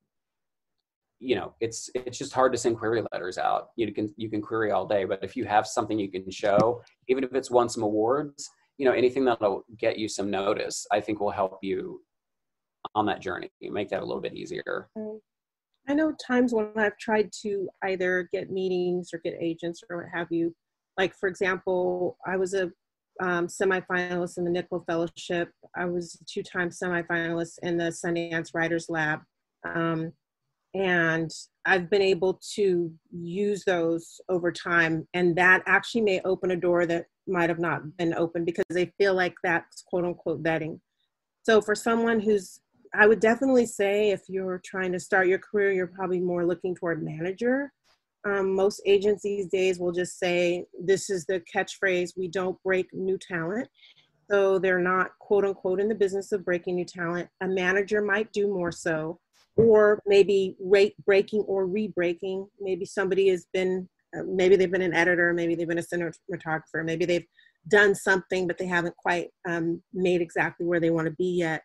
you 1.24 1.36
know 1.36 1.54
it's 1.62 1.90
it's 1.96 2.18
just 2.18 2.34
hard 2.34 2.52
to 2.52 2.58
send 2.58 2.78
query 2.78 3.02
letters 3.12 3.38
out 3.38 3.70
you 3.78 3.92
can 3.94 4.14
you 4.18 4.30
can 4.30 4.42
query 4.42 4.72
all 4.72 4.86
day 4.86 5.06
but 5.06 5.24
if 5.24 5.36
you 5.36 5.46
have 5.46 5.66
something 5.66 5.98
you 5.98 6.12
can 6.12 6.30
show 6.30 6.82
even 7.08 7.24
if 7.24 7.34
it's 7.34 7.50
won 7.50 7.70
some 7.70 7.84
awards 7.84 8.50
you 8.78 8.86
know 8.86 8.92
anything 8.92 9.24
that'll 9.24 9.64
get 9.78 9.98
you 9.98 10.08
some 10.10 10.30
notice 10.30 10.86
i 10.92 11.00
think 11.00 11.20
will 11.20 11.32
help 11.32 11.60
you 11.62 12.02
on 12.96 13.06
that 13.06 13.22
journey 13.22 13.50
make 13.62 13.90
that 13.90 14.02
a 14.02 14.06
little 14.06 14.22
bit 14.22 14.34
easier 14.34 14.90
i 15.88 15.94
know 15.94 16.14
times 16.26 16.54
when 16.54 16.70
i've 16.78 16.98
tried 16.98 17.30
to 17.32 17.70
either 17.84 18.28
get 18.34 18.52
meetings 18.52 19.12
or 19.14 19.20
get 19.24 19.36
agents 19.40 19.82
or 19.90 19.98
what 19.98 20.06
have 20.14 20.28
you 20.30 20.54
like 20.98 21.16
for 21.16 21.30
example 21.30 22.18
i 22.28 22.36
was 22.36 22.54
a 22.54 22.70
um, 23.22 23.46
semifinalist 23.46 24.40
in 24.40 24.44
the 24.44 24.50
Nicholl 24.50 24.84
Fellowship. 24.88 25.52
I 25.76 25.86
was 25.86 26.20
two-time 26.28 26.72
semifinalist 26.72 27.60
in 27.62 27.78
the 27.78 27.92
Sundance 27.92 28.56
Writers 28.56 28.88
Lab. 28.90 29.20
Um, 29.64 30.14
and 30.74 31.32
I've 31.66 31.90
been 31.90 32.02
able 32.02 32.40
to 32.56 32.92
use 33.12 33.64
those 33.66 34.20
over 34.30 34.52
time, 34.52 35.08
and 35.14 35.36
that 35.36 35.64
actually 35.66 36.02
may 36.02 36.22
open 36.26 36.52
a 36.52 36.56
door 36.56 36.86
that 36.88 37.06
might 37.28 37.50
have 37.50 37.60
not 37.60 37.98
been 37.98 38.14
open 38.16 38.44
because 38.44 38.66
they 38.70 38.92
feel 38.98 39.14
like 39.14 39.36
that's 39.44 39.84
quote 39.88 40.06
unquote 40.06 40.44
vetting. 40.44 40.80
So 41.44 41.62
for 41.62 41.76
someone 41.76 42.20
who's, 42.20 42.60
I 42.94 43.08
would 43.08 43.20
definitely 43.20 43.66
say 43.66 44.12
if 44.12 44.22
you're 44.28 44.62
trying 44.66 44.92
to 44.94 45.00
start 45.00 45.28
your 45.28 45.40
career, 45.40 45.72
you're 45.72 45.88
probably 45.88 46.20
more 46.20 46.46
looking 46.46 46.76
toward 46.76 47.04
manager. 47.04 47.72
Um, 48.26 48.56
most 48.56 48.82
agents 48.86 49.24
these 49.24 49.48
days 49.48 49.80
will 49.80 49.92
just 49.92 50.18
say, 50.18 50.66
this 50.82 51.10
is 51.10 51.26
the 51.26 51.44
catchphrase, 51.54 52.12
we 52.18 52.30
don't 52.30 52.62
break 52.64 52.88
new 52.94 53.18
talent. 53.18 53.68
So 54.32 54.58
they're 54.58 54.80
not 54.80 55.12
quote 55.20 55.46
unquote 55.46 55.82
in 55.82 55.90
the 55.90 55.96
business 55.96 56.32
of 56.32 56.46
breaking 56.46 56.76
new 56.76 56.86
talent. 56.86 57.30
A 57.42 57.48
manager 57.48 58.02
might 58.02 58.32
do 58.32 58.48
more 58.48 58.72
so 58.72 59.20
or 59.56 60.02
maybe 60.06 60.56
rate 60.60 60.96
breaking 61.06 61.42
or 61.42 61.66
re-breaking. 61.66 62.48
Maybe 62.60 62.86
somebody 62.86 63.30
has 63.30 63.48
been, 63.54 63.88
uh, 64.18 64.24
maybe 64.26 64.56
they've 64.56 64.72
been 64.72 64.82
an 64.82 64.94
editor, 64.94 65.34
maybe 65.34 65.56
they've 65.56 65.68
been 65.68 65.80
a 65.80 65.82
cinematographer, 65.82 66.84
maybe 66.84 67.06
they've 67.06 67.28
done 67.68 67.96
something, 67.96 68.48
but 68.48 68.58
they 68.58 68.66
haven't 68.66 68.96
quite 68.98 69.30
um, 69.48 69.82
made 69.94 70.22
exactly 70.22 70.66
where 70.66 70.80
they 70.80 70.90
want 70.90 71.06
to 71.06 71.14
be 71.14 71.38
yet. 71.38 71.64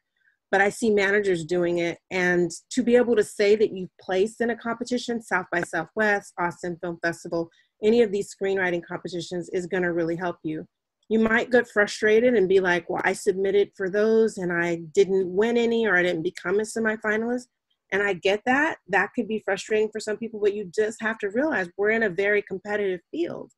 But 0.50 0.60
I 0.62 0.70
see 0.70 0.90
managers 0.90 1.44
doing 1.44 1.78
it, 1.78 1.98
and 2.10 2.50
to 2.70 2.82
be 2.82 2.96
able 2.96 3.16
to 3.16 3.24
say 3.24 3.54
that 3.56 3.70
you've 3.70 3.94
placed 4.00 4.40
in 4.40 4.48
a 4.48 4.56
competition, 4.56 5.20
South 5.20 5.44
by 5.52 5.60
Southwest, 5.60 6.32
Austin 6.38 6.78
Film 6.80 6.98
Festival, 7.02 7.50
any 7.82 8.00
of 8.00 8.12
these 8.12 8.34
screenwriting 8.34 8.82
competitions 8.82 9.50
is 9.50 9.66
going 9.66 9.82
to 9.82 9.92
really 9.92 10.16
help 10.16 10.38
you. 10.42 10.66
You 11.10 11.18
might 11.18 11.50
get 11.50 11.68
frustrated 11.68 12.34
and 12.34 12.48
be 12.48 12.60
like, 12.60 12.88
well, 12.88 13.02
I 13.04 13.12
submitted 13.12 13.72
for 13.76 13.90
those 13.90 14.38
and 14.38 14.52
I 14.52 14.76
didn't 14.94 15.28
win 15.34 15.56
any 15.56 15.86
or 15.86 15.96
I 15.96 16.02
didn't 16.02 16.22
become 16.22 16.60
a 16.60 16.64
semifinalist 16.64 17.46
and 17.92 18.02
I 18.02 18.12
get 18.12 18.42
that. 18.46 18.78
That 18.88 19.10
could 19.14 19.28
be 19.28 19.42
frustrating 19.44 19.88
for 19.90 20.00
some 20.00 20.16
people, 20.16 20.40
but 20.40 20.54
you 20.54 20.70
just 20.74 21.00
have 21.00 21.18
to 21.18 21.30
realize 21.30 21.68
we're 21.76 21.90
in 21.90 22.02
a 22.04 22.10
very 22.10 22.42
competitive 22.42 23.00
field. 23.10 23.52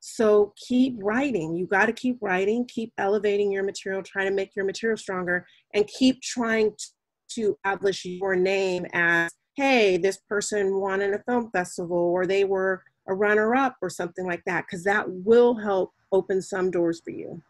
So 0.00 0.52
keep 0.68 0.96
writing. 0.98 1.54
You 1.54 1.66
got 1.66 1.86
to 1.86 1.92
keep 1.92 2.18
writing, 2.20 2.66
keep 2.66 2.92
elevating 2.98 3.52
your 3.52 3.62
material, 3.62 4.02
trying 4.02 4.28
to 4.28 4.34
make 4.34 4.56
your 4.56 4.64
material 4.64 4.96
stronger, 4.96 5.46
and 5.74 5.86
keep 5.86 6.20
trying 6.22 6.72
to 7.34 7.56
establish 7.64 8.04
your 8.04 8.34
name 8.34 8.86
as 8.92 9.30
hey, 9.56 9.98
this 9.98 10.18
person 10.28 10.80
won 10.80 11.02
in 11.02 11.14
a 11.14 11.22
film 11.28 11.50
festival 11.50 11.96
or 11.96 12.26
they 12.26 12.44
were 12.44 12.82
a 13.08 13.14
runner 13.14 13.54
up 13.54 13.76
or 13.82 13.90
something 13.90 14.26
like 14.26 14.42
that, 14.46 14.64
because 14.66 14.82
that 14.84 15.04
will 15.08 15.54
help 15.54 15.92
open 16.10 16.40
some 16.40 16.70
doors 16.70 17.00
for 17.04 17.10
you. 17.10 17.42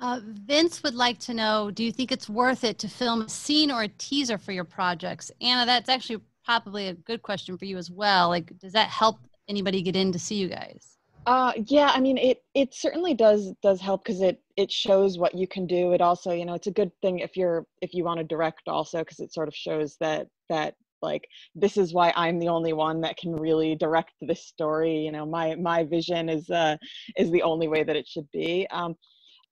Uh, 0.00 0.20
Vince 0.22 0.82
would 0.82 0.94
like 0.94 1.18
to 1.20 1.32
know 1.32 1.70
Do 1.70 1.82
you 1.82 1.92
think 1.92 2.12
it's 2.12 2.28
worth 2.28 2.64
it 2.64 2.78
to 2.80 2.88
film 2.88 3.22
a 3.22 3.28
scene 3.28 3.70
or 3.70 3.82
a 3.82 3.88
teaser 3.88 4.38
for 4.38 4.52
your 4.52 4.64
projects? 4.64 5.30
Anna, 5.40 5.64
that's 5.64 5.88
actually 5.88 6.20
probably 6.44 6.88
a 6.88 6.94
good 6.94 7.22
question 7.22 7.56
for 7.56 7.64
you 7.64 7.76
as 7.76 7.90
well. 7.90 8.28
Like, 8.28 8.58
does 8.58 8.72
that 8.72 8.88
help 8.88 9.18
anybody 9.48 9.82
get 9.82 9.96
in 9.96 10.12
to 10.12 10.18
see 10.18 10.36
you 10.36 10.48
guys? 10.48 10.98
Uh, 11.26 11.52
yeah, 11.66 11.90
I 11.92 12.00
mean, 12.00 12.18
it 12.18 12.44
it 12.54 12.72
certainly 12.72 13.12
does 13.12 13.52
does 13.60 13.80
help 13.80 14.04
because 14.04 14.20
it 14.20 14.40
it 14.56 14.70
shows 14.70 15.18
what 15.18 15.34
you 15.34 15.48
can 15.48 15.66
do. 15.66 15.92
It 15.92 16.00
also, 16.00 16.32
you 16.32 16.44
know, 16.44 16.54
it's 16.54 16.68
a 16.68 16.72
good 16.72 16.92
thing 17.02 17.18
if 17.18 17.36
you're 17.36 17.66
if 17.82 17.94
you 17.94 18.04
want 18.04 18.18
to 18.18 18.24
direct 18.24 18.68
also 18.68 18.98
because 19.00 19.18
it 19.18 19.32
sort 19.32 19.48
of 19.48 19.54
shows 19.54 19.96
that 20.00 20.28
that 20.48 20.74
like 21.02 21.28
this 21.54 21.76
is 21.76 21.92
why 21.92 22.10
i'm 22.16 22.38
the 22.38 22.48
only 22.48 22.72
one 22.72 23.02
that 23.02 23.18
can 23.18 23.36
really 23.36 23.74
direct 23.74 24.12
this 24.22 24.46
story 24.46 24.96
you 24.96 25.12
know 25.12 25.26
my 25.26 25.54
my 25.56 25.84
vision 25.84 26.30
is 26.30 26.48
uh 26.48 26.74
is 27.18 27.30
the 27.30 27.42
only 27.42 27.68
way 27.68 27.82
that 27.82 27.96
it 27.96 28.08
should 28.08 28.26
be 28.32 28.66
um 28.70 28.94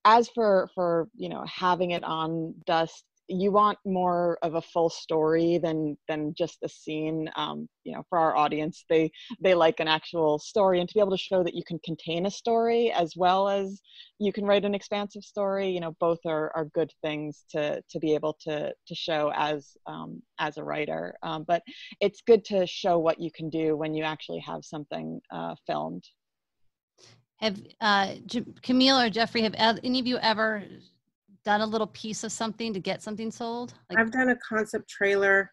as 0.05 0.29
for 0.29 0.69
for 0.75 1.09
you 1.17 1.29
know 1.29 1.45
having 1.47 1.93
it 1.93 2.05
on 2.05 2.55
dust 2.67 3.05
you 3.29 3.51
want 3.51 3.79
more 3.87 4.39
of 4.43 4.55
a 4.55 4.61
full 4.61 4.91
story 4.91 5.59
than 5.59 5.97
than 6.09 6.35
just 6.37 6.59
a 6.63 6.69
scene. 6.69 7.31
Um, 7.37 7.69
you 7.85 7.93
know 7.93 8.03
for 8.09 8.19
our 8.19 8.37
audience 8.37 8.85
they 8.89 9.11
they 9.41 9.55
like 9.55 9.81
an 9.81 9.89
actual 9.89 10.39
story 10.39 10.81
and 10.81 10.89
to 10.89 10.95
be 10.95 11.01
able 11.01 11.11
to 11.11 11.19
show 11.19 11.43
that 11.43 11.55
you 11.55 11.63
can 11.67 11.79
contain 11.85 12.27
a 12.27 12.31
story 12.31 12.91
as 12.93 13.15
well 13.17 13.49
as 13.49 13.81
you 14.19 14.33
can 14.33 14.47
write 14.47 14.65
an 14.65 14.75
expansive 14.75 15.23
story 15.23 15.69
you 15.69 15.81
know 15.81 15.95
both 16.01 16.19
are 16.27 16.51
are 16.55 16.67
good 16.75 16.91
things 17.03 17.45
to 17.51 17.83
to 17.91 17.99
be 17.99 18.15
able 18.15 18.37
to 18.41 18.73
to 18.87 18.95
show 18.95 19.33
as 19.35 19.77
um, 19.87 20.23
as 20.39 20.57
a 20.57 20.65
writer. 20.65 21.15
Um, 21.23 21.45
but 21.47 21.63
it's 22.01 22.23
good 22.27 22.45
to 22.47 22.67
show 22.67 22.99
what 22.99 23.21
you 23.21 23.31
can 23.31 23.49
do 23.51 23.77
when 23.77 23.95
you 23.95 24.05
actually 24.05 24.41
have 24.41 24.65
something 24.65 25.21
uh, 25.31 25.55
filmed 25.67 26.05
have 27.45 27.63
uh, 27.81 28.15
Camille 28.63 28.99
or 28.99 29.11
Jeffrey, 29.11 29.43
have 29.43 29.55
any 29.59 30.01
of 30.01 30.07
you 30.07 30.19
ever 30.19 30.65
done 31.45 31.61
a 31.61 31.67
little 31.67 31.87
piece 31.89 32.25
of 32.25 32.33
something 32.33 32.73
to 32.73 32.81
get 32.81 33.03
something 33.03 33.31
sold? 33.31 33.75
Like- 33.91 33.99
I've 33.99 34.11
done 34.11 34.31
a 34.31 34.37
concept 34.37 34.89
trailer. 34.89 35.53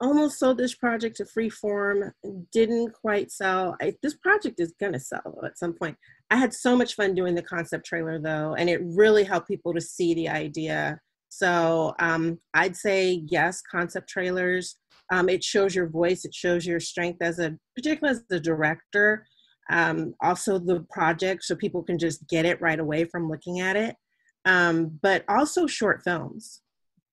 Almost 0.00 0.38
sold 0.38 0.58
this 0.58 0.74
project 0.74 1.16
to 1.16 1.24
Freeform. 1.24 2.12
Didn't 2.52 2.92
quite 2.92 3.32
sell. 3.32 3.76
I, 3.82 3.94
this 4.02 4.14
project 4.14 4.60
is 4.60 4.72
gonna 4.80 5.00
sell 5.00 5.40
at 5.44 5.58
some 5.58 5.74
point. 5.74 5.96
I 6.30 6.36
had 6.36 6.54
so 6.54 6.76
much 6.76 6.94
fun 6.94 7.14
doing 7.14 7.34
the 7.34 7.42
concept 7.42 7.84
trailer 7.84 8.20
though, 8.20 8.54
and 8.54 8.70
it 8.70 8.80
really 8.82 9.24
helped 9.24 9.48
people 9.48 9.74
to 9.74 9.80
see 9.80 10.14
the 10.14 10.28
idea. 10.28 11.00
So 11.30 11.94
um, 11.98 12.38
I'd 12.54 12.76
say 12.76 13.24
yes, 13.28 13.60
concept 13.60 14.08
trailers. 14.08 14.76
Um, 15.10 15.28
it 15.28 15.42
shows 15.42 15.74
your 15.74 15.88
voice. 15.88 16.24
It 16.24 16.34
shows 16.34 16.64
your 16.64 16.80
strength 16.80 17.20
as 17.20 17.40
a, 17.40 17.56
particularly 17.74 18.18
as 18.18 18.24
the 18.28 18.38
director 18.38 19.26
um, 19.70 20.14
also 20.22 20.58
the 20.58 20.80
project 20.90 21.44
so 21.44 21.54
people 21.54 21.82
can 21.82 21.98
just 21.98 22.26
get 22.28 22.44
it 22.44 22.60
right 22.60 22.80
away 22.80 23.04
from 23.04 23.28
looking 23.28 23.60
at 23.60 23.76
it. 23.76 23.96
Um, 24.44 24.98
but 25.02 25.24
also 25.28 25.66
short 25.66 26.02
films. 26.02 26.62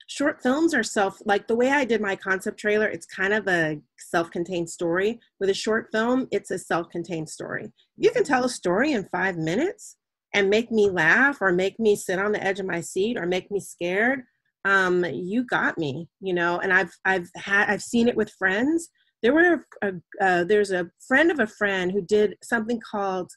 Short 0.08 0.42
films 0.42 0.74
are 0.74 0.84
self 0.84 1.20
like 1.26 1.48
the 1.48 1.56
way 1.56 1.72
i 1.72 1.84
did 1.84 2.00
my 2.00 2.16
concept 2.16 2.60
trailer 2.60 2.88
it's 2.88 3.08
kind 3.08 3.34
of 3.34 3.48
a 3.48 3.80
self-contained 3.98 4.70
story. 4.70 5.20
With 5.40 5.50
a 5.50 5.54
short 5.54 5.90
film 5.92 6.28
it's 6.32 6.52
a 6.52 6.60
self-contained 6.60 7.30
story. 7.30 7.72
You 7.98 8.12
can 8.12 8.24
tell 8.24 8.46
a 8.46 8.50
story 8.50 8.94
in 8.94 9.10
five 9.12 9.36
minutes 9.38 9.98
and 10.34 10.50
make 10.50 10.72
me 10.72 10.90
laugh 10.90 11.38
or 11.42 11.52
make 11.52 11.80
me 11.80 11.96
sit 11.96 12.20
on 12.20 12.32
the 12.32 12.44
edge 12.44 12.60
of 12.60 12.66
my 12.66 12.82
seat 12.82 13.18
or 13.18 13.26
make 13.26 13.50
me 13.50 13.60
scared. 13.60 14.24
Um, 14.64 15.04
you 15.06 15.44
got 15.44 15.78
me 15.78 16.08
you 16.22 16.34
know 16.34 16.60
and 16.60 16.74
i've 16.74 16.92
i've 17.06 17.30
had 17.36 17.70
i've 17.70 17.84
seen 17.84 18.08
it 18.08 18.16
with 18.16 18.32
friends 18.32 18.90
there 19.26 19.34
were 19.34 19.66
a, 19.82 19.92
uh, 20.22 20.44
there's 20.44 20.70
a 20.70 20.88
friend 21.08 21.32
of 21.32 21.40
a 21.40 21.48
friend 21.48 21.92
who 21.92 22.00
did 22.00 22.36
something 22.44 22.80
called 22.80 23.32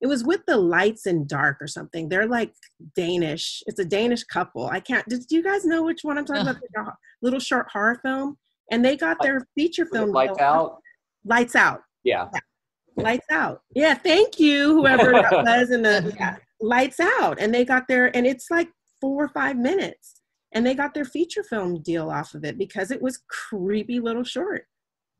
it 0.00 0.06
was 0.06 0.22
with 0.22 0.42
the 0.46 0.56
lights 0.56 1.06
and 1.06 1.26
dark 1.26 1.56
or 1.60 1.66
something. 1.66 2.08
They're 2.08 2.28
like 2.28 2.52
danish. 2.94 3.60
It's 3.66 3.80
a 3.80 3.84
danish 3.84 4.22
couple. 4.22 4.68
I 4.68 4.78
can't 4.78 5.04
did 5.08 5.24
you 5.30 5.42
guys 5.42 5.64
know 5.64 5.82
which 5.82 6.00
one 6.02 6.16
i'm 6.16 6.24
talking 6.24 6.42
about? 6.42 6.60
The 6.60 6.92
little 7.22 7.40
short 7.40 7.66
horror 7.72 7.98
film? 8.04 8.38
And 8.70 8.84
they 8.84 8.96
got 8.96 9.16
their 9.20 9.44
feature 9.56 9.86
film 9.92 10.12
lights 10.12 10.38
out? 10.38 10.78
Lights 11.24 11.56
out. 11.56 11.80
Yeah. 12.04 12.28
yeah. 12.32 13.02
lights 13.02 13.26
out. 13.32 13.62
Yeah 13.74 13.94
thank 13.94 14.38
you 14.38 14.76
whoever 14.76 15.10
that 15.10 15.32
was 15.44 15.72
in 15.72 15.82
the 15.82 16.14
yeah, 16.16 16.36
lights 16.60 17.00
out. 17.00 17.40
And 17.40 17.52
they 17.52 17.64
got 17.64 17.88
their 17.88 18.16
and 18.16 18.28
it's 18.28 18.48
like 18.48 18.68
four 19.00 19.24
or 19.24 19.28
five 19.30 19.56
minutes. 19.56 20.20
And 20.52 20.64
they 20.64 20.74
got 20.74 20.94
their 20.94 21.04
feature 21.04 21.42
film 21.42 21.82
deal 21.82 22.10
off 22.10 22.34
of 22.34 22.44
it 22.44 22.58
because 22.58 22.92
it 22.92 23.02
was 23.02 23.24
creepy 23.28 23.98
little 23.98 24.22
short 24.22 24.66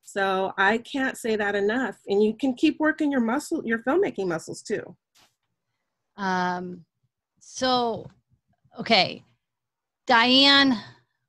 so 0.06 0.52
I 0.56 0.78
can't 0.78 1.18
say 1.18 1.34
that 1.34 1.56
enough. 1.56 1.96
And 2.06 2.22
you 2.22 2.34
can 2.34 2.54
keep 2.54 2.78
working 2.78 3.10
your 3.10 3.20
muscle, 3.20 3.60
your 3.64 3.80
filmmaking 3.80 4.28
muscles 4.28 4.62
too. 4.62 4.96
Um, 6.16 6.84
so, 7.40 8.06
okay. 8.78 9.24
Diane 10.06 10.80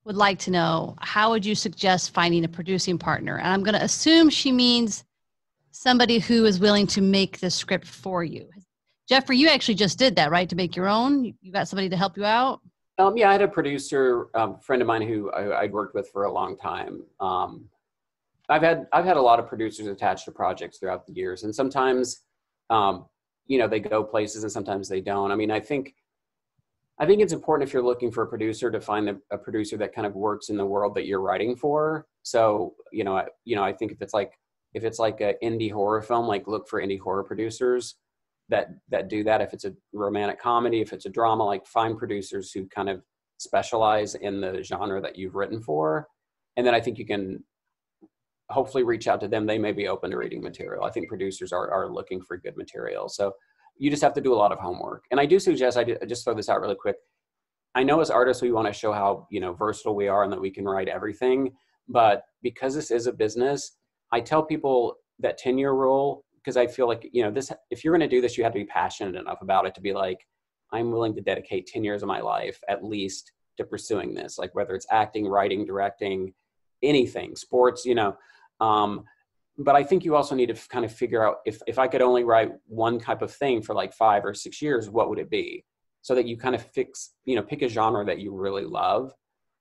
would 0.06 0.16
like 0.16 0.38
to 0.40 0.52
know 0.52 0.96
how 1.02 1.32
would 1.32 1.44
you 1.44 1.56
suggest 1.56 2.14
finding 2.14 2.46
a 2.46 2.48
producing 2.48 3.00
partner? 3.00 3.40
And 3.40 3.48
I'm 3.48 3.64
going 3.64 3.74
to 3.74 3.84
assume 3.84 4.30
she 4.30 4.52
means 4.52 5.04
somebody 5.72 6.20
who 6.20 6.46
is 6.46 6.60
willing 6.60 6.86
to 6.88 7.02
make 7.02 7.40
the 7.40 7.50
script 7.50 7.88
for 7.88 8.24
you. 8.24 8.48
Jeffrey, 9.10 9.38
you 9.38 9.50
actually 9.50 9.76
just 9.76 9.98
did 9.98 10.16
that, 10.18 10.30
right? 10.30 10.48
To 10.50 10.56
make 10.56 10.76
your 10.76 10.88
own? 10.88 11.34
You 11.42 11.52
got 11.52 11.68
somebody 11.68 11.90
to 11.90 11.98
help 11.98 12.16
you 12.16 12.26
out? 12.26 12.62
Um, 13.00 13.18
yeah, 13.18 13.30
I 13.30 13.32
had 13.34 13.42
a 13.42 13.48
producer, 13.48 14.28
um, 14.36 14.60
friend 14.60 14.82
of 14.84 14.88
mine 14.88 15.02
who 15.02 15.32
I, 15.32 15.64
would 15.64 15.74
worked 15.74 15.96
with 15.96 16.10
for 16.10 16.26
a 16.26 16.32
long 16.32 16.58
time. 16.58 17.04
Um, 17.20 17.70
I've 18.50 18.62
had 18.62 18.88
I've 18.94 19.06
had 19.06 19.18
a 19.18 19.22
lot 19.22 19.40
of 19.40 19.48
producers 19.48 19.88
attached 19.88 20.26
to 20.26 20.32
projects 20.32 20.78
throughout 20.78 21.06
the 21.06 21.14
years, 21.14 21.44
and 21.44 21.54
sometimes, 21.54 22.24
um, 22.70 23.06
you 23.46 23.58
know, 23.58 23.68
they 23.68 23.80
go 23.80 24.04
places 24.04 24.44
and 24.44 24.52
sometimes 24.52 24.88
they 24.88 25.02
don't. 25.02 25.32
I 25.32 25.36
mean, 25.36 25.52
I 25.52 25.60
think 25.60 25.94
I 27.00 27.06
think 27.06 27.22
it's 27.22 27.34
important 27.34 27.68
if 27.68 27.74
you're 27.74 27.84
looking 27.84 28.12
for 28.12 28.24
a 28.24 28.28
producer 28.28 28.72
to 28.72 28.82
find 28.82 29.10
a, 29.10 29.18
a, 29.32 29.38
producer 29.38 29.78
that 29.78 29.94
kind 29.94 30.08
of 30.08 30.16
works 30.16 30.50
in 30.50 30.58
the 30.58 30.66
world 30.66 30.96
that 30.96 31.06
you're 31.06 31.22
writing 31.22 31.56
for. 31.56 32.08
So, 32.24 32.74
you 32.92 33.04
know, 33.04 33.18
I, 33.18 33.26
you 33.46 33.56
know, 33.56 33.64
I 33.64 33.72
think 33.72 33.92
if 33.92 34.02
it's 34.02 34.14
like 34.14 34.32
if 34.74 34.84
it's 34.84 34.98
like 34.98 35.22
an 35.22 35.36
indie 35.44 35.72
horror 35.72 36.02
film, 36.02 36.28
like 36.28 36.48
look 36.48 36.68
for 36.68 36.82
indie 36.82 37.00
horror 37.00 37.24
producers 37.24 37.96
that 38.50 38.70
that 38.90 39.10
do 39.10 39.24
that. 39.26 39.42
If 39.42 39.54
it's 39.54 39.66
a 39.66 39.74
romantic 39.94 40.40
comedy, 40.40 40.82
if 40.82 40.94
it's 40.94 41.06
a 41.06 41.10
drama, 41.10 41.46
like 41.46 41.66
find 41.68 41.98
producers 41.98 42.52
who 42.52 42.68
kind 42.68 42.90
of 42.90 43.02
specialize 43.38 44.16
in 44.16 44.42
the 44.42 44.64
genre 44.64 45.02
that 45.02 45.18
you've 45.18 45.36
written 45.36 45.62
for, 45.62 46.08
and 46.56 46.66
then 46.66 46.74
I 46.74 46.82
think 46.82 46.98
you 46.98 47.06
can 47.06 47.44
hopefully 48.50 48.84
reach 48.84 49.08
out 49.08 49.20
to 49.22 49.28
them. 49.28 49.46
They 49.46 49.58
may 49.58 49.72
be 49.72 49.88
open 49.88 50.12
to 50.12 50.18
reading 50.18 50.42
material. 50.42 50.84
I 50.84 50.92
think 50.92 51.08
producers 51.08 51.52
are 51.52 51.70
are 51.72 51.92
looking 51.92 52.22
for 52.22 52.38
good 52.38 52.58
material. 52.58 53.10
So 53.10 53.34
you 53.78 53.90
just 53.90 54.04
have 54.04 54.14
to 54.14 54.22
do 54.22 54.34
a 54.34 54.36
lot 54.36 54.52
of 54.52 54.60
homework. 54.60 55.04
And 55.12 55.20
I 55.20 55.26
do 55.26 55.40
suggest 55.40 55.78
I 55.78 55.84
just 56.08 56.24
throw 56.24 56.34
this 56.34 56.50
out 56.50 56.62
really 56.62 56.76
quick. 56.76 56.96
I 57.76 57.84
know 57.84 58.00
as 58.02 58.10
artists 58.10 58.42
we 58.42 58.52
want 58.52 58.68
to 58.68 58.74
show 58.74 58.92
how 58.92 59.28
you 59.30 59.40
know 59.40 59.54
versatile 59.54 59.96
we 59.96 60.08
are 60.08 60.24
and 60.24 60.32
that 60.32 60.42
we 60.42 60.52
can 60.52 60.66
write 60.66 60.88
everything, 60.88 61.52
but 61.88 62.24
because 62.42 62.74
this 62.74 62.92
is 62.92 63.08
a 63.08 63.14
business, 63.14 63.78
I 64.12 64.22
tell 64.22 64.44
people 64.44 64.96
that 65.20 65.38
10 65.38 65.58
year 65.58 65.74
rule 65.74 66.24
because 66.36 66.58
I 66.58 66.68
feel 66.68 66.88
like 66.88 67.10
you 67.12 67.24
know 67.24 67.32
this 67.32 67.52
if 67.72 67.84
you're 67.84 67.96
going 67.96 68.08
to 68.08 68.16
do 68.16 68.22
this 68.22 68.38
you 68.38 68.44
have 68.44 68.54
to 68.54 68.60
be 68.60 68.66
passionate 68.66 69.20
enough 69.20 69.42
about 69.42 69.66
it 69.66 69.76
to 69.76 69.82
be 69.82 69.94
like 69.94 70.20
I'm 70.72 70.92
willing 70.92 71.16
to 71.16 71.22
dedicate 71.22 71.68
10 71.68 71.84
years 71.84 72.04
of 72.04 72.08
my 72.08 72.22
life 72.22 72.60
at 72.70 72.84
least 72.84 73.32
to 73.58 73.64
pursuing 73.64 74.14
this 74.14 74.38
like 74.38 74.54
whether 74.56 74.76
it's 74.76 74.86
acting, 74.92 75.28
writing, 75.28 75.66
directing, 75.66 76.34
anything, 76.84 77.36
sports, 77.36 77.86
you 77.86 77.96
know. 77.96 78.16
Um, 78.60 79.04
but 79.58 79.76
I 79.76 79.84
think 79.84 80.06
you 80.06 80.16
also 80.16 80.36
need 80.36 80.56
to 80.56 80.68
kind 80.70 80.86
of 80.86 80.92
figure 80.92 81.26
out 81.26 81.38
if, 81.46 81.60
if 81.68 81.80
I 81.80 81.88
could 81.88 82.02
only 82.02 82.24
write 82.24 82.52
one 82.68 83.00
type 83.00 83.22
of 83.22 83.34
thing 83.34 83.62
for 83.62 83.74
like 83.74 83.94
five 83.94 84.24
or 84.24 84.34
six 84.34 84.62
years, 84.62 84.90
what 84.90 85.10
would 85.10 85.20
it 85.20 85.30
be? 85.30 85.66
So 86.04 86.14
that 86.16 86.28
you 86.28 86.38
kind 86.38 86.54
of 86.54 86.64
fix, 86.74 87.14
you 87.26 87.36
know, 87.36 87.42
pick 87.42 87.64
a 87.64 87.68
genre 87.68 88.06
that 88.06 88.20
you 88.20 88.36
really 88.36 88.66
love. 88.66 89.14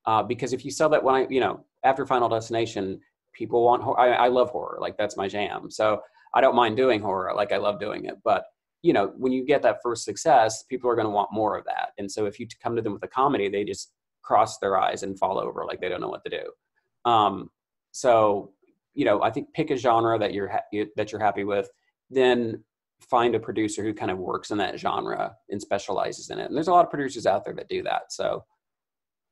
Uh, 0.05 0.23
because 0.23 0.53
if 0.53 0.63
you 0.63 0.71
sell 0.71 0.89
that 0.89 1.03
when 1.03 1.15
I, 1.15 1.27
you 1.29 1.39
know, 1.39 1.65
after 1.83 2.05
Final 2.05 2.29
Destination, 2.29 2.99
people 3.33 3.63
want, 3.63 3.83
I, 3.97 4.09
I 4.09 4.27
love 4.27 4.49
horror. 4.51 4.77
Like 4.79 4.97
that's 4.97 5.17
my 5.17 5.27
jam. 5.27 5.69
So 5.71 6.01
I 6.33 6.41
don't 6.41 6.55
mind 6.55 6.77
doing 6.77 7.01
horror. 7.01 7.33
Like 7.35 7.51
I 7.51 7.57
love 7.57 7.79
doing 7.79 8.05
it. 8.05 8.15
But, 8.23 8.45
you 8.83 8.93
know, 8.93 9.11
when 9.17 9.31
you 9.31 9.45
get 9.45 9.63
that 9.63 9.79
first 9.81 10.05
success, 10.05 10.63
people 10.63 10.89
are 10.89 10.95
going 10.95 11.07
to 11.07 11.11
want 11.11 11.33
more 11.33 11.57
of 11.57 11.65
that. 11.65 11.89
And 11.97 12.09
so 12.09 12.25
if 12.25 12.39
you 12.39 12.47
come 12.61 12.75
to 12.75 12.81
them 12.81 12.93
with 12.93 13.03
a 13.03 13.07
comedy, 13.07 13.49
they 13.49 13.63
just 13.63 13.91
cross 14.21 14.59
their 14.59 14.77
eyes 14.77 15.03
and 15.03 15.17
fall 15.17 15.39
over 15.39 15.65
like 15.65 15.81
they 15.81 15.89
don't 15.89 16.01
know 16.01 16.09
what 16.09 16.23
to 16.25 16.29
do. 16.29 17.09
Um, 17.09 17.49
so 17.91 18.51
you 18.97 19.05
know, 19.05 19.21
I 19.21 19.29
think 19.29 19.53
pick 19.53 19.69
a 19.69 19.77
genre 19.77 20.17
that 20.17 20.33
you're 20.33 20.47
ha- 20.47 20.87
that 20.95 21.11
you're 21.11 21.21
happy 21.21 21.43
with, 21.43 21.69
then 22.09 22.63
find 22.99 23.35
a 23.35 23.39
producer 23.39 23.83
who 23.83 23.93
kind 23.93 24.09
of 24.09 24.17
works 24.17 24.49
in 24.49 24.57
that 24.57 24.79
genre 24.79 25.35
and 25.51 25.61
specializes 25.61 26.31
in 26.31 26.39
it. 26.39 26.47
And 26.47 26.55
there's 26.55 26.67
a 26.67 26.73
lot 26.73 26.83
of 26.83 26.89
producers 26.89 27.27
out 27.27 27.45
there 27.45 27.53
that 27.53 27.69
do 27.69 27.83
that. 27.83 28.11
So, 28.11 28.43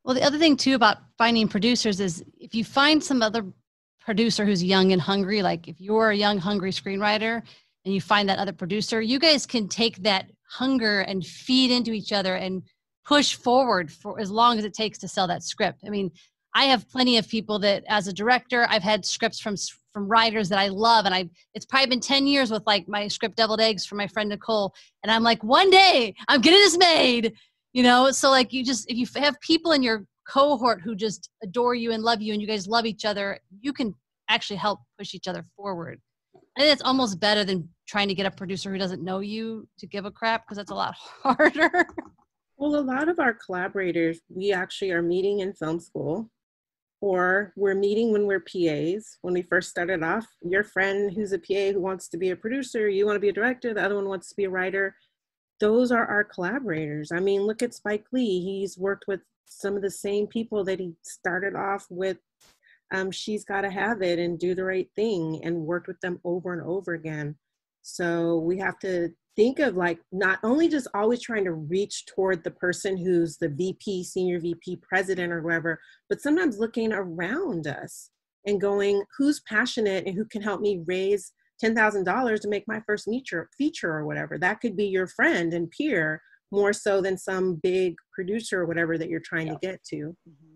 well, 0.04 0.14
the 0.14 0.22
other 0.22 0.38
thing 0.38 0.56
too 0.56 0.76
about 0.76 0.98
finding 1.18 1.48
producers 1.48 2.00
is 2.00 2.24
if 2.40 2.54
you 2.54 2.64
find 2.64 3.04
some 3.04 3.24
other 3.24 3.44
producer 4.00 4.46
who's 4.46 4.64
young 4.64 4.92
and 4.92 5.02
hungry, 5.02 5.42
like 5.42 5.68
if 5.68 5.82
you're 5.82 6.12
a 6.12 6.16
young 6.16 6.38
hungry 6.38 6.72
screenwriter 6.72 7.42
and 7.86 7.94
you 7.94 8.00
find 8.00 8.30
that 8.30 8.38
other 8.38 8.54
producer, 8.54 9.02
you 9.02 9.18
guys 9.18 9.48
can 9.48 9.68
take 9.68 9.98
that 10.04 10.30
hunger 10.48 11.02
and 11.02 11.26
feed 11.26 11.72
into 11.72 11.92
each 11.92 12.14
other 12.14 12.36
and 12.36 12.62
push 13.04 13.34
forward 13.34 13.92
for 13.92 14.20
as 14.20 14.30
long 14.30 14.60
as 14.60 14.64
it 14.64 14.76
takes 14.76 15.00
to 15.00 15.08
sell 15.08 15.26
that 15.26 15.42
script. 15.42 15.82
I 15.88 15.90
mean, 15.90 16.12
I 16.56 16.64
have 16.66 16.90
plenty 16.90 17.18
of 17.18 17.28
people 17.28 17.60
that, 17.60 17.84
as 17.90 18.08
a 18.08 18.14
director, 18.14 18.66
I've 18.70 18.82
had 18.82 19.06
scripts 19.06 19.40
from 19.40 19.56
from 19.92 20.08
writers 20.08 20.50
that 20.50 20.60
I 20.60 20.70
love, 20.70 21.06
and 21.06 21.14
I 21.14 21.30
it's 21.54 21.66
probably 21.66 21.88
been 21.88 22.00
ten 22.00 22.26
years 22.26 22.50
with 22.50 22.64
like 22.66 22.88
my 22.88 23.10
script 23.10 23.36
Deviled 23.36 23.60
Eggs 23.60 23.86
for 23.86 23.96
my 23.96 24.08
friend 24.08 24.30
Nicole, 24.30 24.74
and 25.04 25.12
I'm 25.12 25.22
like, 25.22 25.44
one 25.44 25.70
day 25.70 26.16
I'm 26.30 26.40
getting 26.40 26.60
this 26.60 26.78
made, 26.78 27.34
you 27.74 27.84
know. 27.84 28.10
So 28.12 28.30
like, 28.30 28.54
you 28.54 28.64
just 28.64 28.90
if 28.90 28.98
you 28.98 29.06
have 29.22 29.40
people 29.42 29.74
in 29.74 29.84
your 29.84 30.06
cohort 30.28 30.82
who 30.82 30.96
just 30.96 31.30
adore 31.44 31.76
you 31.76 31.92
and 31.92 32.04
love 32.04 32.22
you, 32.22 32.32
and 32.32 32.42
you 32.42 32.48
guys 32.48 32.68
love 32.68 32.86
each 32.86 33.04
other, 33.04 33.38
you 33.60 33.74
can 33.74 33.94
actually 34.30 34.58
help 34.58 34.80
push 34.98 35.14
each 35.14 35.28
other 35.28 35.46
forward. 35.58 36.00
I 36.58 36.62
think 36.62 36.72
it's 36.72 36.82
almost 36.82 37.20
better 37.20 37.44
than 37.44 37.68
trying 37.86 38.08
to 38.08 38.16
get 38.16 38.26
a 38.26 38.32
producer 38.32 38.72
who 38.72 38.78
doesn't 38.78 39.04
know 39.04 39.20
you 39.20 39.68
to 39.78 39.88
give 39.88 40.06
a 40.06 40.12
crap 40.12 40.46
because 40.46 40.56
that's 40.56 40.72
a 40.72 40.76
lot 40.76 40.96
harder. 40.98 41.86
Well, 42.58 42.78
a 42.78 42.82
lot 42.82 43.10
of 43.10 43.20
our 43.20 43.34
collaborators, 43.34 44.22
we 44.30 44.54
actually 44.54 44.92
are 44.92 45.02
meeting 45.02 45.42
in 45.42 45.54
film 45.54 45.82
school 45.82 46.32
or 47.06 47.54
we're 47.56 47.76
meeting 47.76 48.12
when 48.12 48.26
we're 48.26 48.40
PAs. 48.40 49.20
When 49.22 49.36
we 49.36 49.44
first 49.44 49.70
started 49.70 50.02
off, 50.02 50.26
your 50.42 50.64
friend 50.64 51.14
who's 51.14 51.34
a 51.34 51.38
PA 51.38 51.72
who 51.72 51.80
wants 51.80 52.08
to 52.08 52.18
be 52.18 52.32
a 52.32 52.36
producer, 52.36 52.90
you 52.90 53.06
want 53.06 53.16
to 53.16 53.20
be 53.20 53.30
a 53.30 53.34
director, 53.34 53.76
the 53.76 53.84
other 53.84 53.94
one 53.94 54.10
wants 54.10 54.30
to 54.30 54.36
be 54.36 54.46
a 54.46 54.50
writer. 54.50 54.96
Those 55.60 55.92
are 55.92 56.08
our 56.08 56.24
collaborators. 56.24 57.12
I 57.12 57.20
mean, 57.20 57.44
look 57.44 57.62
at 57.62 57.76
Spike 57.76 58.08
Lee. 58.12 58.42
He's 58.42 58.76
worked 58.76 59.06
with 59.08 59.20
some 59.46 59.76
of 59.76 59.84
the 59.84 59.92
same 59.92 60.26
people 60.26 60.64
that 60.64 60.80
he 60.80 60.96
started 61.04 61.56
off 61.56 61.86
with. 61.92 62.18
Um, 62.92 63.12
She's 63.12 63.46
Got 63.46 63.62
to 63.62 63.70
Have 63.70 64.02
It 64.02 64.18
and 64.18 64.40
Do 64.40 64.56
the 64.56 64.64
Right 64.64 64.90
Thing 64.96 65.42
and 65.44 65.68
worked 65.68 65.88
with 65.88 66.02
them 66.02 66.20
over 66.24 66.54
and 66.54 66.62
over 66.64 66.96
again. 66.96 67.36
So 67.84 68.40
we 68.40 68.58
have 68.58 68.80
to 68.80 69.14
think 69.36 69.60
of 69.60 69.76
like 69.76 70.00
not 70.12 70.40
only 70.44 70.68
just 70.68 70.88
always 70.94 71.22
trying 71.22 71.44
to 71.46 71.54
reach 71.54 72.06
toward 72.06 72.44
the 72.44 72.52
person 72.52 72.98
who's 72.98 73.38
the 73.38 73.50
VP, 73.50 74.04
senior 74.04 74.40
VP, 74.40 74.80
president, 74.82 75.32
or 75.32 75.42
whoever, 75.42 75.80
but 76.10 76.22
sometimes 76.22 76.58
looking 76.58 76.94
around 76.94 77.68
us 77.68 78.10
and 78.46 78.62
going, 78.62 79.04
who's 79.18 79.42
passionate 79.48 80.06
and 80.06 80.16
who 80.16 80.26
can 80.26 80.42
help 80.42 80.62
me 80.62 80.84
raise 80.86 81.34
$10,000 81.64 82.40
to 82.42 82.48
make 82.48 82.64
my 82.68 82.82
first 82.86 83.06
feature, 83.06 83.50
feature 83.58 83.92
or 83.92 84.06
whatever. 84.06 84.38
That 84.38 84.62
could 84.62 84.76
be 84.76 84.86
your 84.86 85.08
friend 85.08 85.54
and 85.54 85.72
peer 85.72 86.22
more 86.52 86.74
so 86.74 87.02
than 87.02 87.18
some 87.18 87.56
big 87.56 87.96
producer 88.14 88.62
or 88.62 88.66
whatever 88.66 88.98
that 88.98 89.10
you're 89.10 89.22
trying 89.24 89.48
yeah. 89.48 89.54
to 89.54 89.60
get 89.60 89.84
to. 89.86 89.96
Mm-hmm 89.96 90.55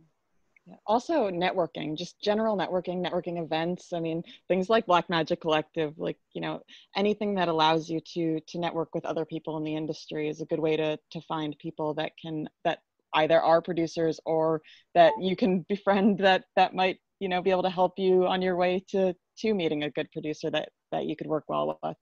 also 0.85 1.29
networking 1.29 1.97
just 1.97 2.21
general 2.21 2.57
networking 2.57 3.05
networking 3.05 3.43
events. 3.43 3.93
I 3.93 3.99
mean 3.99 4.23
things 4.47 4.69
like 4.69 4.85
black 4.85 5.09
magic 5.09 5.41
collective 5.41 5.93
like 5.97 6.17
you 6.33 6.41
know 6.41 6.61
anything 6.95 7.35
that 7.35 7.47
allows 7.47 7.89
you 7.89 7.99
to 8.13 8.39
to 8.47 8.59
network 8.59 8.93
with 8.93 9.05
other 9.05 9.25
people 9.25 9.57
in 9.57 9.63
the 9.63 9.75
industry 9.75 10.29
is 10.29 10.41
a 10.41 10.45
good 10.45 10.59
way 10.59 10.77
to 10.77 10.97
to 11.11 11.21
find 11.21 11.57
people 11.59 11.93
that 11.95 12.11
can 12.21 12.47
that 12.63 12.79
either 13.13 13.41
are 13.41 13.61
producers 13.61 14.19
or 14.25 14.61
that 14.93 15.13
you 15.19 15.35
can 15.35 15.65
befriend 15.69 16.19
that 16.19 16.45
that 16.55 16.73
might 16.73 16.99
you 17.19 17.29
know 17.29 17.41
be 17.41 17.51
able 17.51 17.63
to 17.63 17.69
help 17.69 17.93
you 17.97 18.25
on 18.25 18.41
your 18.41 18.55
way 18.55 18.83
to 18.89 19.13
to 19.37 19.53
meeting 19.53 19.83
a 19.83 19.89
good 19.89 20.11
producer 20.11 20.49
that 20.49 20.69
that 20.91 21.05
you 21.05 21.15
could 21.15 21.27
work 21.27 21.45
well 21.47 21.79
with. 21.83 21.97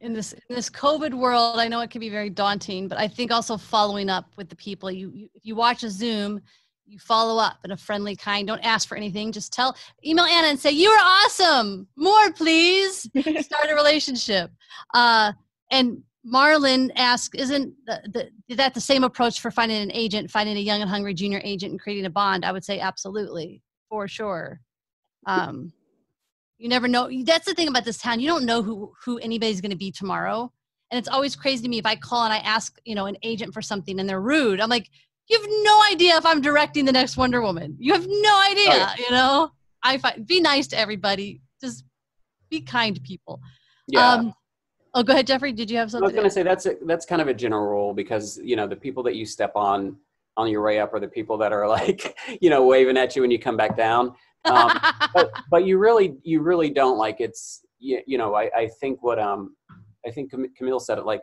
In 0.00 0.12
this 0.12 0.32
in 0.32 0.54
this 0.54 0.68
covid 0.68 1.14
world 1.14 1.58
i 1.58 1.68
know 1.68 1.80
it 1.80 1.90
can 1.90 2.00
be 2.00 2.10
very 2.10 2.28
daunting 2.28 2.86
but 2.86 2.98
i 2.98 3.08
think 3.08 3.32
also 3.32 3.56
following 3.56 4.10
up 4.10 4.26
with 4.36 4.50
the 4.50 4.56
people 4.56 4.90
you, 4.90 5.10
you 5.14 5.30
if 5.34 5.46
you 5.46 5.56
watch 5.56 5.84
a 5.84 5.90
zoom 5.90 6.42
you 6.86 6.98
follow 6.98 7.40
up 7.42 7.58
in 7.64 7.72
a 7.72 7.76
friendly 7.76 8.14
kind 8.14 8.46
don't 8.46 8.64
ask 8.64 8.88
for 8.88 8.96
anything 8.96 9.32
just 9.32 9.52
tell 9.52 9.76
email 10.04 10.24
anna 10.24 10.48
and 10.48 10.58
say 10.58 10.70
you 10.70 10.88
are 10.88 11.24
awesome. 11.24 11.86
More 11.96 12.32
please. 12.32 13.08
Start 13.20 13.70
a 13.70 13.74
relationship. 13.74 14.50
Uh, 14.94 15.32
and 15.70 16.02
marlin 16.24 16.90
asked 16.96 17.34
isn't 17.34 17.74
the, 17.86 18.30
the, 18.48 18.54
that 18.54 18.74
the 18.74 18.80
same 18.80 19.04
approach 19.04 19.40
for 19.40 19.50
finding 19.50 19.80
an 19.80 19.92
agent 19.92 20.30
finding 20.30 20.56
a 20.56 20.60
young 20.60 20.80
and 20.80 20.90
hungry 20.90 21.14
junior 21.14 21.40
agent 21.44 21.72
and 21.72 21.80
creating 21.80 22.06
a 22.06 22.10
bond? 22.10 22.44
I 22.44 22.52
would 22.52 22.64
say 22.64 22.80
absolutely 22.80 23.62
for 23.88 24.08
sure. 24.08 24.60
Um, 25.26 25.72
you 26.58 26.68
never 26.68 26.88
know 26.88 27.10
that's 27.24 27.46
the 27.46 27.54
thing 27.54 27.68
about 27.68 27.84
this 27.84 27.98
town 27.98 28.20
you 28.20 28.28
don't 28.28 28.44
know 28.44 28.62
who 28.62 28.92
who 29.04 29.18
anybody's 29.18 29.60
going 29.60 29.72
to 29.72 29.76
be 29.76 29.90
tomorrow. 29.90 30.52
And 30.92 30.98
it's 31.00 31.08
always 31.08 31.34
crazy 31.34 31.64
to 31.64 31.68
me 31.68 31.78
if 31.78 31.86
i 31.86 31.96
call 31.96 32.22
and 32.22 32.32
i 32.32 32.38
ask 32.38 32.78
you 32.84 32.94
know 32.94 33.06
an 33.06 33.16
agent 33.24 33.52
for 33.52 33.60
something 33.60 33.98
and 33.98 34.08
they're 34.08 34.20
rude 34.20 34.60
i'm 34.60 34.70
like 34.70 34.88
you 35.28 35.40
have 35.40 35.48
no 35.62 35.82
idea 35.90 36.16
if 36.16 36.24
I'm 36.24 36.40
directing 36.40 36.84
the 36.84 36.92
next 36.92 37.16
Wonder 37.16 37.42
Woman. 37.42 37.76
You 37.78 37.92
have 37.92 38.06
no 38.06 38.42
idea, 38.50 38.68
oh, 38.68 38.76
yeah. 38.76 38.94
you 38.98 39.10
know? 39.10 39.50
I 39.82 39.98
find 39.98 40.26
be 40.26 40.40
nice 40.40 40.66
to 40.68 40.78
everybody. 40.78 41.40
Just 41.60 41.84
be 42.50 42.60
kind 42.60 42.94
to 42.94 43.00
people. 43.00 43.40
Yeah. 43.86 44.12
Um, 44.12 44.32
oh, 44.94 45.02
go 45.02 45.12
ahead, 45.12 45.26
Jeffrey. 45.26 45.52
Did 45.52 45.70
you 45.70 45.76
have 45.78 45.90
something? 45.90 46.04
I 46.04 46.06
was 46.06 46.14
going 46.14 46.24
to 46.24 46.30
say 46.30 46.42
that's 46.42 46.66
a, 46.66 46.74
that's 46.86 47.06
kind 47.06 47.22
of 47.22 47.28
a 47.28 47.34
general 47.34 47.66
rule 47.66 47.94
because 47.94 48.38
you 48.42 48.56
know 48.56 48.66
the 48.66 48.76
people 48.76 49.02
that 49.04 49.14
you 49.14 49.24
step 49.24 49.52
on 49.54 49.96
on 50.36 50.50
your 50.50 50.62
way 50.62 50.80
up 50.80 50.92
are 50.92 51.00
the 51.00 51.08
people 51.08 51.38
that 51.38 51.52
are 51.52 51.68
like 51.78 52.16
you 52.40 52.50
know 52.50 52.66
waving 52.66 52.96
at 52.96 53.14
you 53.16 53.22
when 53.22 53.30
you 53.30 53.38
come 53.38 53.56
back 53.56 53.76
down. 53.76 54.12
Um, 54.44 54.78
but 55.14 55.30
but 55.50 55.66
you 55.66 55.78
really 55.78 56.16
you 56.22 56.40
really 56.40 56.70
don't 56.70 56.98
like 56.98 57.20
it's 57.20 57.64
you, 57.78 58.00
you 58.06 58.18
know 58.18 58.34
I 58.34 58.50
I 58.56 58.68
think 58.80 59.02
what 59.02 59.18
um 59.18 59.56
I 60.06 60.10
think 60.10 60.32
Camille 60.56 60.80
said 60.80 60.98
it 60.98 61.06
like 61.06 61.22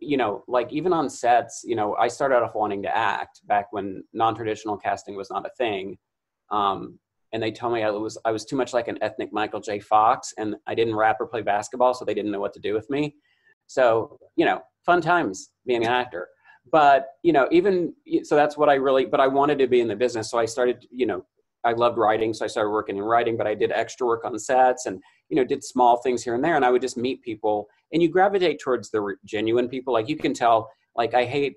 you 0.00 0.16
know, 0.16 0.44
like 0.48 0.72
even 0.72 0.92
on 0.92 1.08
sets, 1.08 1.62
you 1.64 1.76
know, 1.76 1.94
I 1.96 2.08
started 2.08 2.36
off 2.36 2.54
wanting 2.54 2.82
to 2.82 2.96
act 2.96 3.40
back 3.46 3.66
when 3.72 4.02
non-traditional 4.12 4.76
casting 4.76 5.16
was 5.16 5.30
not 5.30 5.46
a 5.46 5.50
thing. 5.56 5.98
Um, 6.50 6.98
and 7.32 7.42
they 7.42 7.50
told 7.50 7.74
me 7.74 7.82
I 7.82 7.90
was 7.90 8.16
I 8.24 8.30
was 8.30 8.44
too 8.44 8.56
much 8.56 8.72
like 8.72 8.88
an 8.88 8.98
ethnic 9.02 9.32
Michael 9.32 9.60
J. 9.60 9.80
Fox, 9.80 10.32
and 10.38 10.56
I 10.66 10.74
didn't 10.74 10.94
rap 10.94 11.16
or 11.20 11.26
play 11.26 11.42
basketball, 11.42 11.92
so 11.92 12.04
they 12.04 12.14
didn't 12.14 12.30
know 12.30 12.40
what 12.40 12.54
to 12.54 12.60
do 12.60 12.72
with 12.74 12.88
me. 12.88 13.16
So 13.66 14.18
you 14.36 14.44
know, 14.46 14.62
fun 14.84 15.00
times 15.00 15.50
being 15.66 15.84
an 15.84 15.90
actor. 15.90 16.28
But 16.70 17.08
you 17.22 17.32
know, 17.32 17.48
even 17.50 17.94
so, 18.22 18.36
that's 18.36 18.56
what 18.56 18.68
I 18.68 18.74
really. 18.74 19.04
But 19.04 19.20
I 19.20 19.26
wanted 19.26 19.58
to 19.58 19.66
be 19.66 19.80
in 19.80 19.88
the 19.88 19.96
business, 19.96 20.30
so 20.30 20.38
I 20.38 20.46
started. 20.46 20.86
You 20.90 21.06
know, 21.06 21.26
I 21.66 21.72
loved 21.72 21.98
writing, 21.98 22.32
so 22.32 22.44
I 22.44 22.48
started 22.48 22.70
working 22.70 22.96
in 22.96 23.02
writing. 23.02 23.36
But 23.36 23.46
I 23.46 23.54
did 23.54 23.72
extra 23.72 24.06
work 24.06 24.24
on 24.24 24.38
sets, 24.38 24.86
and 24.86 25.02
you 25.28 25.36
know, 25.36 25.44
did 25.44 25.62
small 25.64 25.96
things 25.98 26.22
here 26.22 26.34
and 26.34 26.42
there, 26.44 26.56
and 26.56 26.64
I 26.64 26.70
would 26.70 26.80
just 26.82 26.96
meet 26.96 27.20
people 27.22 27.68
and 27.92 28.02
you 28.02 28.08
gravitate 28.08 28.58
towards 28.60 28.90
the 28.90 29.14
genuine 29.24 29.68
people 29.68 29.92
like 29.92 30.08
you 30.08 30.16
can 30.16 30.34
tell 30.34 30.68
like 30.96 31.14
i 31.14 31.24
hate 31.24 31.54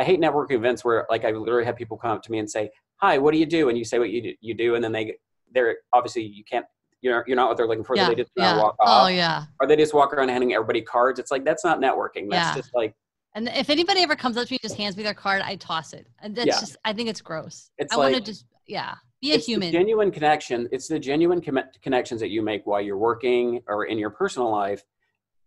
I 0.00 0.04
hate 0.04 0.20
networking 0.20 0.52
events 0.52 0.84
where 0.84 1.06
like 1.10 1.24
I 1.24 1.30
literally 1.32 1.64
have 1.64 1.74
people 1.74 1.96
come 1.96 2.12
up 2.12 2.22
to 2.22 2.30
me 2.30 2.38
and 2.38 2.48
say, 2.48 2.70
"Hi, 2.98 3.18
what 3.18 3.32
do 3.32 3.38
you 3.38 3.46
do?" 3.46 3.68
And 3.68 3.76
you 3.76 3.84
say 3.84 3.98
what 3.98 4.10
you 4.10 4.22
do, 4.22 4.32
you 4.40 4.54
do, 4.54 4.76
and 4.76 4.84
then 4.84 4.92
they 4.92 5.16
they're 5.52 5.78
obviously 5.92 6.22
you 6.22 6.44
can't 6.44 6.64
you're 7.00 7.24
you're 7.26 7.34
not 7.34 7.48
what 7.48 7.56
they're 7.56 7.66
looking 7.66 7.82
for. 7.82 7.96
Yeah, 7.96 8.04
So 8.04 8.10
they 8.10 8.14
just 8.22 8.30
yeah. 8.36 8.58
walk 8.62 8.76
Oh 8.78 9.08
yeah. 9.08 9.46
or 9.60 9.66
they 9.66 9.74
just 9.74 9.94
walk 9.94 10.12
around 10.14 10.28
handing 10.28 10.54
everybody 10.54 10.82
cards. 10.82 11.18
It's 11.18 11.32
like 11.32 11.44
that's 11.44 11.64
not 11.64 11.80
networking. 11.80 12.30
That's 12.30 12.50
Yeah. 12.50 12.54
just 12.54 12.70
like 12.76 12.94
And 13.34 13.48
if 13.48 13.70
anybody 13.70 14.02
ever 14.04 14.14
comes 14.14 14.36
up 14.36 14.46
to 14.46 14.52
me 14.52 14.58
and 14.62 14.68
just 14.70 14.76
hands 14.80 14.96
me 14.96 15.02
their 15.02 15.14
card, 15.14 15.42
I 15.42 15.56
toss 15.56 15.92
it. 15.92 16.06
And 16.22 16.32
that's 16.36 16.46
Yeah. 16.46 16.60
just 16.60 16.76
I 16.84 16.92
think 16.92 17.08
it's 17.08 17.20
gross. 17.20 17.70
It's 17.78 17.92
I 17.92 17.96
want 17.96 18.10
to 18.10 18.16
like- 18.18 18.24
just 18.24 18.44
yeah, 18.68 18.94
be 19.20 19.32
a 19.32 19.34
it's 19.34 19.46
human. 19.46 19.72
genuine 19.72 20.10
connection. 20.10 20.68
It's 20.70 20.88
the 20.88 20.98
genuine 20.98 21.40
com- 21.40 21.58
connections 21.82 22.20
that 22.20 22.30
you 22.30 22.42
make 22.42 22.66
while 22.66 22.80
you're 22.80 22.98
working 22.98 23.60
or 23.66 23.86
in 23.86 23.98
your 23.98 24.10
personal 24.10 24.50
life 24.50 24.82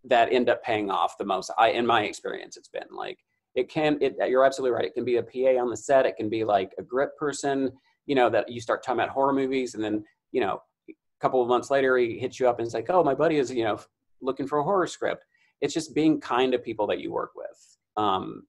that 0.04 0.34
end 0.34 0.50
up 0.50 0.64
paying 0.64 0.90
off 0.90 1.18
the 1.18 1.26
most. 1.26 1.52
I, 1.58 1.70
in 1.70 1.86
my 1.86 2.04
experience, 2.04 2.58
it's 2.58 2.68
been 2.68 2.88
like 2.92 3.20
it 3.56 3.70
can. 3.70 3.98
It, 4.02 4.16
you're 4.28 4.46
absolutely 4.46 4.76
right. 4.76 4.86
It 4.86 4.94
can 4.94 5.06
be 5.06 5.18
a 5.18 5.24
PA 5.24 5.62
on 5.62 5.70
the 5.70 5.78
set. 5.78 6.06
It 6.06 6.18
can 6.18 6.30
be 6.30 6.44
like 6.44 6.74
a 6.78 6.84
grip 6.84 7.18
person. 7.18 7.72
You 8.08 8.16
know 8.16 8.30
that 8.30 8.52
you 8.52 8.60
start 8.60 8.84
talking 8.84 9.00
about 9.00 9.14
horror 9.14 9.34
movies, 9.34 9.76
and 9.76 9.84
then 9.84 10.04
you 10.32 10.42
know 10.42 10.62
a 10.90 10.94
couple 11.22 11.42
of 11.42 11.48
months 11.48 11.70
later 11.70 11.98
he 11.98 12.18
hits 12.18 12.40
you 12.40 12.50
up 12.50 12.60
and 12.60 12.66
it's 12.66 12.74
like, 12.74 12.90
oh, 12.90 13.04
my 13.04 13.14
buddy 13.14 13.38
is 13.38 13.52
you 13.52 13.64
know 13.64 13.80
looking 14.22 14.48
for 14.48 14.60
a 14.60 14.64
horror 14.64 14.88
script. 14.88 15.26
It's 15.62 15.74
just 15.74 15.94
being 15.94 16.20
kind 16.20 16.52
to 16.52 16.60
people 16.60 16.88
that 16.88 17.00
you 17.00 17.12
work 17.12 17.32
with. 17.36 17.78
Um, 17.96 18.44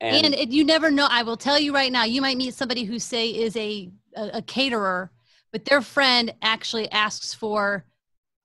and, 0.00 0.26
and 0.26 0.34
it, 0.34 0.50
you 0.50 0.64
never 0.64 0.90
know. 0.90 1.06
I 1.08 1.22
will 1.22 1.36
tell 1.36 1.58
you 1.58 1.72
right 1.72 1.90
now, 1.90 2.04
you 2.04 2.20
might 2.20 2.36
meet 2.36 2.54
somebody 2.54 2.84
who 2.84 2.98
say 2.98 3.28
is 3.28 3.56
a, 3.56 3.90
a, 4.16 4.30
a 4.34 4.42
caterer, 4.42 5.10
but 5.52 5.64
their 5.64 5.82
friend 5.82 6.34
actually 6.42 6.90
asks 6.90 7.34
for 7.34 7.84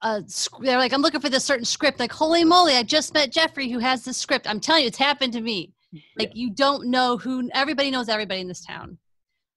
a 0.02 0.24
they're 0.62 0.78
like, 0.78 0.94
I'm 0.94 1.02
looking 1.02 1.22
for 1.22 1.30
this 1.30 1.44
certain 1.44 1.66
script. 1.66 2.00
Like, 2.00 2.12
holy 2.12 2.44
moly, 2.44 2.76
I 2.76 2.84
just 2.84 3.14
met 3.14 3.32
Jeffrey 3.32 3.70
who 3.70 3.80
has 3.80 4.04
this 4.04 4.18
script. 4.18 4.48
I'm 4.48 4.60
telling 4.60 4.84
you, 4.84 4.88
it's 4.88 4.98
happened 4.98 5.34
to 5.34 5.42
me. 5.42 5.74
Like 6.18 6.32
you 6.36 6.50
don't 6.52 6.88
know 6.88 7.18
who 7.18 7.50
everybody 7.54 7.92
knows 7.92 8.10
everybody 8.10 8.42
in 8.42 8.48
this 8.48 8.66
town. 8.66 8.98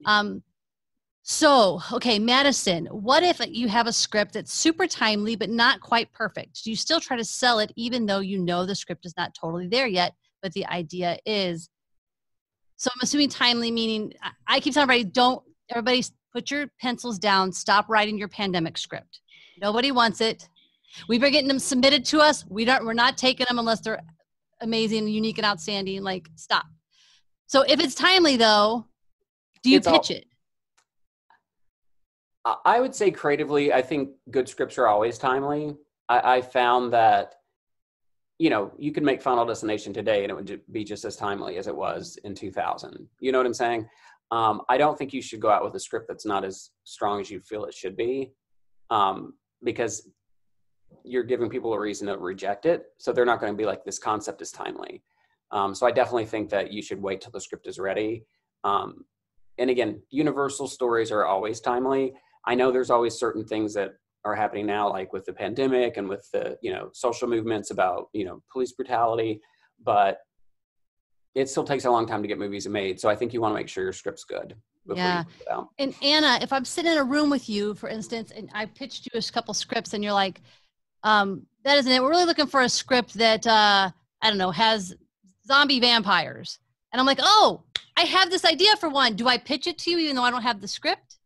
Um 0.06 0.42
so, 1.22 1.80
okay, 1.92 2.18
Madison, 2.18 2.86
what 2.86 3.22
if 3.22 3.40
you 3.46 3.68
have 3.68 3.86
a 3.86 3.92
script 3.92 4.32
that's 4.32 4.52
super 4.52 4.86
timely 4.86 5.36
but 5.36 5.50
not 5.50 5.80
quite 5.80 6.10
perfect? 6.12 6.64
Do 6.64 6.70
you 6.70 6.76
still 6.76 6.98
try 6.98 7.16
to 7.16 7.24
sell 7.24 7.58
it 7.58 7.72
even 7.76 8.06
though 8.06 8.20
you 8.20 8.38
know 8.38 8.64
the 8.64 8.74
script 8.74 9.04
is 9.04 9.14
not 9.16 9.34
totally 9.34 9.68
there 9.68 9.86
yet, 9.86 10.14
but 10.42 10.52
the 10.52 10.66
idea 10.66 11.18
is 11.26 11.68
so 12.76 12.90
I'm 12.94 13.00
assuming 13.02 13.28
timely 13.28 13.70
meaning 13.70 14.14
I 14.46 14.60
keep 14.60 14.72
telling 14.72 14.84
everybody 14.90 15.10
don't 15.10 15.42
everybody 15.70 16.02
put 16.32 16.50
your 16.50 16.66
pencils 16.80 17.18
down, 17.18 17.52
stop 17.52 17.88
writing 17.88 18.18
your 18.18 18.28
pandemic 18.28 18.78
script. 18.78 19.20
Nobody 19.60 19.92
wants 19.92 20.20
it. 20.20 20.48
We've 21.08 21.20
been 21.20 21.32
getting 21.32 21.48
them 21.48 21.58
submitted 21.58 22.04
to 22.06 22.20
us. 22.20 22.44
We 22.48 22.64
don't 22.64 22.84
we're 22.84 22.92
not 22.94 23.16
taking 23.16 23.46
them 23.48 23.58
unless 23.58 23.80
they're 23.80 24.00
amazing, 24.60 25.08
unique, 25.08 25.38
and 25.38 25.46
outstanding. 25.46 26.02
Like 26.02 26.28
stop. 26.34 26.66
So 27.46 27.62
if 27.62 27.80
it's 27.80 27.94
timely 27.94 28.36
though, 28.36 28.86
do 29.62 29.70
you 29.70 29.76
It's 29.78 29.86
all- 29.86 29.98
pitch 29.98 30.10
it? 30.10 30.24
I- 32.44 32.56
I 32.64 32.80
would 32.80 32.94
say 32.94 33.10
creatively, 33.10 33.72
I 33.72 33.82
think 33.82 34.10
good 34.30 34.48
scripts 34.48 34.78
are 34.78 34.86
always 34.86 35.18
timely. 35.18 35.76
I, 36.08 36.36
I 36.36 36.42
found 36.42 36.92
that, 36.92 37.34
you 38.38 38.48
know, 38.50 38.72
you 38.78 38.92
could 38.92 39.02
make 39.02 39.20
Final 39.20 39.44
Destination 39.44 39.92
today 39.92 40.22
and 40.24 40.30
it 40.30 40.34
would 40.34 40.60
be 40.72 40.82
just 40.82 41.04
as 41.04 41.16
timely 41.16 41.58
as 41.58 41.66
it 41.66 41.76
was 41.76 42.16
in 42.24 42.34
2000. 42.34 43.06
You 43.20 43.32
know 43.32 43.38
what 43.38 43.46
I'm 43.46 43.54
saying? 43.54 43.88
Um, 44.30 44.62
I 44.68 44.78
don't 44.78 44.96
think 44.96 45.12
you 45.12 45.22
should 45.22 45.40
go 45.40 45.50
out 45.50 45.64
with 45.64 45.74
a 45.74 45.80
script 45.80 46.06
that's 46.08 46.26
not 46.26 46.44
as 46.44 46.70
strong 46.84 47.20
as 47.20 47.30
you 47.30 47.40
feel 47.40 47.64
it 47.64 47.74
should 47.74 47.96
be, 47.96 48.32
um, 48.90 49.34
because 49.62 50.08
you're 51.04 51.24
giving 51.24 51.50
people 51.50 51.72
a 51.72 51.80
reason 51.80 52.06
to 52.06 52.16
reject 52.16 52.66
it. 52.66 52.84
So 52.98 53.12
they're 53.12 53.24
not 53.24 53.40
going 53.40 53.52
to 53.52 53.56
be 53.56 53.66
like, 53.66 53.84
this 53.84 53.98
concept 53.98 54.42
is 54.42 54.52
timely. 54.52 55.02
Um, 55.50 55.74
so 55.74 55.86
I 55.86 55.90
definitely 55.90 56.26
think 56.26 56.48
that 56.50 56.72
you 56.72 56.82
should 56.82 57.02
wait 57.02 57.20
till 57.20 57.32
the 57.32 57.40
script 57.40 57.66
is 57.66 57.78
ready. 57.78 58.24
Um, 58.62 59.04
and 59.58 59.68
again, 59.68 60.00
universal 60.10 60.68
stories 60.68 61.10
are 61.10 61.26
always 61.26 61.60
timely. 61.60 62.14
I 62.46 62.54
know 62.54 62.70
there's 62.70 62.90
always 62.90 63.18
certain 63.18 63.44
things 63.44 63.74
that 63.74 63.94
are 64.24 64.34
happening 64.34 64.66
now, 64.66 64.88
like 64.88 65.12
with 65.12 65.24
the 65.24 65.32
pandemic 65.32 65.96
and 65.96 66.08
with 66.08 66.28
the 66.32 66.56
you 66.62 66.72
know 66.72 66.90
social 66.92 67.28
movements 67.28 67.70
about 67.70 68.08
you 68.12 68.24
know 68.24 68.42
police 68.52 68.72
brutality, 68.72 69.40
but 69.82 70.18
it 71.34 71.48
still 71.48 71.64
takes 71.64 71.84
a 71.84 71.90
long 71.90 72.06
time 72.06 72.22
to 72.22 72.28
get 72.28 72.38
movies 72.38 72.66
made. 72.68 73.00
So 73.00 73.08
I 73.08 73.14
think 73.16 73.32
you 73.32 73.40
want 73.40 73.52
to 73.52 73.56
make 73.56 73.68
sure 73.68 73.84
your 73.84 73.92
script's 73.92 74.24
good 74.24 74.54
Yeah. 74.86 75.18
you 75.20 75.24
put 75.24 75.40
it 75.42 75.48
out. 75.50 75.68
And 75.78 75.94
Anna, 76.02 76.38
if 76.42 76.52
I'm 76.52 76.64
sitting 76.64 76.90
in 76.92 76.98
a 76.98 77.04
room 77.04 77.30
with 77.30 77.48
you, 77.48 77.74
for 77.74 77.88
instance, 77.88 78.32
and 78.32 78.50
I 78.52 78.66
pitched 78.66 79.08
you 79.12 79.18
a 79.18 79.22
couple 79.32 79.54
scripts, 79.54 79.94
and 79.94 80.02
you're 80.02 80.12
like, 80.12 80.40
um, 81.04 81.46
"That 81.64 81.78
isn't 81.78 81.92
it. 81.92 82.02
We're 82.02 82.10
really 82.10 82.24
looking 82.24 82.46
for 82.46 82.62
a 82.62 82.68
script 82.68 83.14
that 83.14 83.46
uh, 83.46 83.90
I 84.22 84.28
don't 84.28 84.38
know 84.38 84.50
has 84.50 84.94
zombie 85.46 85.80
vampires." 85.80 86.58
And 86.92 86.98
I'm 86.98 87.06
like, 87.06 87.20
"Oh, 87.22 87.62
I 87.96 88.02
have 88.02 88.30
this 88.30 88.44
idea 88.44 88.74
for 88.76 88.88
one. 88.88 89.14
Do 89.14 89.28
I 89.28 89.38
pitch 89.38 89.66
it 89.68 89.78
to 89.78 89.90
you 89.90 89.98
even 89.98 90.16
though 90.16 90.22
I 90.24 90.30
don't 90.30 90.42
have 90.42 90.60
the 90.60 90.68
script?" 90.68 91.18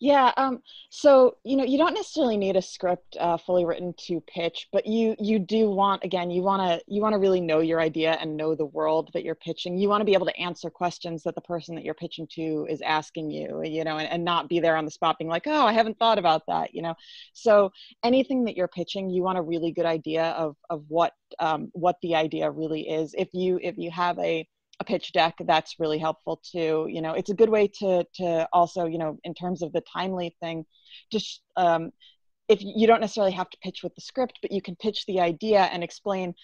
Yeah, 0.00 0.32
um, 0.36 0.62
so 0.90 1.38
you 1.42 1.56
know, 1.56 1.64
you 1.64 1.76
don't 1.76 1.94
necessarily 1.94 2.36
need 2.36 2.54
a 2.54 2.62
script 2.62 3.16
uh, 3.18 3.36
fully 3.36 3.64
written 3.64 3.94
to 4.06 4.20
pitch, 4.20 4.68
but 4.70 4.86
you 4.86 5.16
you 5.18 5.40
do 5.40 5.68
want 5.68 6.04
again, 6.04 6.30
you 6.30 6.40
want 6.40 6.62
to 6.62 6.80
you 6.86 7.02
want 7.02 7.14
to 7.14 7.18
really 7.18 7.40
know 7.40 7.58
your 7.58 7.80
idea 7.80 8.12
and 8.12 8.36
know 8.36 8.54
the 8.54 8.64
world 8.64 9.10
that 9.12 9.24
you're 9.24 9.34
pitching. 9.34 9.76
You 9.76 9.88
want 9.88 10.00
to 10.00 10.04
be 10.04 10.14
able 10.14 10.26
to 10.26 10.38
answer 10.38 10.70
questions 10.70 11.24
that 11.24 11.34
the 11.34 11.40
person 11.40 11.74
that 11.74 11.84
you're 11.84 11.94
pitching 11.94 12.28
to 12.34 12.66
is 12.70 12.80
asking 12.80 13.32
you, 13.32 13.60
you 13.64 13.82
know, 13.82 13.98
and, 13.98 14.08
and 14.08 14.24
not 14.24 14.48
be 14.48 14.60
there 14.60 14.76
on 14.76 14.84
the 14.84 14.90
spot 14.92 15.18
being 15.18 15.28
like, 15.28 15.48
oh, 15.48 15.66
I 15.66 15.72
haven't 15.72 15.98
thought 15.98 16.18
about 16.18 16.46
that, 16.46 16.74
you 16.74 16.82
know. 16.82 16.94
So 17.32 17.72
anything 18.04 18.44
that 18.44 18.56
you're 18.56 18.68
pitching, 18.68 19.10
you 19.10 19.24
want 19.24 19.38
a 19.38 19.42
really 19.42 19.72
good 19.72 19.86
idea 19.86 20.26
of 20.30 20.54
of 20.70 20.84
what 20.86 21.12
um, 21.40 21.70
what 21.72 21.96
the 22.02 22.14
idea 22.14 22.48
really 22.52 22.88
is. 22.88 23.14
If 23.18 23.30
you 23.32 23.58
if 23.60 23.76
you 23.78 23.90
have 23.90 24.16
a 24.20 24.46
a 24.80 24.84
pitch 24.84 25.12
deck 25.12 25.34
that's 25.46 25.76
really 25.78 25.98
helpful 25.98 26.40
too 26.44 26.86
you 26.88 27.00
know 27.00 27.12
it's 27.12 27.30
a 27.30 27.34
good 27.34 27.48
way 27.48 27.66
to 27.66 28.04
to 28.14 28.48
also 28.52 28.86
you 28.86 28.98
know 28.98 29.18
in 29.24 29.34
terms 29.34 29.62
of 29.62 29.72
the 29.72 29.82
timely 29.92 30.36
thing 30.40 30.64
just 31.10 31.42
um, 31.56 31.90
if 32.48 32.60
you 32.62 32.86
don't 32.86 33.00
necessarily 33.00 33.32
have 33.32 33.50
to 33.50 33.58
pitch 33.58 33.82
with 33.82 33.94
the 33.94 34.00
script 34.00 34.38
but 34.40 34.52
you 34.52 34.62
can 34.62 34.76
pitch 34.76 35.04
the 35.06 35.20
idea 35.20 35.60
and 35.60 35.82
explain 35.82 36.34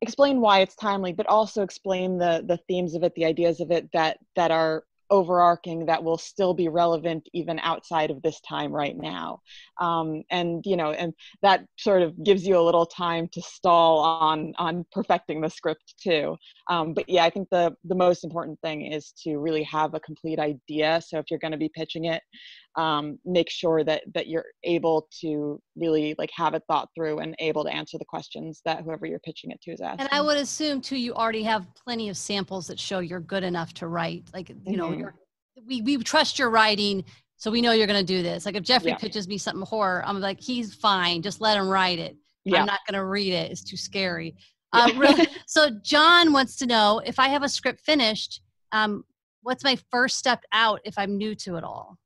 explain 0.00 0.40
why 0.40 0.60
it's 0.60 0.76
timely 0.76 1.12
but 1.12 1.26
also 1.26 1.62
explain 1.62 2.18
the 2.18 2.44
the 2.46 2.58
themes 2.68 2.94
of 2.94 3.02
it 3.02 3.12
the 3.16 3.24
ideas 3.24 3.60
of 3.60 3.70
it 3.70 3.88
that 3.92 4.18
that 4.36 4.50
are 4.50 4.84
overarching 5.10 5.86
that 5.86 6.02
will 6.02 6.18
still 6.18 6.54
be 6.54 6.68
relevant 6.68 7.28
even 7.32 7.58
outside 7.60 8.10
of 8.10 8.22
this 8.22 8.40
time 8.40 8.72
right 8.72 8.96
now. 8.96 9.40
Um, 9.80 10.22
and 10.30 10.62
you 10.66 10.76
know 10.76 10.92
and 10.92 11.14
that 11.42 11.64
sort 11.76 12.02
of 12.02 12.22
gives 12.22 12.46
you 12.46 12.58
a 12.58 12.62
little 12.62 12.86
time 12.86 13.28
to 13.32 13.42
stall 13.42 14.00
on 14.00 14.54
on 14.58 14.84
perfecting 14.92 15.40
the 15.40 15.50
script 15.50 15.94
too. 16.00 16.36
Um, 16.68 16.94
but 16.94 17.08
yeah 17.08 17.24
i 17.24 17.30
think 17.30 17.48
the 17.50 17.74
the 17.84 17.94
most 17.94 18.24
important 18.24 18.60
thing 18.60 18.92
is 18.92 19.12
to 19.24 19.38
really 19.38 19.62
have 19.64 19.94
a 19.94 20.00
complete 20.00 20.38
idea. 20.38 21.00
So 21.06 21.18
if 21.18 21.26
you're 21.30 21.38
going 21.38 21.52
to 21.52 21.58
be 21.58 21.70
pitching 21.70 22.06
it 22.06 22.22
um, 22.78 23.18
make 23.24 23.50
sure 23.50 23.82
that 23.84 24.02
that 24.14 24.28
you're 24.28 24.44
able 24.62 25.08
to 25.20 25.60
really 25.76 26.14
like 26.16 26.30
have 26.34 26.54
it 26.54 26.62
thought 26.68 26.88
through 26.94 27.18
and 27.18 27.34
able 27.40 27.64
to 27.64 27.70
answer 27.70 27.98
the 27.98 28.04
questions 28.04 28.60
that 28.64 28.84
whoever 28.84 29.04
you're 29.04 29.18
pitching 29.18 29.50
it 29.50 29.60
to 29.62 29.72
is 29.72 29.80
asking 29.80 30.00
And 30.02 30.08
I 30.12 30.20
would 30.20 30.36
assume 30.38 30.80
too, 30.80 30.96
you 30.96 31.12
already 31.12 31.42
have 31.42 31.66
plenty 31.74 32.08
of 32.08 32.16
samples 32.16 32.68
that 32.68 32.78
show 32.78 33.00
you're 33.00 33.20
good 33.34 33.42
enough 33.42 33.74
to 33.74 33.88
write. 33.88 34.24
Like 34.32 34.48
you 34.64 34.76
know, 34.76 34.90
Mhm. 34.90 34.98
you're, 35.00 35.14
we 35.66 35.80
we 35.82 35.96
trust 35.98 36.38
your 36.38 36.50
writing, 36.50 37.04
so 37.36 37.50
we 37.50 37.60
know 37.60 37.72
you're 37.72 37.86
going 37.88 38.06
to 38.06 38.12
do 38.16 38.22
this. 38.22 38.46
Like 38.46 38.54
if 38.54 38.62
Jeffrey 38.62 38.90
Yeah. 38.92 38.96
pitches 38.96 39.26
me 39.26 39.38
something 39.38 39.66
horror, 39.66 40.02
I'm 40.06 40.20
like, 40.20 40.40
he's 40.40 40.72
fine. 40.74 41.20
Just 41.20 41.40
let 41.40 41.56
him 41.58 41.68
write 41.68 41.98
it. 41.98 42.16
yeah 42.44 42.60
I'm 42.60 42.66
not 42.66 42.80
going 42.86 42.98
to 42.98 43.04
read 43.04 43.32
it. 43.32 43.50
It's 43.50 43.64
too 43.64 43.76
scary. 43.76 44.36
Uh, 44.72 44.92
really, 44.96 45.26
so 45.46 45.70
John 45.82 46.32
wants 46.32 46.56
to 46.58 46.66
know 46.66 47.00
if 47.04 47.18
I 47.18 47.28
have 47.28 47.42
a 47.42 47.48
script 47.48 47.80
finished, 47.80 48.40
um, 48.72 49.04
what's 49.42 49.64
my 49.64 49.76
first 49.90 50.16
step 50.18 50.44
out 50.52 50.80
if 50.84 50.96
I'm 50.98 51.16
new 51.18 51.34
to 51.44 51.56
it 51.56 51.64
all? 51.64 51.98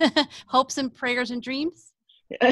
Hopes 0.46 0.78
and 0.78 0.94
prayers 0.94 1.30
and 1.30 1.42
dreams. 1.42 1.92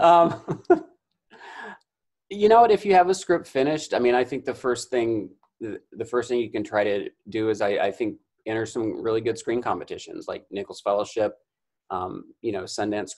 um, 0.00 0.42
you 2.30 2.48
know 2.48 2.60
what? 2.60 2.70
If 2.70 2.84
you 2.84 2.94
have 2.94 3.08
a 3.08 3.14
script 3.14 3.46
finished, 3.46 3.94
I 3.94 3.98
mean, 3.98 4.14
I 4.14 4.24
think 4.24 4.44
the 4.44 4.54
first 4.54 4.90
thing, 4.90 5.30
the 5.60 6.04
first 6.04 6.28
thing 6.28 6.40
you 6.40 6.50
can 6.50 6.64
try 6.64 6.84
to 6.84 7.08
do 7.28 7.50
is, 7.50 7.60
I, 7.60 7.68
I 7.68 7.90
think, 7.90 8.16
enter 8.46 8.66
some 8.66 9.02
really 9.02 9.20
good 9.20 9.38
screen 9.38 9.62
competitions 9.62 10.26
like 10.28 10.44
Nichols 10.50 10.80
Fellowship. 10.80 11.34
Um, 11.90 12.24
you 12.40 12.52
know, 12.52 12.62
Sundance. 12.62 13.14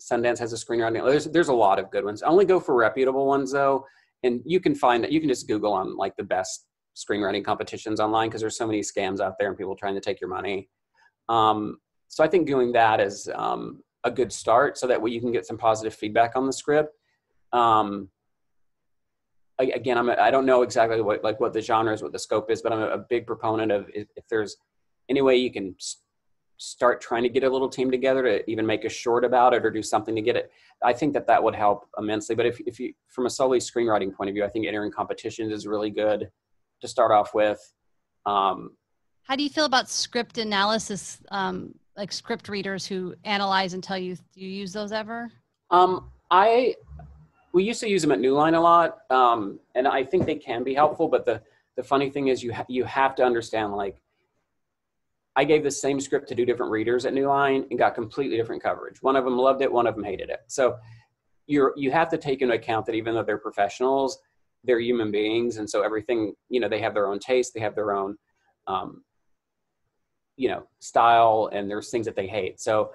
Sundance 0.00 0.38
has 0.38 0.52
a 0.52 0.56
screenwriting. 0.56 1.04
There's 1.04 1.24
there's 1.26 1.48
a 1.48 1.54
lot 1.54 1.78
of 1.78 1.90
good 1.90 2.04
ones. 2.04 2.22
I 2.22 2.28
Only 2.28 2.44
go 2.44 2.60
for 2.60 2.74
reputable 2.74 3.26
ones 3.26 3.52
though, 3.52 3.84
and 4.22 4.40
you 4.44 4.60
can 4.60 4.74
find 4.74 5.02
that. 5.02 5.12
You 5.12 5.20
can 5.20 5.28
just 5.28 5.48
Google 5.48 5.72
on 5.72 5.96
like 5.96 6.16
the 6.16 6.22
best 6.22 6.66
screenwriting 6.96 7.44
competitions 7.44 8.00
online 8.00 8.28
because 8.28 8.42
there's 8.42 8.56
so 8.56 8.66
many 8.66 8.80
scams 8.80 9.20
out 9.20 9.34
there 9.38 9.48
and 9.48 9.56
people 9.56 9.74
trying 9.74 9.94
to 9.94 10.00
take 10.00 10.20
your 10.20 10.30
money. 10.30 10.68
Um, 11.32 11.78
so 12.08 12.22
I 12.22 12.28
think 12.28 12.46
doing 12.46 12.72
that 12.72 13.00
is 13.00 13.28
um, 13.34 13.82
a 14.04 14.10
good 14.10 14.32
start, 14.32 14.76
so 14.76 14.86
that 14.86 15.00
way 15.00 15.10
you 15.10 15.20
can 15.20 15.32
get 15.32 15.46
some 15.46 15.56
positive 15.56 15.94
feedback 15.94 16.36
on 16.36 16.46
the 16.46 16.52
script. 16.52 16.94
Um, 17.52 18.10
again, 19.58 19.96
I'm 19.96 20.10
a, 20.10 20.14
I 20.14 20.30
don't 20.30 20.44
know 20.44 20.62
exactly 20.62 21.00
what 21.00 21.24
like 21.24 21.40
what 21.40 21.54
the 21.54 21.62
genre 21.62 21.94
is, 21.94 22.02
what 22.02 22.12
the 22.12 22.18
scope 22.18 22.50
is, 22.50 22.60
but 22.60 22.72
I'm 22.72 22.82
a, 22.82 22.98
big 22.98 23.26
proponent 23.26 23.72
of 23.72 23.88
if, 23.94 24.08
if 24.14 24.28
there's 24.28 24.56
any 25.08 25.22
way 25.22 25.36
you 25.36 25.50
can 25.50 25.74
start 26.58 27.00
trying 27.00 27.22
to 27.22 27.28
get 27.30 27.44
a 27.44 27.48
little 27.48 27.68
team 27.68 27.90
together 27.90 28.22
to 28.22 28.50
even 28.50 28.66
make 28.66 28.84
a 28.84 28.88
short 28.88 29.24
about 29.24 29.54
it 29.54 29.64
or 29.64 29.70
do 29.70 29.82
something 29.82 30.14
to 30.14 30.22
get 30.22 30.36
it 30.36 30.52
i 30.84 30.92
think 30.92 31.12
that 31.12 31.26
that 31.26 31.42
would 31.42 31.56
help 31.56 31.88
immensely 31.98 32.36
but 32.36 32.46
if, 32.46 32.60
if 32.60 32.78
you 32.78 32.92
from 33.08 33.26
a 33.26 33.30
solely 33.30 33.58
screenwriting 33.58 34.14
point 34.14 34.30
of 34.30 34.34
view 34.34 34.44
i 34.44 34.48
think 34.48 34.64
entering 34.64 34.92
competitions 34.92 35.52
is 35.52 35.66
really 35.66 35.90
good 35.90 36.30
to 36.80 36.86
start 36.86 37.10
off 37.10 37.34
with 37.34 37.60
um, 38.26 38.76
how 39.24 39.36
do 39.36 39.42
you 39.42 39.50
feel 39.50 39.64
about 39.64 39.88
script 39.88 40.38
analysis 40.38 41.20
um, 41.30 41.74
like 41.96 42.12
script 42.12 42.48
readers 42.48 42.86
who 42.86 43.14
analyze 43.24 43.74
and 43.74 43.82
tell 43.82 43.98
you 43.98 44.16
do 44.16 44.40
you 44.40 44.48
use 44.48 44.72
those 44.72 44.92
ever 44.92 45.30
um, 45.70 46.10
i 46.30 46.74
we 47.52 47.64
used 47.64 47.80
to 47.80 47.88
use 47.88 48.02
them 48.02 48.12
at 48.12 48.20
new 48.20 48.34
line 48.34 48.54
a 48.54 48.60
lot 48.60 48.98
um, 49.10 49.58
and 49.74 49.86
i 49.86 50.04
think 50.04 50.26
they 50.26 50.36
can 50.36 50.62
be 50.62 50.74
helpful 50.74 51.08
but 51.08 51.24
the 51.24 51.40
the 51.76 51.82
funny 51.82 52.10
thing 52.10 52.28
is 52.28 52.42
you 52.42 52.52
ha- 52.52 52.66
you 52.68 52.84
have 52.84 53.14
to 53.14 53.24
understand 53.24 53.72
like 53.72 54.02
I 55.34 55.44
gave 55.44 55.62
the 55.62 55.70
same 55.70 55.98
script 56.00 56.28
to 56.28 56.34
two 56.34 56.44
different 56.44 56.70
readers 56.70 57.06
at 57.06 57.14
New 57.14 57.26
Line 57.26 57.64
and 57.70 57.78
got 57.78 57.94
completely 57.94 58.36
different 58.36 58.62
coverage. 58.62 59.02
One 59.02 59.16
of 59.16 59.24
them 59.24 59.38
loved 59.38 59.62
it, 59.62 59.72
one 59.72 59.86
of 59.86 59.94
them 59.94 60.04
hated 60.04 60.28
it. 60.28 60.40
So 60.46 60.76
you're 61.46 61.72
you 61.76 61.90
have 61.90 62.08
to 62.10 62.18
take 62.18 62.42
into 62.42 62.54
account 62.54 62.86
that 62.86 62.94
even 62.94 63.14
though 63.14 63.22
they're 63.22 63.38
professionals, 63.38 64.18
they're 64.64 64.80
human 64.80 65.10
beings, 65.10 65.56
and 65.56 65.68
so 65.68 65.82
everything 65.82 66.34
you 66.48 66.60
know 66.60 66.68
they 66.68 66.80
have 66.80 66.94
their 66.94 67.08
own 67.08 67.18
taste, 67.18 67.54
they 67.54 67.60
have 67.60 67.74
their 67.74 67.92
own 67.92 68.16
um, 68.66 69.02
you 70.42 70.48
know 70.48 70.66
style, 70.80 71.50
and 71.52 71.70
there's 71.70 71.88
things 71.90 72.06
that 72.06 72.16
they 72.16 72.26
hate. 72.26 72.60
So, 72.60 72.90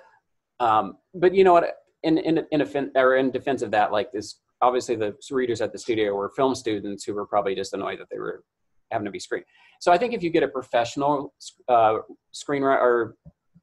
um, 0.60 0.98
but 1.14 1.34
you 1.34 1.46
know 1.46 1.54
what? 1.54 1.78
In 2.04 2.18
in 2.18 2.46
in, 2.52 2.62
a, 2.62 2.68
or 2.96 3.16
in 3.16 3.32
defense 3.32 3.62
of 3.62 3.72
that, 3.72 3.94
like 3.94 4.12
this, 4.12 4.42
obviously 4.62 4.96
the 4.98 5.16
readers 5.32 5.62
at 5.62 5.72
the 5.72 5.80
studio 5.80 6.14
were 6.14 6.30
film 6.36 6.56
students 6.56 7.06
who 7.06 7.14
were 7.14 7.26
probably 7.26 7.56
just 7.56 7.74
annoyed 7.74 8.00
that 8.00 8.10
they 8.12 8.20
were 8.20 8.44
having 8.92 9.06
to 9.06 9.12
be 9.12 9.20
screened. 9.20 9.46
So 9.80 9.94
I 9.94 9.98
think 9.98 10.14
if 10.14 10.22
you 10.22 10.30
get 10.30 10.44
a 10.44 10.48
professional 10.50 11.34
uh, 11.70 12.00
screenwriter 12.34 12.82
or 12.82 13.16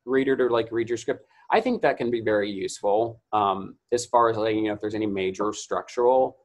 reader 0.07 0.35
to 0.37 0.47
like 0.47 0.68
read 0.72 0.89
your 0.89 0.99
script, 0.99 1.26
I 1.53 1.61
think 1.61 1.82
that 1.82 1.99
can 1.99 2.11
be 2.11 2.22
very 2.22 2.51
useful 2.51 3.20
um, 3.35 3.76
as 3.93 4.07
far 4.07 4.30
as 4.30 4.39
like 4.39 4.55
you 4.55 4.62
know 4.62 4.72
if 4.72 4.80
there's 4.80 4.95
any 4.95 5.07
major 5.07 5.53
structural 5.53 6.39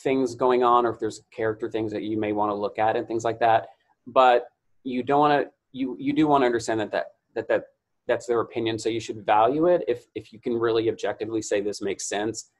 things 0.00 0.36
going 0.36 0.62
on 0.62 0.86
or 0.86 0.92
if 0.94 1.00
there's 1.00 1.22
character 1.34 1.68
things 1.68 1.90
that 1.92 2.04
you 2.04 2.16
may 2.16 2.32
want 2.32 2.50
to 2.50 2.54
look 2.54 2.78
at 2.78 2.94
and 2.96 3.08
things 3.08 3.24
like 3.24 3.40
that. 3.40 3.70
But 4.06 4.44
you 4.84 5.02
don't 5.02 5.20
want 5.20 5.42
to 5.42 5.50
you 5.72 5.96
you 5.98 6.12
do 6.12 6.26
want 6.26 6.42
to 6.42 6.46
understand 6.46 6.80
that 6.80 6.92
that 6.92 7.06
that 7.34 7.48
that 7.48 7.64
that's 8.06 8.26
their 8.26 8.40
opinion, 8.40 8.78
so 8.78 8.88
you 8.88 9.00
should 9.00 9.24
value 9.24 9.66
it 9.66 9.82
if 9.86 10.06
if 10.14 10.32
you 10.32 10.40
can 10.40 10.54
really 10.54 10.88
objectively 10.88 11.42
say 11.42 11.60
this 11.60 11.80
makes 11.80 12.08
sense. 12.08 12.50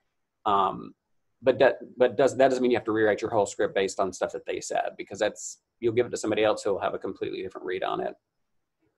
Um, 0.46 0.94
but 1.42 1.58
that 1.58 1.78
but 1.96 2.16
does 2.16 2.36
that 2.36 2.48
doesn't 2.48 2.62
mean 2.62 2.70
you 2.70 2.76
have 2.76 2.84
to 2.84 2.92
rewrite 2.92 3.22
your 3.22 3.30
whole 3.30 3.46
script 3.46 3.74
based 3.74 3.98
on 4.00 4.12
stuff 4.12 4.32
that 4.32 4.46
they 4.46 4.60
said 4.60 4.90
because 4.96 5.18
that's 5.18 5.58
you'll 5.80 5.94
give 5.94 6.06
it 6.06 6.10
to 6.10 6.16
somebody 6.16 6.44
else 6.44 6.62
who 6.62 6.72
will 6.72 6.80
have 6.80 6.94
a 6.94 6.98
completely 6.98 7.42
different 7.42 7.66
read 7.66 7.82
on 7.82 8.00
it. 8.00 8.14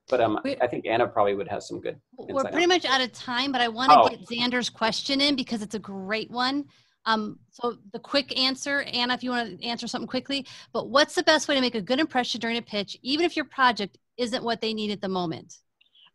But 0.09 0.19
um, 0.19 0.39
we, 0.43 0.57
I 0.57 0.67
think 0.67 0.85
Anna 0.85 1.07
probably 1.07 1.33
would 1.35 1.47
have 1.47 1.63
some 1.63 1.79
good. 1.79 1.97
We're 2.17 2.43
pretty 2.43 2.67
much 2.67 2.85
out 2.85 2.99
of 2.99 3.13
time, 3.13 3.53
but 3.53 3.61
I 3.61 3.69
want 3.69 3.91
to 3.91 3.99
oh. 3.99 4.09
get 4.09 4.27
Xander's 4.27 4.69
question 4.69 5.21
in 5.21 5.35
because 5.35 5.61
it's 5.61 5.75
a 5.75 5.79
great 5.79 6.29
one. 6.29 6.65
Um, 7.05 7.39
so 7.51 7.77
the 7.91 7.99
quick 7.99 8.37
answer, 8.37 8.81
Anna, 8.81 9.13
if 9.13 9.23
you 9.23 9.29
want 9.29 9.59
to 9.59 9.65
answer 9.65 9.87
something 9.87 10.07
quickly, 10.07 10.45
but 10.71 10.89
what's 10.89 11.15
the 11.15 11.23
best 11.23 11.47
way 11.47 11.55
to 11.55 11.61
make 11.61 11.75
a 11.75 11.81
good 11.81 11.99
impression 11.99 12.39
during 12.39 12.57
a 12.57 12.61
pitch, 12.61 12.97
even 13.01 13.25
if 13.25 13.35
your 13.35 13.45
project 13.45 13.97
isn't 14.17 14.43
what 14.43 14.61
they 14.61 14.73
need 14.73 14.91
at 14.91 15.01
the 15.01 15.09
moment? 15.09 15.57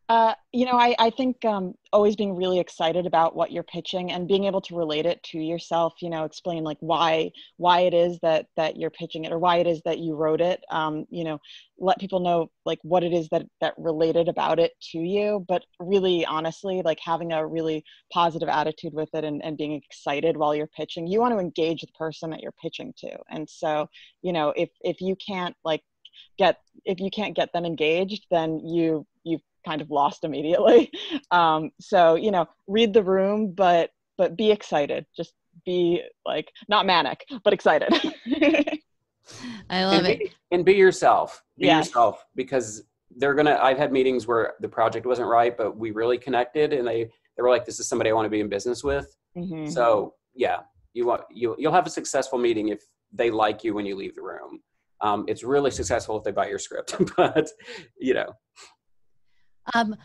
Uh, 0.08 0.32
you 0.52 0.64
know, 0.64 0.78
I, 0.78 0.94
I 0.98 1.10
think 1.10 1.44
um, 1.44 1.74
always 1.92 2.16
being 2.16 2.34
really 2.34 2.58
excited 2.58 3.04
about 3.04 3.36
what 3.36 3.52
you're 3.52 3.62
pitching 3.62 4.10
and 4.10 4.26
being 4.26 4.44
able 4.44 4.62
to 4.62 4.74
relate 4.74 5.04
it 5.04 5.22
to 5.24 5.38
yourself. 5.38 5.92
You 6.00 6.08
know, 6.08 6.24
explain 6.24 6.64
like 6.64 6.78
why 6.80 7.30
why 7.58 7.80
it 7.80 7.92
is 7.92 8.18
that 8.22 8.46
that 8.56 8.78
you're 8.78 8.88
pitching 8.88 9.24
it 9.24 9.32
or 9.32 9.38
why 9.38 9.56
it 9.58 9.66
is 9.66 9.82
that 9.84 9.98
you 9.98 10.14
wrote 10.16 10.40
it. 10.40 10.64
Um, 10.70 11.04
you 11.10 11.24
know, 11.24 11.38
let 11.78 11.98
people 11.98 12.20
know 12.20 12.50
like 12.64 12.78
what 12.84 13.04
it 13.04 13.12
is 13.12 13.28
that 13.32 13.44
that 13.60 13.74
related 13.76 14.28
about 14.28 14.58
it 14.58 14.72
to 14.92 14.98
you. 14.98 15.44
But 15.46 15.64
really, 15.78 16.24
honestly, 16.24 16.80
like 16.82 17.00
having 17.04 17.32
a 17.32 17.46
really 17.46 17.84
positive 18.10 18.48
attitude 18.48 18.94
with 18.94 19.10
it 19.12 19.24
and, 19.24 19.44
and 19.44 19.58
being 19.58 19.74
excited 19.74 20.38
while 20.38 20.54
you're 20.54 20.68
pitching. 20.68 21.06
You 21.06 21.20
want 21.20 21.34
to 21.34 21.38
engage 21.38 21.82
the 21.82 21.88
person 21.88 22.30
that 22.30 22.40
you're 22.40 22.52
pitching 22.62 22.94
to. 23.00 23.18
And 23.28 23.46
so, 23.46 23.90
you 24.22 24.32
know, 24.32 24.54
if 24.56 24.70
if 24.80 25.02
you 25.02 25.16
can't 25.16 25.54
like 25.64 25.82
get 26.38 26.58
if 26.84 27.00
you 27.00 27.10
can't 27.10 27.36
get 27.36 27.52
them 27.52 27.64
engaged, 27.64 28.26
then 28.30 28.60
you 28.60 29.06
you've 29.24 29.42
kind 29.66 29.80
of 29.80 29.90
lost 29.90 30.24
immediately. 30.24 30.90
Um, 31.30 31.72
so 31.78 32.14
you 32.14 32.30
know, 32.30 32.46
read 32.66 32.94
the 32.94 33.02
room, 33.02 33.52
but 33.52 33.90
but 34.16 34.36
be 34.36 34.50
excited. 34.50 35.04
Just 35.14 35.34
be 35.66 36.02
like 36.24 36.50
not 36.68 36.86
manic, 36.86 37.24
but 37.44 37.52
excited. 37.52 37.92
I 39.70 39.84
love 39.84 39.98
and 39.98 40.06
it. 40.06 40.18
Be, 40.18 40.32
and 40.52 40.64
be 40.64 40.72
yourself. 40.72 41.42
Be 41.58 41.66
yes. 41.66 41.86
yourself 41.86 42.24
because 42.34 42.84
they're 43.16 43.34
gonna. 43.34 43.58
I've 43.60 43.76
had 43.76 43.92
meetings 43.92 44.26
where 44.26 44.54
the 44.60 44.68
project 44.68 45.04
wasn't 45.06 45.28
right, 45.28 45.56
but 45.56 45.76
we 45.76 45.90
really 45.90 46.18
connected, 46.18 46.72
and 46.72 46.86
they 46.86 47.04
they 47.36 47.42
were 47.42 47.50
like, 47.50 47.64
"This 47.64 47.78
is 47.78 47.88
somebody 47.88 48.10
I 48.10 48.14
want 48.14 48.26
to 48.26 48.30
be 48.30 48.40
in 48.40 48.48
business 48.48 48.82
with." 48.82 49.14
Mm-hmm. 49.36 49.66
So 49.66 50.14
yeah, 50.34 50.60
you 50.94 51.06
want 51.06 51.22
you 51.30 51.54
you'll 51.58 51.72
have 51.72 51.86
a 51.86 51.90
successful 51.90 52.38
meeting 52.38 52.68
if 52.68 52.82
they 53.12 53.30
like 53.30 53.64
you 53.64 53.74
when 53.74 53.86
you 53.86 53.96
leave 53.96 54.14
the 54.14 54.22
room. 54.22 54.60
Um, 55.00 55.24
it's 55.28 55.44
really 55.44 55.70
successful 55.70 56.16
if 56.16 56.24
they 56.24 56.32
buy 56.32 56.48
your 56.48 56.58
script, 56.58 56.94
but 57.16 57.48
you 57.98 58.14
know. 58.14 58.32
Um, 59.74 59.96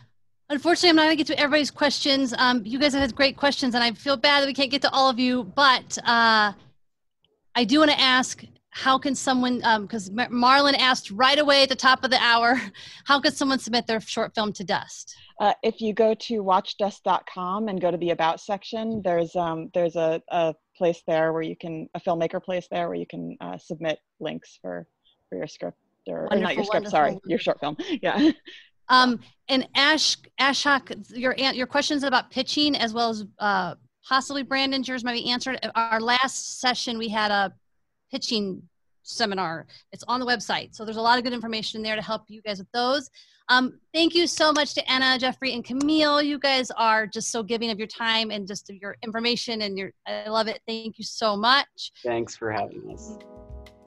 unfortunately, 0.50 0.90
I'm 0.90 0.96
not 0.96 1.04
going 1.04 1.16
to 1.16 1.24
get 1.24 1.26
to 1.28 1.38
everybody's 1.38 1.70
questions. 1.70 2.34
Um, 2.36 2.62
you 2.64 2.78
guys 2.78 2.92
have 2.92 3.02
had 3.02 3.14
great 3.14 3.36
questions, 3.36 3.74
and 3.74 3.82
I 3.82 3.92
feel 3.92 4.16
bad 4.16 4.42
that 4.42 4.46
we 4.46 4.54
can't 4.54 4.70
get 4.70 4.82
to 4.82 4.90
all 4.90 5.08
of 5.08 5.18
you. 5.18 5.44
But 5.44 5.98
uh, 6.04 6.52
I 7.54 7.64
do 7.64 7.78
want 7.80 7.90
to 7.90 8.00
ask 8.00 8.44
how 8.74 8.98
can 8.98 9.14
someone 9.14 9.58
because 9.82 10.08
um, 10.10 10.16
marlon 10.32 10.74
asked 10.78 11.12
right 11.12 11.38
away 11.38 11.62
at 11.62 11.68
the 11.68 11.76
top 11.76 12.02
of 12.02 12.10
the 12.10 12.20
hour 12.20 12.60
how 13.04 13.20
could 13.20 13.32
someone 13.32 13.58
submit 13.58 13.86
their 13.86 14.00
short 14.00 14.34
film 14.34 14.52
to 14.52 14.64
dust? 14.64 15.14
Uh, 15.40 15.52
if 15.62 15.80
you 15.80 15.92
go 15.92 16.14
to 16.14 16.42
watchdust.com 16.42 17.68
and 17.68 17.80
go 17.80 17.90
to 17.90 17.96
the 17.96 18.10
about 18.10 18.40
section 18.40 19.00
there's 19.04 19.34
um, 19.36 19.70
there's 19.74 19.96
a, 19.96 20.20
a 20.30 20.54
place 20.76 21.02
there 21.06 21.32
where 21.32 21.42
you 21.42 21.56
can 21.56 21.88
a 21.94 22.00
filmmaker 22.00 22.42
place 22.42 22.66
there 22.70 22.88
where 22.88 22.98
you 22.98 23.06
can 23.06 23.36
uh, 23.40 23.56
submit 23.56 23.98
links 24.18 24.58
for 24.60 24.86
for 25.28 25.38
your 25.38 25.46
script 25.46 25.78
or, 26.08 26.28
or 26.32 26.36
not 26.36 26.56
your 26.56 26.64
script 26.64 26.88
sorry 26.88 27.16
your 27.26 27.38
short 27.38 27.60
film 27.60 27.76
yeah. 28.02 28.30
Um, 28.90 29.20
and 29.48 29.66
Ash, 29.74 30.16
Ashok, 30.38 31.16
your 31.16 31.34
your 31.34 31.66
questions 31.66 32.02
about 32.02 32.30
pitching 32.30 32.76
as 32.76 32.92
well 32.92 33.08
as 33.08 33.24
uh, 33.38 33.76
possibly 34.06 34.44
Brandon's 34.44 34.88
yours 34.88 35.04
might 35.04 35.14
be 35.14 35.30
answered. 35.30 35.58
Our 35.74 36.00
last 36.00 36.60
session 36.60 36.98
we 36.98 37.08
had 37.08 37.30
a 37.30 37.52
pitching 38.14 38.62
seminar. 39.02 39.66
It's 39.92 40.04
on 40.06 40.20
the 40.20 40.26
website, 40.26 40.74
so 40.74 40.84
there's 40.84 40.96
a 40.96 41.02
lot 41.02 41.18
of 41.18 41.24
good 41.24 41.32
information 41.32 41.82
there 41.82 41.96
to 41.96 42.02
help 42.02 42.22
you 42.28 42.40
guys 42.42 42.58
with 42.58 42.70
those. 42.72 43.10
Um, 43.48 43.78
thank 43.92 44.14
you 44.14 44.28
so 44.28 44.52
much 44.52 44.72
to 44.74 44.90
Anna, 44.90 45.18
Jeffrey, 45.18 45.52
and 45.52 45.64
Camille. 45.64 46.22
You 46.22 46.38
guys 46.38 46.70
are 46.70 47.06
just 47.06 47.32
so 47.32 47.42
giving 47.42 47.70
of 47.70 47.78
your 47.78 47.88
time 47.88 48.30
and 48.30 48.46
just 48.46 48.70
your 48.70 48.96
information, 49.02 49.62
and 49.62 49.76
your 49.76 49.90
I 50.06 50.28
love 50.28 50.46
it. 50.46 50.60
Thank 50.68 50.96
you 50.98 51.04
so 51.04 51.36
much. 51.36 51.90
Thanks 52.04 52.36
for 52.36 52.52
having 52.52 52.88
us. 52.92 53.18